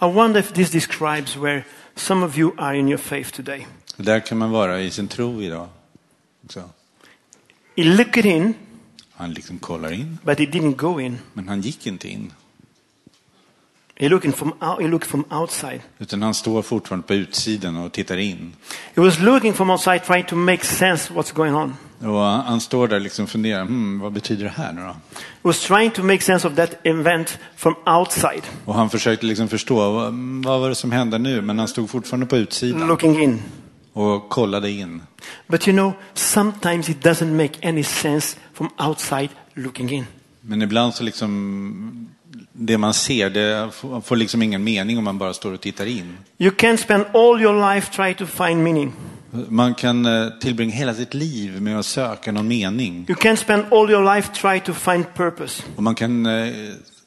I 0.00 0.04
wonder 0.04 0.40
if 0.40 0.52
this 0.52 0.70
describes 0.70 1.36
where 1.36 1.64
some 1.94 2.26
of 2.26 2.38
you 2.38 2.52
are 2.58 2.78
in 2.78 2.88
your 2.88 2.98
faith 2.98 3.30
today. 3.30 3.66
Där 3.96 4.20
kan 4.20 4.38
man 4.38 4.50
vara 4.50 4.80
i 4.80 4.90
sin 4.90 5.08
tro 5.08 5.42
idag. 5.42 5.68
Så. 6.48 6.60
He 7.76 7.84
looked 7.84 8.24
in, 8.26 8.54
Han 9.12 9.32
liksom 9.32 9.58
kollar 9.58 9.92
in, 9.92 10.18
but 10.24 10.38
he 10.38 10.44
didn't 10.46 10.74
go 10.76 11.00
in. 11.00 11.18
men 11.32 11.48
han 11.48 11.60
gick 11.60 11.86
inte 11.86 12.08
in. 12.08 12.32
He 13.98 14.08
looked, 14.08 14.24
in 14.26 14.32
from 14.32 14.52
out, 14.60 14.80
he 14.82 14.88
looked 14.88 15.10
from 15.10 15.24
outside. 15.30 15.80
Utan 15.98 16.22
han 16.22 16.34
står 16.34 16.62
fortfarande 16.62 17.06
på 17.06 17.14
utsidan 17.14 17.76
och 17.76 17.92
tittar 17.92 18.16
in. 18.16 18.52
He 18.94 19.02
was 19.02 19.20
looking 19.20 19.54
from 19.54 19.70
outside, 19.70 20.04
trying 20.04 20.24
to 20.24 20.36
make 20.36 20.64
sense 20.64 21.12
what's 21.12 21.34
going 21.34 21.54
on. 21.54 21.74
Och 22.00 22.20
han, 22.20 22.60
står 22.60 22.88
där 22.88 23.00
liksom 23.00 23.26
funderar, 23.26 23.64
hmm, 23.64 24.00
vad 24.00 24.12
betyder 24.12 24.44
det 24.44 24.50
här 24.50 24.72
nu 24.72 24.80
då? 24.80 24.86
He 24.86 24.94
was 25.42 25.60
trying 25.60 25.90
to 25.90 26.02
make 26.02 26.20
sense 26.20 26.48
of 26.48 26.54
that 26.54 26.70
event 26.82 27.38
from 27.56 27.74
outside, 27.86 28.42
Och 28.64 28.74
han 28.74 28.90
försökte 28.90 29.26
liksom 29.26 29.48
förstå, 29.48 29.92
vad, 29.92 30.14
vad 30.44 30.60
var 30.60 30.68
det 30.68 30.74
som 30.74 30.92
hände 30.92 31.18
nu? 31.18 31.42
Men 31.42 31.58
han 31.58 31.68
stod 31.68 31.90
fortfarande 31.90 32.26
på 32.26 32.36
utsidan 32.36 32.88
looking 32.88 33.22
in. 33.22 33.42
och 33.92 34.28
kollade 34.28 34.70
in. 34.70 35.02
But 35.46 35.68
you 35.68 35.76
know, 35.76 35.92
sometimes 36.14 36.88
it 36.88 37.04
doesn't 37.04 37.32
make 37.34 37.68
any 37.68 37.84
sense 37.84 38.36
from 38.54 38.68
outside 38.78 39.28
looking 39.54 39.90
in. 39.90 40.04
Men 40.40 40.62
ibland 40.62 40.94
så 40.94 41.04
liksom, 41.04 42.08
det 42.52 42.78
man 42.78 42.94
ser, 42.94 43.30
det 43.30 43.70
får, 44.04 44.16
liksom 44.16 44.42
ingen 44.42 44.64
mening 44.64 44.98
om 44.98 45.04
man 45.04 45.18
bara 45.18 45.34
står 45.34 45.52
och 45.52 45.60
tittar 45.60 45.86
in. 45.86 46.18
You 46.38 46.50
can't 46.50 46.76
spend 46.76 47.04
all 47.14 47.42
your 47.42 47.74
life 47.74 47.92
trying 47.92 48.14
to 48.14 48.26
find 48.26 48.62
meaning. 48.62 48.92
Man 49.48 49.74
kan 49.74 50.06
eh, 50.06 50.28
tillbringa 50.40 50.74
hela 50.74 50.94
sitt 50.94 51.14
liv 51.14 51.62
med 51.62 51.78
att 51.78 51.86
söka 51.86 52.32
någon 52.32 52.48
mening. 52.48 53.06
You 53.08 53.16
can 53.16 53.36
spend 53.36 53.64
all 53.70 53.90
your 53.90 54.14
life 54.14 54.32
trying 54.32 54.60
to 54.60 54.72
find 54.72 55.14
purpose. 55.14 55.62
Och 55.76 55.82
man 55.82 55.94
kan 55.94 56.26
eh, 56.26 56.52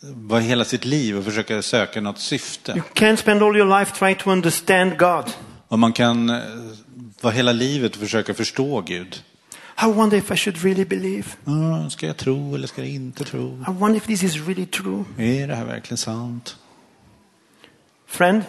vara 0.02 0.40
hela 0.40 0.66
sitt 0.66 0.86
liv 0.86 1.18
och 1.18 1.24
försöka 1.24 1.62
söka 1.62 2.02
något 2.02 2.20
syfte. 2.20 2.72
You 2.72 2.84
can 2.94 3.18
spend 3.18 3.44
all 3.44 3.58
your 3.58 3.80
life 3.80 3.96
trying 4.00 4.16
to 4.16 4.32
understand 4.32 4.98
God. 4.98 5.26
Och 5.68 5.80
man 5.80 5.94
kan 5.94 6.30
eh, 6.30 6.38
vara 7.22 7.34
hela 7.34 7.52
livet 7.52 7.96
och 7.96 8.02
försöka 8.02 8.34
förstå 8.34 8.82
Gud. 8.82 9.24
I 9.82 9.86
wonder 9.86 10.18
if 10.18 10.32
I 10.32 10.36
should 10.36 10.58
really 10.64 10.86
believe. 10.86 11.26
Ah, 11.46 11.90
Ska 11.90 12.08
jag 12.08 12.18
tro 12.18 12.56
eller 12.56 12.68
ska 12.68 12.82
jag 12.82 12.92
inte 12.92 13.24
tro? 13.24 13.64
I 13.68 13.72
wonder 13.72 13.98
if 13.98 14.06
this 14.06 14.24
is 14.24 14.36
really 14.36 14.66
true. 14.66 15.04
Är 15.18 15.48
det 15.48 15.56
här 15.56 15.66
verkligen 15.66 15.98
sant? 15.98 16.58
Friend, 18.08 18.44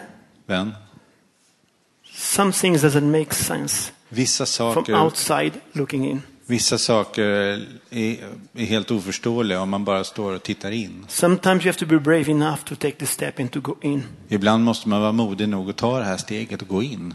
Vän, 0.45 0.71
some 2.13 2.51
things 2.51 2.83
doesn't 2.83 3.19
make 3.19 3.33
sense 3.35 3.91
vissa 4.09 4.45
from 4.45 4.73
saker, 4.73 4.95
outside 4.95 5.51
looking 5.73 6.09
in. 6.09 6.21
vissa 6.45 6.77
saker 6.77 7.23
är, 7.89 8.17
är 8.53 8.65
helt 8.65 8.91
oförståeliga 8.91 9.61
om 9.61 9.69
man 9.69 9.85
bara 9.85 10.03
står 10.03 10.35
och 10.35 10.43
tittar 10.43 10.71
in. 10.71 11.05
Sometimes 11.07 11.65
you 11.65 11.71
have 11.71 11.79
to 11.79 11.85
be 11.85 11.99
brave 11.99 12.31
enough 12.31 12.63
to 12.63 12.75
take 12.75 12.95
the 12.97 13.05
step 13.05 13.39
and 13.39 13.51
to 13.51 13.61
go 13.61 13.75
in. 13.81 14.03
Ibland 14.29 14.63
måste 14.63 14.89
man 14.89 15.01
vara 15.01 15.11
modig 15.11 15.49
nog 15.49 15.69
att 15.69 15.77
ta 15.77 15.99
det 15.99 16.05
här 16.05 16.17
steget 16.17 16.61
och 16.61 16.67
gå 16.67 16.83
in. 16.83 17.13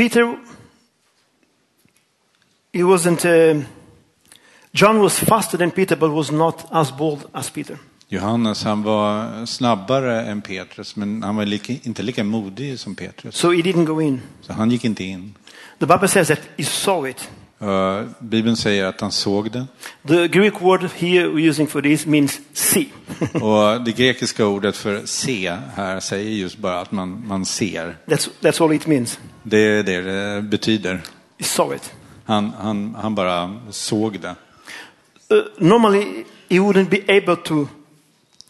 Peter, 0.00 0.36
he 2.72 2.82
wasn't, 2.82 3.24
uh, 3.26 3.62
John 4.72 4.98
was 4.98 5.18
faster 5.18 5.58
than 5.58 5.70
Peter, 5.70 5.94
but 5.94 6.10
was 6.10 6.32
not 6.32 6.66
as 6.72 6.90
bold 6.90 7.28
as 7.34 7.50
Peter. 7.50 7.78
Johannes 8.08 8.64
han 8.64 8.82
var 8.82 9.46
snabbare 9.46 10.22
än 10.22 10.42
Petrus 10.42 10.96
men 10.96 11.22
han 11.22 11.36
var 11.36 11.46
lika, 11.46 11.72
inte 11.82 12.02
lika 12.02 12.24
modig 12.24 12.78
som 12.78 12.94
Petrus. 12.94 13.36
So 13.36 13.52
he 13.52 13.62
didn't 13.62 13.84
go 13.84 14.00
in. 14.00 14.22
Så 14.40 14.52
han 14.52 14.70
gick 14.70 14.84
inte 14.84 15.04
in. 15.04 15.34
The 15.78 15.86
Bible 15.86 16.08
says 16.08 16.28
that 16.28 16.40
he 16.56 16.64
saw 16.64 17.10
it. 17.10 17.30
Uh, 17.62 18.08
Bibeln 18.18 18.56
säger 18.56 18.84
att 18.84 19.00
han 19.00 19.12
såg 19.12 19.50
det. 19.50 19.66
The 20.08 20.28
Greek 20.28 20.60
word 20.60 20.82
here 20.82 21.26
we're 21.26 21.48
using 21.48 21.66
for 21.66 21.82
this 21.82 22.06
means 22.06 22.40
see. 22.52 22.86
Och 23.32 23.84
det 23.84 23.92
grekiska 23.96 24.46
ordet 24.46 24.76
för 24.76 25.02
se 25.04 25.56
här 25.74 26.00
säger 26.00 26.30
just 26.30 26.58
bara 26.58 26.80
att 26.80 26.92
man, 26.92 27.26
man 27.26 27.46
ser. 27.46 27.96
that's, 28.06 28.30
that's 28.40 28.64
all 28.64 28.72
it 28.72 28.86
means. 28.86 29.18
Det 29.42 29.58
är 29.58 29.82
det 29.82 30.00
det 30.00 30.42
betyder. 30.42 31.00
He 31.38 31.44
saw 31.44 31.76
it. 31.76 31.92
Han, 32.24 32.52
han, 32.58 32.94
han 32.94 33.14
bara 33.14 33.56
såg 33.70 34.20
det. 34.20 34.34
Uh, 35.34 35.42
normally, 35.58 36.24
he 36.48 36.58
wouldn't 36.58 36.88
be 36.88 37.16
able 37.16 37.36
to 37.36 37.68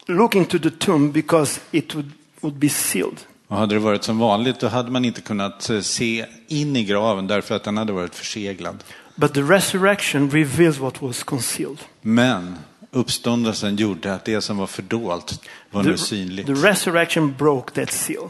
look 0.07 0.35
into 0.35 0.59
the 0.59 0.70
tomb 0.70 1.12
because 1.12 1.61
it 1.70 1.94
would, 1.94 2.11
would 2.40 2.57
be 2.57 2.68
sealed. 2.68 3.16
Och 3.51 3.57
hade 3.57 3.75
det 3.75 3.79
varit 3.79 4.05
som 4.05 4.18
vanligt 4.18 4.61
då 4.61 4.68
hade 4.68 4.90
man 4.90 5.05
inte 5.05 5.20
kunnat 5.20 5.70
eh, 5.70 5.81
se 5.81 6.27
in 6.49 6.77
i 6.77 6.85
graven 6.85 7.27
därför 7.27 7.57
att 7.57 7.64
den 7.64 7.77
hade 7.77 7.92
varit 7.92 8.14
förseglad. 8.14 8.85
But 9.20 9.35
the 9.35 9.42
resurrection 9.42 10.30
reveals 10.30 10.78
what 10.78 11.02
was 11.02 11.22
concealed. 11.22 11.78
Men 12.02 12.59
uppståndelsen 12.90 13.76
gjorde 13.76 14.14
att 14.14 14.24
det 14.24 14.40
som 14.40 14.56
var 14.56 14.66
fördolt 14.66 15.40
var 15.70 15.83
nu 15.83 15.92
The, 15.96 15.98
synligt. 15.98 16.46
the 16.46 16.54
resurrection 16.54 17.35
broke 17.38 17.74
that 17.80 17.92
seal. 17.92 18.28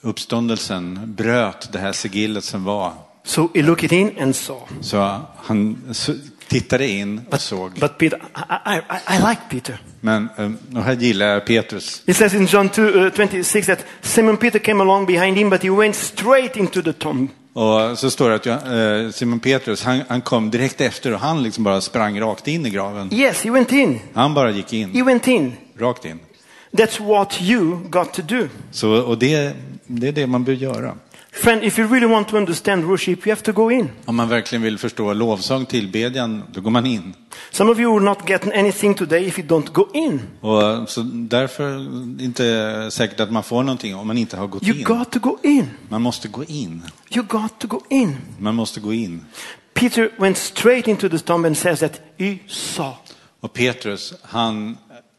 Uppståndelsen 0.00 1.14
bröt 1.14 1.72
det 1.72 1.78
här 1.78 1.92
sigillet 1.92 2.44
som 2.44 2.64
var. 2.64 2.92
So 3.24 3.48
he 3.54 3.62
looked 3.62 3.92
in 3.92 4.18
and 4.20 4.36
saw. 4.36 4.66
Så 4.80 5.20
han 5.36 5.78
tittade 6.48 6.88
in 6.88 7.20
och 7.30 7.40
såg. 7.40 7.72
But 7.80 7.98
Peter, 7.98 8.16
I, 8.16 8.76
I, 8.76 9.16
I, 9.16 9.18
like 9.18 9.40
Peter. 9.50 9.78
Men, 10.00 10.28
eh, 10.36 10.50
och 10.78 10.84
här 10.84 10.92
gillar 10.92 11.26
jag 11.26 11.46
Petrus. 11.46 12.02
It 12.06 12.16
says 12.16 12.34
in 12.34 12.46
John 12.46 12.68
2, 12.68 12.82
uh, 12.82 13.10
26 13.16 13.66
that 13.66 13.84
Simon 14.02 14.36
Peter 14.36 14.58
came 14.58 14.82
along 14.82 15.06
behind 15.06 15.36
him, 15.36 15.50
but 15.50 15.62
he 15.62 15.70
went 15.70 15.96
straight 15.96 16.56
into 16.56 16.82
the 16.82 16.92
tomb. 16.92 17.28
Och 17.56 17.98
så 17.98 18.10
står 18.10 18.30
det 18.30 18.34
att 18.34 18.46
eh, 18.46 19.12
Simon 19.12 19.40
Petrus, 19.40 19.82
han, 19.84 20.02
han 20.08 20.20
kom 20.20 20.50
direkt 20.50 20.80
efter 20.80 21.12
och 21.14 21.20
han 21.20 21.42
liksom 21.42 21.64
bara 21.64 21.80
sprang 21.80 22.20
rakt 22.20 22.48
in 22.48 22.66
i 22.66 22.70
graven. 22.70 23.14
Yes, 23.14 23.44
he 23.44 23.50
went 23.50 23.72
in. 23.72 24.00
Han 24.14 24.34
bara 24.34 24.50
gick 24.50 24.72
He 24.72 24.76
in, 24.78 25.04
went 25.04 25.28
in. 25.28 25.52
rakt 25.78 26.04
in. 26.04 26.20
That's 26.72 27.00
what 27.00 27.42
you 27.42 27.76
got 27.90 28.12
to 28.12 28.22
do. 28.22 28.48
Så, 28.70 29.02
och 29.02 29.18
det, 29.18 29.52
det 29.86 30.08
är 30.08 30.12
det 30.12 30.26
man 30.26 30.44
bör 30.44 30.52
göra. 30.52 30.94
Friend, 31.36 31.62
if 31.64 31.78
you 31.78 31.86
really 31.88 32.06
want 32.06 32.28
to 32.28 32.36
understand 32.36 32.84
worship, 32.84 33.26
you 33.26 33.32
have 33.32 33.42
to 33.42 33.52
go 33.52 33.70
in. 33.70 33.90
Om 34.04 34.16
man 34.16 34.28
verkligen 34.28 34.62
vill 34.62 34.78
förstå 34.78 35.12
lovsång, 35.12 35.66
tillbedjan, 35.66 36.42
då 36.52 36.60
går 36.60 36.70
man 36.70 36.86
in. 36.86 37.14
Some 37.50 37.72
of 37.72 37.78
you 37.78 37.94
will 37.94 38.04
not 38.04 38.28
get 38.28 38.46
anything 38.54 38.94
today 38.94 39.26
if 39.26 39.38
you 39.38 39.48
don't 39.48 39.72
go 39.72 39.88
in. 39.94 40.20
Och 40.40 40.88
så 40.90 41.02
därför 41.02 41.76
inte 42.22 42.88
säkert 42.90 43.20
att 43.20 43.32
man 43.32 43.42
får 43.42 43.62
någonting 43.62 43.94
om 43.96 44.06
man 44.06 44.18
inte 44.18 44.36
har 44.36 44.46
gått 44.46 44.62
You 44.62 44.76
in. 44.78 44.84
got 44.84 45.12
to 45.12 45.18
go 45.18 45.38
in. 45.42 45.70
Man 45.88 46.02
måste 46.02 46.28
gå 46.28 46.44
in. 46.44 46.82
You 47.10 47.24
got 47.28 47.58
to 47.58 47.66
go 47.68 47.80
in. 47.90 48.16
Man 48.38 48.54
måste 48.54 48.80
gå 48.80 48.92
in. 48.92 49.24
Peter 49.74 50.10
went 50.18 50.36
straight 50.38 50.88
into 50.88 51.08
the 51.08 51.18
tomb 51.18 51.44
and 51.44 51.56
says 51.56 51.80
that 51.80 52.00
he 52.18 52.38
saw. 52.48 52.96
Och 53.40 53.52
Petrus, 53.52 54.14
han 54.22 54.78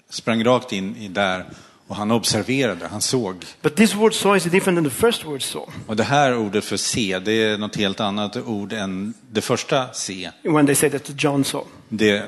sprang 0.10 0.44
rakt 0.44 0.74
in 0.74 0.96
i 0.96 1.08
där 1.08 1.46
och 1.88 1.96
han 1.96 2.12
observerade, 2.12 2.88
han 2.88 3.02
såg. 3.02 3.36
But 3.62 3.76
this 3.76 3.96
word 3.96 4.14
saw 4.14 4.38
is 4.38 4.44
different 4.44 4.78
than 4.78 4.84
the 4.84 4.96
first 5.06 5.26
word 5.26 5.42
saw. 5.42 5.72
Och 5.88 5.96
det 5.96 6.04
här 6.04 6.38
ordet 6.38 6.66
för 6.66 6.78
se, 6.78 7.20
det 7.20 7.32
är 7.32 7.58
något 7.58 7.76
helt 7.76 8.00
annat 8.00 8.38
ord 8.38 8.74
än 8.74 9.14
det 9.32 9.42
första 9.42 9.94
se. 9.94 10.30
When 10.44 10.66
they 10.66 10.76
say 10.76 10.90
that 10.90 11.24
John 11.24 11.44
saw. 11.44 11.70
Det, 11.90 12.24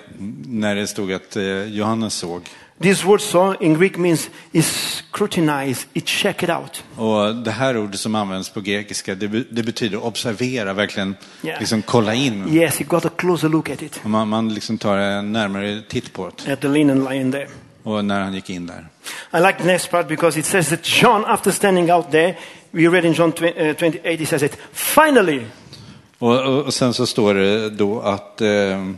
när 0.45 0.75
det 0.75 0.87
stod 0.87 1.13
att 1.13 1.35
eh, 1.35 1.63
Johannes 1.63 2.13
såg. 2.13 2.41
This 2.81 3.03
word 3.05 3.21
saw 3.21 3.65
in 3.65 3.79
Greek 3.79 3.97
means 3.97 4.29
is 4.51 5.03
scrutinize, 5.11 5.85
it 5.93 6.07
check 6.07 6.43
it 6.43 6.49
out. 6.49 6.83
Och 6.95 7.35
det 7.35 7.51
här 7.51 7.77
ordet 7.77 7.99
som 7.99 8.15
används 8.15 8.49
på 8.49 8.61
grekiska, 8.61 9.15
det, 9.15 9.27
det 9.27 9.63
betyder 9.63 10.05
observera, 10.05 10.73
verkligen 10.73 11.15
Yeah. 11.43 11.59
liksom 11.59 11.81
kolla 11.81 12.13
in. 12.13 12.53
Yes, 12.53 12.77
he 12.77 12.83
got 12.85 13.05
a 13.05 13.09
closer 13.17 13.49
look 13.49 13.69
at 13.69 13.81
it. 13.81 13.99
Och 14.03 14.09
man, 14.09 14.27
man 14.27 14.53
liksom 14.53 14.77
tar 14.77 14.97
en 14.97 15.31
närmare 15.31 15.81
titt 15.89 16.13
på 16.13 16.31
det. 16.45 16.53
At 16.53 16.61
the 16.61 16.67
linen 16.67 17.03
lying 17.03 17.31
there. 17.31 17.47
Och 17.83 18.05
när 18.05 18.21
han 18.21 18.33
gick 18.33 18.49
in 18.49 18.65
där. 18.67 18.87
I 19.33 19.37
like 19.37 19.57
the 19.57 19.65
next 19.65 19.91
part 19.91 20.07
because 20.07 20.39
it 20.39 20.45
says 20.45 20.69
that 20.69 21.01
John, 21.01 21.25
after 21.25 21.51
standing 21.51 21.91
out 21.91 22.11
there, 22.11 22.35
we 22.71 22.87
read 22.87 23.05
in 23.05 23.13
John 23.13 23.31
20, 23.31 23.69
uh, 23.69 23.75
28, 23.75 24.19
he 24.19 24.25
says 24.25 24.43
it, 24.43 24.57
finally, 24.71 25.45
Och, 26.19 26.65
och, 26.65 26.73
sen 26.73 26.93
så 26.93 27.05
står 27.05 27.33
det 27.33 27.69
då 27.69 28.01
att 28.01 28.41
eh, 28.41 28.91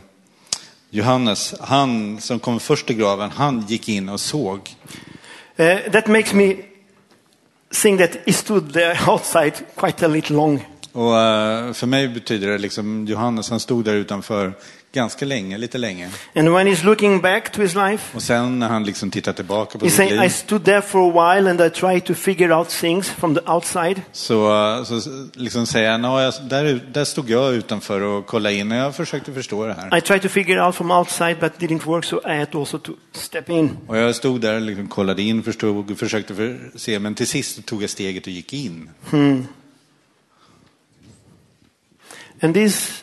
Johannes, 0.90 1.54
han 1.60 2.20
som 2.20 2.38
kom 2.38 2.60
först 2.60 2.86
till 2.86 2.96
graven, 2.96 3.30
han 3.30 3.64
gick 3.68 3.88
in 3.88 4.08
och 4.08 4.20
såg. 4.20 4.60
uh, 5.58 5.90
that 5.92 6.06
makes 6.06 6.32
me 6.32 6.56
think 7.82 8.00
that 8.00 8.16
he 8.26 8.32
stood 8.32 8.72
there 8.72 8.98
outside 9.08 9.52
quite 9.76 10.06
a 10.06 10.08
little 10.08 10.36
long. 10.36 10.66
Och 10.92 11.18
eh, 11.18 11.72
för 11.72 11.86
mig 11.86 12.08
betyder 12.08 12.48
det 12.48 12.58
liksom, 12.58 13.06
Johannes 13.06 13.50
han 13.50 13.60
stod 13.60 13.84
där 13.84 13.94
utanför 13.94 14.52
ganska 14.92 15.24
länge, 15.24 15.58
lite 15.58 15.78
länge. 15.78 16.08
And 16.34 16.52
when 16.52 16.66
he's 16.66 16.84
looking 16.84 17.20
back 17.20 17.52
to 17.52 17.62
his 17.62 17.74
life, 17.74 18.16
Och 18.16 18.22
sen 18.22 18.58
när 18.58 18.68
han 18.68 18.84
liksom 18.84 19.10
tittar 19.10 19.32
tillbaka 19.32 19.78
på 19.78 19.84
sitt 19.84 19.94
saying, 19.94 20.12
I 20.14 20.18
liv 20.18 20.28
stood 20.28 20.64
there 20.64 20.82
for 20.82 21.08
a 21.08 21.34
while 21.34 21.50
and 21.50 21.60
I 21.60 21.70
tried 21.70 22.04
to 22.04 22.14
figure 22.14 22.54
out 22.54 22.68
things 22.68 23.10
from 23.10 23.34
the 23.34 23.40
outside. 23.46 24.02
så, 24.12 24.84
så 24.84 25.00
liksom 25.34 25.66
säger 25.66 25.90
han, 25.90 26.04
"Ja, 26.04 26.22
jag, 26.22 26.34
där, 26.48 26.80
där 26.92 27.04
stod 27.04 27.30
jag 27.30 27.54
utanför 27.54 28.00
och 28.00 28.26
kollade 28.26 28.54
in 28.54 28.72
och 28.72 28.78
jag 28.78 28.96
försökte 28.96 29.32
förstå 29.32 29.66
det 29.66 29.74
här. 29.74 29.98
I 29.98 30.00
tried 30.00 30.22
to 30.22 30.28
figure 30.28 30.66
out 30.66 30.74
from 30.74 30.90
outside 30.90 31.36
but 31.40 31.52
didn't 31.58 31.84
work, 31.84 32.04
so 32.04 32.20
I 32.30 32.38
had 32.38 32.54
also 32.56 32.78
to 32.78 32.92
step 33.12 33.50
in. 33.50 33.76
Och 33.86 33.96
jag 33.96 34.14
stod 34.14 34.40
där 34.40 34.54
och 34.54 34.60
liksom 34.60 34.88
kollade 34.88 35.22
in, 35.22 35.42
förstod, 35.42 35.98
försökte 35.98 36.34
för, 36.34 36.70
se, 36.76 36.98
men 36.98 37.14
till 37.14 37.26
sist 37.26 37.66
tog 37.66 37.82
jag 37.82 37.90
steget 37.90 38.22
och 38.26 38.32
gick 38.32 38.52
in. 38.52 38.88
And 42.42 42.54
this 42.54 42.74
is 42.74 43.01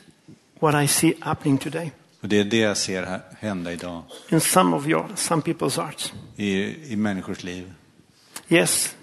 what 0.59 0.83
I 0.83 0.87
see 0.87 1.13
happening 1.19 1.57
today 1.57 1.91
Och 2.21 2.27
det 2.29 2.39
är 2.39 2.43
det 2.43 2.57
jag 2.57 2.77
ser 2.77 3.21
hända 3.39 3.71
idag 3.73 4.03
in 4.29 4.41
some 4.41 4.75
of 4.75 4.87
your, 4.87 5.05
some 5.15 5.41
people's 5.41 5.81
hearts. 5.81 6.13
i, 6.35 6.53
i 6.93 6.95
människors 6.95 7.43
liv. 7.43 7.73
Yes, 8.49 8.95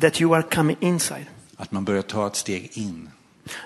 that 0.00 0.20
you 0.20 0.34
are 0.34 0.42
coming 0.42 0.76
inside. 0.80 1.26
Att 1.56 1.72
man 1.72 1.84
börjar 1.84 2.02
ta 2.02 2.26
ett 2.26 2.36
steg 2.36 2.70
in. 2.74 3.10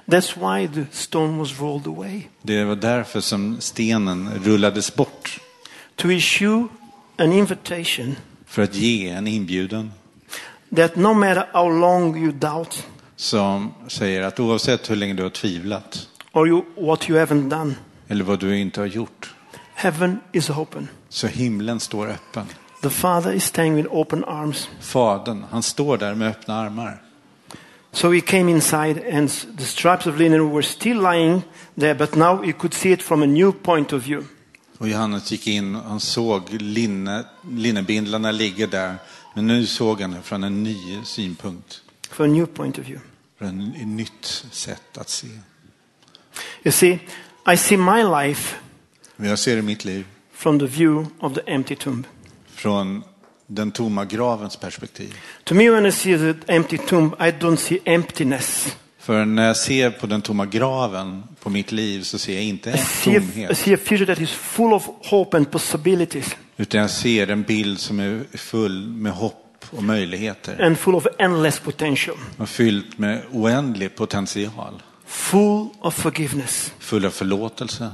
That's 0.07 0.37
why 0.37 0.69
the 0.69 0.87
stone 0.91 1.39
was 1.39 1.61
rolled 1.61 1.87
away. 1.87 2.23
Det 2.43 2.65
var 2.65 2.77
därför 2.77 3.21
som 3.21 3.61
stenen 3.61 4.31
rullades 4.45 4.95
bort. 4.95 5.41
To 5.97 6.11
issue 6.11 6.67
an 7.17 7.33
invitation 7.33 8.17
För 8.47 8.63
att 8.63 8.75
ge 8.75 9.09
en 9.09 9.27
inbjudan 9.27 9.93
that 10.77 10.97
no 10.97 11.15
matter 11.15 11.49
how 11.53 11.69
long 11.81 12.17
you 12.17 12.33
doubt 12.33 12.87
som 13.17 13.75
säger 13.89 14.23
att 14.23 14.41
oavsett 14.41 14.91
hur 14.91 14.97
länge 14.97 15.15
du 15.15 15.23
har 15.23 15.31
tvivlat 15.31 16.09
or 16.35 16.49
you, 16.49 16.63
what 16.77 17.09
you 17.11 17.19
haven't 17.19 17.49
done, 17.49 17.75
eller 18.09 18.25
vad 18.25 18.41
du 18.41 18.59
inte 18.59 18.81
har 18.81 18.87
gjort 18.87 19.35
heaven 19.75 20.21
is 20.33 20.51
open. 20.51 20.89
så 21.09 21.27
himlen 21.27 21.81
står 21.81 22.07
öppen. 22.07 22.47
The 22.83 22.91
Father 22.91 23.33
is 23.33 23.45
staying 23.45 23.75
with 23.77 23.89
open 23.91 24.25
arms. 24.25 24.69
Fadern, 24.81 25.45
han 25.51 25.63
står 25.63 25.97
där 25.99 26.15
med 26.15 26.29
öppna 26.29 26.55
armar. 26.55 27.01
So 27.93 28.13
he 28.13 28.21
came 28.21 28.51
inside, 28.51 29.15
and 29.15 29.31
the 29.59 29.65
stripes 29.65 30.07
of 30.07 30.19
linen 30.19 30.51
were 30.51 30.63
still 30.63 31.03
lying 31.03 31.43
there, 31.81 31.95
but 31.95 32.15
now 32.17 32.43
he 32.43 32.53
could 32.53 32.75
see 32.75 32.93
it 32.93 33.03
from 33.03 33.23
a 33.23 33.27
new 33.27 33.53
point 33.53 33.93
of 33.93 34.03
view. 34.03 34.27
Och 34.79 34.89
Johannes 34.89 35.33
gick 35.33 35.47
in 35.47 35.77
och 35.77 35.83
han 35.83 36.01
såg 36.01 36.43
linne, 36.51 37.25
linnebindlarna 37.51 38.31
ligga 38.31 38.67
där. 38.67 38.95
Men 39.35 39.47
nu 39.47 39.67
såg 39.67 40.01
han 40.01 40.11
det 40.11 40.23
från 40.23 40.45
en 40.45 40.63
ny 40.63 40.77
synpunkt. 41.05 41.81
from 42.11 42.25
a 42.25 42.29
new 42.29 42.47
point 42.47 42.79
of 42.79 42.85
view. 42.85 43.01
Från 43.39 43.73
ett 43.81 43.87
nytt 43.87 44.25
sätt 44.51 44.99
att 44.99 45.09
se. 45.09 45.29
You 46.65 46.73
see, 46.73 46.99
I 47.53 47.57
see 47.57 47.77
my 47.77 48.03
life 48.27 48.57
Men 49.17 49.29
jag 49.31 49.39
ser 49.39 49.63
mitt 49.63 49.85
liv 49.85 50.05
from 50.33 50.59
the 50.59 50.67
view 50.67 51.07
of 51.21 51.35
the 51.35 51.41
empty 51.47 51.77
tomb. 51.77 52.05
från 52.55 53.03
den 53.47 53.71
tomma 53.71 54.05
gravens 54.05 54.57
perspektiv. 54.57 55.15
To 55.45 55.55
me, 55.55 55.71
when 55.71 55.87
I 55.87 55.93
see 55.93 56.19
the 56.19 56.53
empty 56.53 56.79
tomb, 56.79 57.15
I 57.21 57.31
don't 57.31 57.57
see 57.57 57.79
emptiness. 57.85 58.77
För 58.99 59.25
när 59.25 59.47
jag 59.47 59.57
ser 59.57 59.91
på 59.91 60.07
den 60.07 60.23
tomma 60.23 60.47
graven 60.47 61.23
på 61.43 61.51
mitt 61.51 61.73
liv 61.73 62.03
så 62.03 62.19
ser 62.19 62.35
jag 62.35 62.43
inte 62.43 62.71
I 62.71 62.73
en 62.73 62.79
see, 62.79 63.17
a, 63.17 63.21
I 63.21 63.21
tomhet. 63.21 63.59
see 63.59 63.75
a 63.75 63.79
future 63.85 64.07
that 64.15 64.21
is 64.23 64.31
full 64.31 64.73
of 64.73 64.87
hope 65.11 65.37
and 65.37 65.51
possibilities 65.51 66.37
Utan 66.57 66.81
jag 66.81 66.91
ser 66.91 67.31
en 67.31 67.43
bild 67.43 67.79
som 67.81 68.01
är 68.01 68.25
full 68.37 68.87
med 68.89 69.13
hopp 69.13 69.65
och 69.71 69.83
möjligheter. 69.83 70.63
and 70.63 70.79
full 70.79 70.95
of 70.95 71.07
endless 71.19 71.59
potential, 71.59 72.17
Och 72.39 72.49
fyllt 72.49 72.99
med 72.99 73.23
oändlig 73.33 73.95
potential. 73.97 74.83
Full 75.15 75.69
of 75.81 75.95
forgiveness. 75.95 76.73
Full 76.79 77.07
av 77.07 77.11
förlåtelse. 77.11 77.91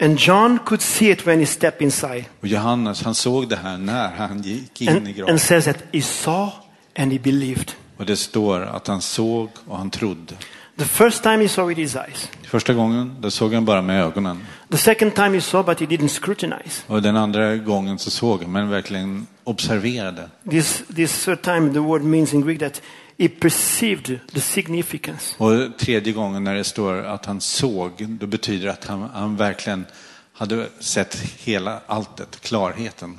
And 0.00 0.18
John 0.20 0.58
could 0.66 0.82
see 0.82 1.10
it 1.10 1.26
when 1.26 1.40
he 1.40 1.46
stepped 1.46 1.82
inside 1.82 2.24
Och 2.40 2.46
Johannes 2.48 3.02
han 3.02 3.14
såg 3.14 3.48
det 3.48 3.56
här 3.56 3.78
när 3.78 4.08
han 4.08 4.42
gick 4.42 4.80
in 4.80 4.88
i 4.88 4.90
and, 4.96 5.16
graven. 5.16 5.30
and 5.30 5.40
says 5.40 5.64
that 5.64 5.76
he 5.92 6.02
saw 6.02 6.52
and 6.98 7.12
he 7.12 7.18
believed. 7.18 7.72
Och 7.96 8.06
det 8.06 8.16
står 8.16 8.60
att 8.60 8.86
han 8.86 9.02
såg 9.02 9.48
och 9.66 9.78
han 9.78 9.90
trodde. 9.90 10.34
The 10.78 10.84
first 10.84 11.22
time 11.22 11.42
he 11.42 11.48
saw 11.48 11.68
with 11.74 11.80
his 11.80 11.96
eyes. 11.96 12.28
Första 12.42 12.74
gången 12.74 13.16
då 13.20 13.30
såg 13.30 13.54
han 13.54 13.64
bara 13.64 13.82
med 13.82 14.02
ögonen. 14.02 14.46
The 14.70 14.76
second 14.78 15.14
time 15.14 15.34
he 15.34 15.40
saw, 15.40 15.74
but 15.74 15.80
he 15.80 15.96
didn't 15.96 16.08
scrutinize. 16.22 16.82
Och 16.86 17.02
den 17.02 17.16
andra 17.16 17.56
gången 17.56 17.98
så 17.98 18.10
såg 18.10 18.42
han 18.42 18.52
men 18.52 18.70
verkligen 18.70 19.26
observerade. 19.44 20.28
This, 20.50 20.82
this 20.96 21.24
third 21.24 21.42
time, 21.42 21.72
the 21.72 21.78
word 21.78 22.02
means 22.02 22.34
in 22.34 22.40
Greek 22.40 22.58
that 22.58 22.82
he 23.20 23.28
perceived 23.28 24.20
the 24.32 24.40
significance. 24.40 25.34
Och 25.38 25.78
tredje 25.78 26.12
gången 26.12 26.44
när 26.44 26.54
det 26.54 26.64
står 26.64 26.94
att 26.94 27.26
han 27.26 27.40
såg, 27.40 28.06
då 28.08 28.26
betyder 28.26 28.66
det 28.66 28.72
att 28.72 28.84
han, 28.84 29.10
han 29.14 29.36
verkligen 29.36 29.86
hade 30.32 30.68
sett 30.78 31.14
hela 31.16 31.80
alltet, 31.86 32.40
klarheten. 32.40 33.18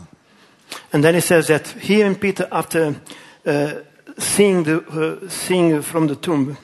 And 0.92 1.04
then 1.04 1.16
he 1.16 1.22
says 1.22 1.48
that 1.48 1.76
he 1.80 2.06
and 2.06 2.22
Peter, 2.22 2.48
after 2.52 2.96
uh, 3.48 3.70
seeing, 4.18 4.64
the, 4.64 4.72
uh, 4.72 5.30
seeing 5.30 5.84
from 5.84 6.08
the 6.08 6.16
tomb, 6.16 6.56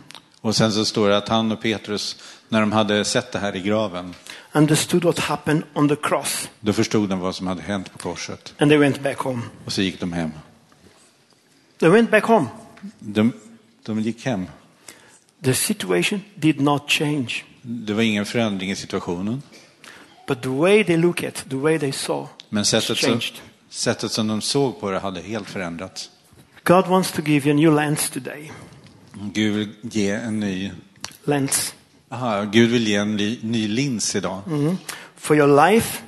Och 0.41 0.55
sen 0.55 0.71
så 0.71 0.85
står 0.85 1.09
det 1.09 1.17
att 1.17 1.29
han 1.29 1.51
och 1.51 1.61
Petrus, 1.61 2.17
när 2.49 2.61
de 2.61 2.71
hade 2.71 3.05
sett 3.05 3.31
det 3.31 3.39
här 3.39 3.55
i 3.55 3.61
graven, 3.61 4.13
understood 4.51 5.03
what 5.03 5.19
happened 5.19 5.63
on 5.73 5.89
the 5.89 5.95
cross. 5.95 6.49
då 6.59 6.73
förstod 6.73 7.09
de 7.09 7.19
vad 7.19 7.35
som 7.35 7.47
hade 7.47 7.61
hänt 7.61 7.91
på 7.91 7.97
korset. 7.97 8.53
And 8.57 8.71
they 8.71 8.77
went 8.77 9.03
back 9.03 9.17
home. 9.17 9.41
Och 9.65 9.73
så 9.73 9.81
gick 9.81 9.99
de 9.99 10.13
hem. 10.13 10.31
They 11.79 11.89
went 11.89 12.11
back 12.11 12.23
home. 12.23 12.47
De, 12.99 13.31
de 13.85 14.01
gick 14.01 14.25
hem. 14.25 14.45
The 15.43 15.53
situation 15.53 16.21
did 16.35 16.61
not 16.61 16.89
change. 16.91 17.43
Det 17.61 17.93
var 17.93 18.01
ingen 18.03 18.25
förändring 18.25 18.71
i 18.71 18.75
situationen. 18.75 19.41
But 20.27 20.41
the 20.41 20.49
way 20.49 20.83
they 20.83 20.97
look 20.97 21.23
at, 21.23 21.45
the 21.49 21.55
way 21.55 21.79
they 21.79 21.91
saw, 21.91 22.27
Men 22.49 22.65
sättet 22.65 22.97
changed. 22.97 23.33
sättet 23.69 24.11
som 24.11 24.27
de 24.27 24.41
såg 24.41 24.79
på 24.79 24.91
det 24.91 24.99
hade 24.99 25.21
helt 25.21 25.49
förändrats. 25.49 26.09
God 26.63 26.87
wants 26.87 27.11
to 27.11 27.21
give 27.21 27.49
you 27.49 27.57
a 27.57 27.59
new 27.61 27.75
lens 27.75 28.09
today. 28.09 28.51
Gud 29.33 29.53
vill 29.55 29.69
ge 29.81 30.09
en 30.11 30.39
ny, 30.39 30.71
Lens. 31.23 31.73
aha, 32.09 32.43
Gud 32.43 32.69
vill 32.69 32.87
ge 32.87 32.95
en 32.95 33.15
ny, 33.15 33.39
ny 33.41 33.67
lins 33.67 34.15
idag. 34.15 34.41
Mhm. 34.47 34.77
For 35.15 35.37
your 35.37 35.69
life, 35.71 36.01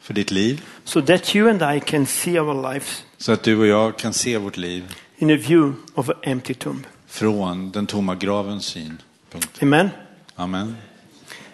För 0.00 0.14
ditt 0.14 0.30
liv. 0.30 0.62
so 0.84 1.02
that 1.02 1.34
you 1.36 1.50
and 1.50 1.76
I 1.76 1.80
can 1.80 2.06
see 2.06 2.38
our 2.40 2.72
lives 2.72 3.04
Så 3.18 3.32
att 3.32 3.42
du 3.42 3.56
och 3.58 3.66
jag 3.66 3.98
kan 3.98 4.12
se 4.12 4.38
vårt 4.38 4.56
liv 4.56 4.94
in 5.22 5.30
a 5.30 5.36
view 5.36 5.72
of 5.94 6.08
an 6.08 6.16
empty 6.22 6.54
tomb. 6.54 6.86
från 7.06 7.70
den 7.70 7.86
tomma 7.86 8.14
gravens 8.14 8.66
synpunkt. 8.66 9.62
Amen. 9.62 9.90
Amen. 10.36 10.76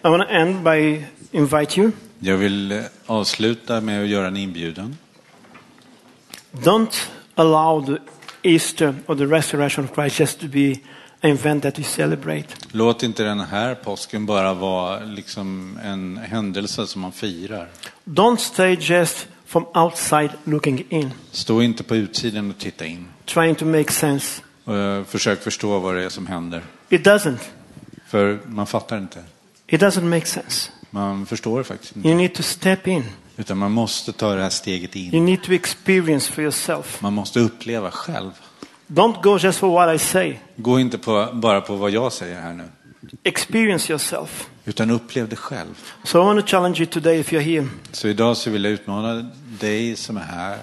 I 0.05 0.07
want 0.07 0.23
to 0.23 0.35
end 0.35 0.63
by 0.63 1.05
invite 1.31 1.81
you. 1.81 1.91
Jag 2.19 2.37
vill 2.37 2.71
eh, 2.71 2.79
avsluta 3.05 3.81
med 3.81 4.01
att 4.03 4.07
göra 4.07 4.27
en 4.27 4.37
inbjudan. 4.37 4.97
Don't 6.51 7.09
allow 7.35 7.85
the 7.85 7.97
Easter 8.49 8.95
or 9.05 9.15
the 9.15 9.25
resurrection 9.25 9.85
of 9.85 9.95
Christ 9.95 10.19
just 10.19 10.39
to 10.39 10.47
be 10.47 10.71
an 11.21 11.31
event 11.31 11.63
that 11.63 11.79
we 11.79 11.83
celebrate. 11.83 12.47
Låt 12.71 13.03
inte 13.03 13.23
den 13.23 13.39
här 13.39 13.75
påsken 13.75 14.25
bara 14.25 14.53
vara 14.53 14.99
liksom 14.99 15.79
en 15.83 16.17
händelse 16.17 16.87
som 16.87 17.01
man 17.01 17.11
firar. 17.11 17.67
Don't 18.05 18.37
stay 18.37 18.77
just 18.79 19.27
from 19.49 19.65
outside 19.73 20.29
looking 20.43 20.83
in, 20.89 21.11
Stå 21.31 21.61
inte 21.61 21.83
på 21.83 21.95
utsidan 21.95 22.49
och 22.49 22.57
titta 22.57 22.85
in. 22.85 23.05
trying 23.25 23.55
to 23.55 23.65
make 23.65 23.91
sense. 23.91 24.41
Eh, 24.67 25.03
försök 25.03 25.43
förstå 25.43 25.79
vad 25.79 25.95
det 25.95 26.03
är 26.03 26.09
som 26.09 26.27
händer. 26.27 26.61
It 26.89 27.05
doesn't. 27.05 27.37
För 28.07 28.39
man 28.45 28.67
fattar 28.67 28.97
inte. 28.97 29.23
It 29.67 29.81
doesn't 29.81 30.03
make 30.09 30.25
sense. 30.25 30.71
Man 30.89 31.25
förstår 31.25 31.63
faktiskt 31.63 31.95
inte. 31.95 32.07
You 32.09 32.17
need 32.17 32.33
to 32.33 32.43
step 32.43 32.87
in. 32.87 33.03
Utan 33.37 33.57
man 33.57 33.71
måste 33.71 34.11
ta 34.13 34.35
det 34.35 34.41
här 34.41 34.49
steget 34.49 34.95
You 34.95 35.15
in. 35.17 35.25
need 35.25 35.43
to 35.43 35.51
experience 35.53 36.31
for 36.31 36.41
yourself. 36.43 37.01
Man 37.01 37.13
måste 37.13 37.39
uppleva 37.39 37.91
själv. 37.91 38.31
Don't 38.87 39.21
go 39.23 39.37
just 39.37 39.59
for 39.59 39.69
what 39.69 39.95
I 39.95 39.99
say. 39.99 40.35
Gå 40.55 40.79
inte 40.79 40.97
på, 40.97 41.29
bara 41.33 41.61
på 41.61 41.75
vad 41.75 41.91
jag 41.91 42.13
säger 42.13 42.41
här 42.41 42.53
nu. 42.53 42.63
Experience 43.23 43.89
yourself. 43.93 44.47
Utan 44.65 44.89
upplev 44.91 45.29
det 45.29 45.35
själv. 45.35 45.83
So 46.03 46.21
I 46.21 46.25
want 46.25 46.39
to 46.41 46.47
challenge 46.47 46.77
you 46.79 46.85
today 46.85 47.19
if 47.19 47.31
you're 47.33 47.39
here 47.39 47.67
Så 47.91 48.07
idag 48.07 48.37
så 48.37 48.49
vill 48.49 48.63
jag 48.63 48.73
utmana 48.73 49.31
dig 49.59 49.95
som 49.95 50.17
är 50.17 50.21
här. 50.21 50.57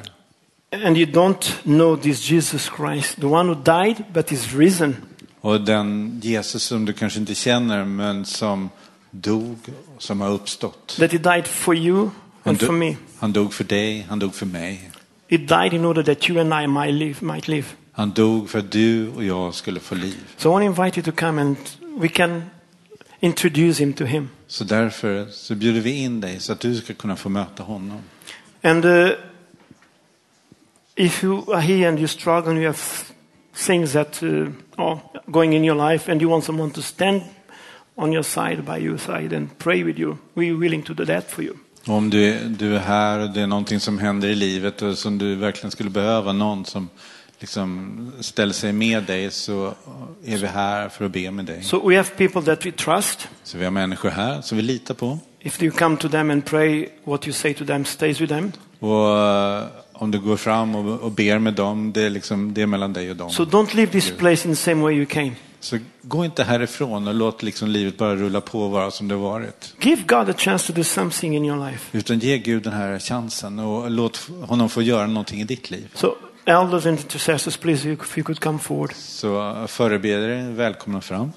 and 0.84 0.96
you 0.98 1.06
don't 1.06 1.52
know 1.62 1.96
this 1.96 2.30
Jesus 2.30 2.70
Christ, 2.76 3.16
the 3.20 3.26
one 3.26 3.48
who 3.48 3.54
died 3.54 4.04
but 4.14 4.32
is 4.32 4.54
risen. 4.54 4.96
Och 5.40 5.60
den 5.60 6.20
Jesus 6.24 6.62
som 6.62 6.84
du 6.84 6.92
kanske 6.92 7.18
inte 7.20 7.34
känner 7.34 7.84
men 7.84 8.24
som 8.24 8.70
dog 9.10 9.56
som 9.98 10.20
har 10.20 10.30
uppstått. 10.30 10.96
That 10.98 11.12
he 11.12 11.18
died 11.18 11.46
for 11.46 11.74
you 11.76 12.10
and 12.42 12.60
for 12.60 12.72
me. 12.72 12.96
han 13.18 13.32
dog 13.32 13.54
för 13.54 13.64
dig, 13.64 14.06
han 14.08 14.18
dog 14.18 14.34
för 14.34 14.46
mig. 14.46 14.90
He 15.28 15.36
died 15.36 15.72
in 15.72 15.84
order 15.84 16.02
that 16.02 16.30
you 16.30 16.40
and 16.40 16.64
I 16.64 16.66
might 16.66 16.94
live. 16.94 17.14
Might 17.34 17.48
live. 17.48 17.66
Han 17.92 18.10
dog 18.10 18.50
för 18.50 18.58
att 18.58 18.72
du 18.72 19.08
och 19.08 19.24
jag 19.24 19.54
skulle 19.54 19.80
få 19.80 19.94
liv. 19.94 20.16
So 20.36 20.48
I 20.48 20.52
want 20.52 20.76
to 20.76 20.82
invite 20.82 21.00
you 21.00 21.04
to 21.12 21.20
come 21.20 21.40
and 21.42 21.56
we 21.96 22.08
can 22.08 22.50
introduce 23.20 23.82
him 23.82 23.92
to 23.92 24.04
him. 24.04 24.28
Så 24.46 24.64
därför 24.64 25.26
så 25.30 25.54
bjuder 25.54 25.80
vi 25.80 25.90
in 25.90 26.20
dig 26.20 26.40
så 26.40 26.52
att 26.52 26.60
du 26.60 26.74
ska 26.74 26.94
kunna 26.94 27.16
få 27.16 27.28
möta 27.28 27.62
honom. 27.62 27.98
And 28.62 28.84
uh, 28.84 29.10
if 30.94 31.24
you 31.24 31.52
are 31.52 31.60
here 31.60 31.88
and 31.88 31.98
you 31.98 32.08
struggle 32.08 32.50
and 32.50 32.58
you 32.58 32.66
have 32.66 32.78
things 33.66 33.92
that 33.92 34.22
uh, 34.22 34.48
are 34.76 34.98
going 35.26 35.52
in 35.54 35.64
your 35.64 35.90
life 35.90 36.12
and 36.12 36.22
you 36.22 36.30
want 36.30 36.44
someone 36.44 36.70
to 36.70 36.82
stand 36.82 37.22
on 37.94 38.12
your 38.12 38.22
side, 38.22 38.62
by 38.62 38.78
your 38.78 38.98
side, 38.98 39.36
and 39.36 39.58
pray 39.58 39.84
with 39.84 39.98
you, 39.98 40.18
we're 40.34 40.58
willing 40.58 40.82
to 40.82 40.94
do 40.94 41.04
that 41.04 41.30
for 41.30 41.44
you. 41.44 41.54
Om 41.86 42.10
du, 42.10 42.48
du 42.48 42.76
är 42.76 42.78
här 42.78 43.18
och 43.18 43.30
det 43.30 43.40
är 43.40 43.46
någonting 43.46 43.80
som 43.80 43.98
händer 43.98 44.28
i 44.28 44.34
livet 44.34 44.82
och 44.82 44.98
som 44.98 45.18
du 45.18 45.34
verkligen 45.34 45.70
skulle 45.70 45.90
behöva 45.90 46.32
någon 46.32 46.64
som 46.64 46.88
liksom 47.38 48.12
ställer 48.20 48.52
sig 48.52 48.72
med 48.72 49.04
dig 49.04 49.30
så 49.30 49.74
är 50.24 50.36
vi 50.36 50.46
här 50.46 50.88
för 50.88 51.04
att 51.04 51.12
be 51.12 51.30
med 51.30 51.44
dig. 51.44 51.62
So 51.62 51.88
we 51.88 51.96
have 51.96 52.08
people 52.08 52.42
that 52.42 52.66
we 52.66 52.72
trust. 52.72 53.28
Så 53.42 53.58
vi 53.58 53.64
har 53.64 53.70
människor 53.70 54.10
här 54.10 54.40
som 54.40 54.56
vi 54.56 54.62
litar 54.62 54.94
på. 54.94 55.18
If 55.40 55.62
you 55.62 55.72
come 55.72 55.96
to 55.96 56.08
them 56.08 56.30
and 56.30 56.44
pray, 56.44 56.88
what 57.04 57.26
you 57.26 57.32
say 57.32 57.54
to 57.54 57.64
them 57.64 57.84
stays 57.84 58.20
with 58.20 58.32
them. 58.32 58.52
Och 58.78 59.18
eh, 59.18 59.64
om 59.92 60.10
du 60.10 60.20
går 60.20 60.36
fram 60.36 60.74
och, 60.74 61.00
och 61.00 61.10
ber 61.10 61.38
med 61.38 61.54
dem, 61.54 61.92
det 61.92 62.02
är, 62.02 62.10
liksom, 62.10 62.54
det 62.54 62.62
är 62.62 62.66
mellan 62.66 62.92
dig 62.92 63.10
och 63.10 63.16
dem. 63.16 63.30
So 63.30 63.44
don't 63.44 63.76
leave 63.76 63.92
this 63.92 64.10
place 64.10 64.48
in 64.48 64.54
the 64.54 64.60
same 64.60 64.82
way 64.82 64.94
you 64.94 65.06
came. 65.06 65.32
Så 65.60 65.78
gå 66.02 66.24
inte 66.24 66.44
härifrån 66.44 67.08
och 67.08 67.14
låt 67.14 67.42
liksom 67.42 67.68
livet 67.68 67.96
bara 67.96 68.16
rulla 68.16 68.40
på 68.40 68.62
och 68.62 68.70
vara 68.70 68.90
som 68.90 69.08
det 69.08 69.14
varit. 69.14 69.74
Give 69.80 70.02
God 70.06 70.30
a 70.30 70.34
chance 70.36 70.66
to 70.66 70.72
do 70.72 70.84
something 70.84 71.36
in 71.36 71.44
your 71.44 71.70
life. 71.70 71.98
Utan 71.98 72.18
ge 72.18 72.38
Gud 72.38 72.62
den 72.62 72.72
här 72.72 72.98
chansen 72.98 73.58
och 73.58 73.90
låt 73.90 74.30
honom 74.42 74.68
få 74.68 74.82
göra 74.82 75.06
någonting 75.06 75.40
i 75.40 75.44
ditt 75.44 75.70
liv. 75.70 75.88
So 75.94 76.14
elders 76.46 76.86
and 76.86 76.98
intercessors, 76.98 77.56
please, 77.56 77.84
if 77.92 78.16
you 78.18 78.24
could 78.24 78.40
come 78.40 78.58
forward. 78.58 78.92
Så 78.94 79.50
eh, 79.50 79.66
förebedjare, 79.66 80.50
välkomna 80.50 81.00
fram. 81.00 81.32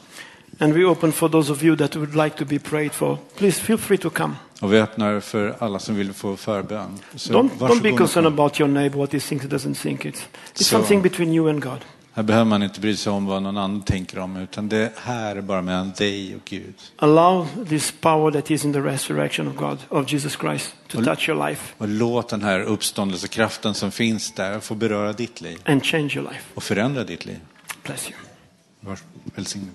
And 0.60 0.74
we 0.74 0.86
open 0.86 1.12
for 1.12 1.30
those 1.30 1.51
of 1.51 1.64
you 1.64 1.76
that 1.78 1.95
would 1.95 2.16
like 2.16 2.38
to 2.38 2.45
be 2.45 2.60
prayed 2.60 2.91
for. 2.93 3.18
Please 3.38 3.62
feel 3.62 3.78
free 3.78 3.97
to 3.97 4.10
come. 4.10 4.36
Och 4.62 4.74
vi 4.74 4.80
öppnar 4.80 5.20
för 5.20 5.55
alla 5.60 5.80
som 5.80 5.95
vill 5.95 6.14
få 6.14 6.36
förbön. 6.36 6.99
Så 7.16 7.34
Don't, 7.34 7.49
don't 7.60 7.82
be 7.82 7.91
concerned 7.91 8.28
about 8.28 8.60
your 8.60 8.70
neighbor, 8.72 8.97
what 8.99 9.14
he 9.14 9.20
thinks 9.20 9.45
doesn't 9.45 9.74
think. 9.76 10.05
It's, 10.05 10.12
it's 10.12 10.22
So- 10.55 10.64
something 10.64 11.01
between 11.01 11.34
you 11.34 11.49
and 11.49 11.64
God. 11.64 11.86
Här 12.20 12.24
behöver 12.24 12.45
man 12.45 12.63
inte 12.63 12.80
bry 12.80 12.95
sig 12.95 13.11
om 13.11 13.26
vad 13.26 13.43
någon 13.43 13.57
annan 13.57 13.82
tänker 13.82 14.20
om, 14.20 14.38
utan 14.38 14.70
det 14.70 14.91
här 14.95 15.36
är 15.36 15.41
bara 15.41 15.61
mellan 15.61 15.91
dig 15.97 16.36
och 16.36 16.41
Gud. 16.45 16.74
Allow 16.95 17.47
this 17.70 17.93
power 18.01 18.32
that 18.32 18.51
is 18.51 18.65
in 18.65 18.74
the 18.74 18.80
resurrection 18.80 19.47
of 19.47 19.55
God, 19.55 19.78
of 19.89 20.11
Jesus 20.13 20.38
Christ, 20.41 20.76
to 20.88 20.97
Well- 20.97 21.05
touch 21.05 21.30
your 21.30 21.47
life 21.49 21.74
Och 21.78 21.88
låt 21.88 22.30
den 22.30 22.41
här 22.43 22.59
uppståndelsekraften 22.59 23.74
som 23.74 23.91
finns 23.91 24.32
där 24.32 24.59
få 24.59 24.76
beröra 24.76 25.13
ditt 25.13 25.41
liv 25.41 25.57
and 25.65 25.86
change 25.86 26.11
your 26.15 26.30
life. 26.32 26.43
och 26.53 26.63
förändra 26.63 27.03
ditt 27.03 27.26
liv. 27.26 27.39
Bless 27.84 28.09
you. 28.09 28.95
Välsignad. 29.36 29.70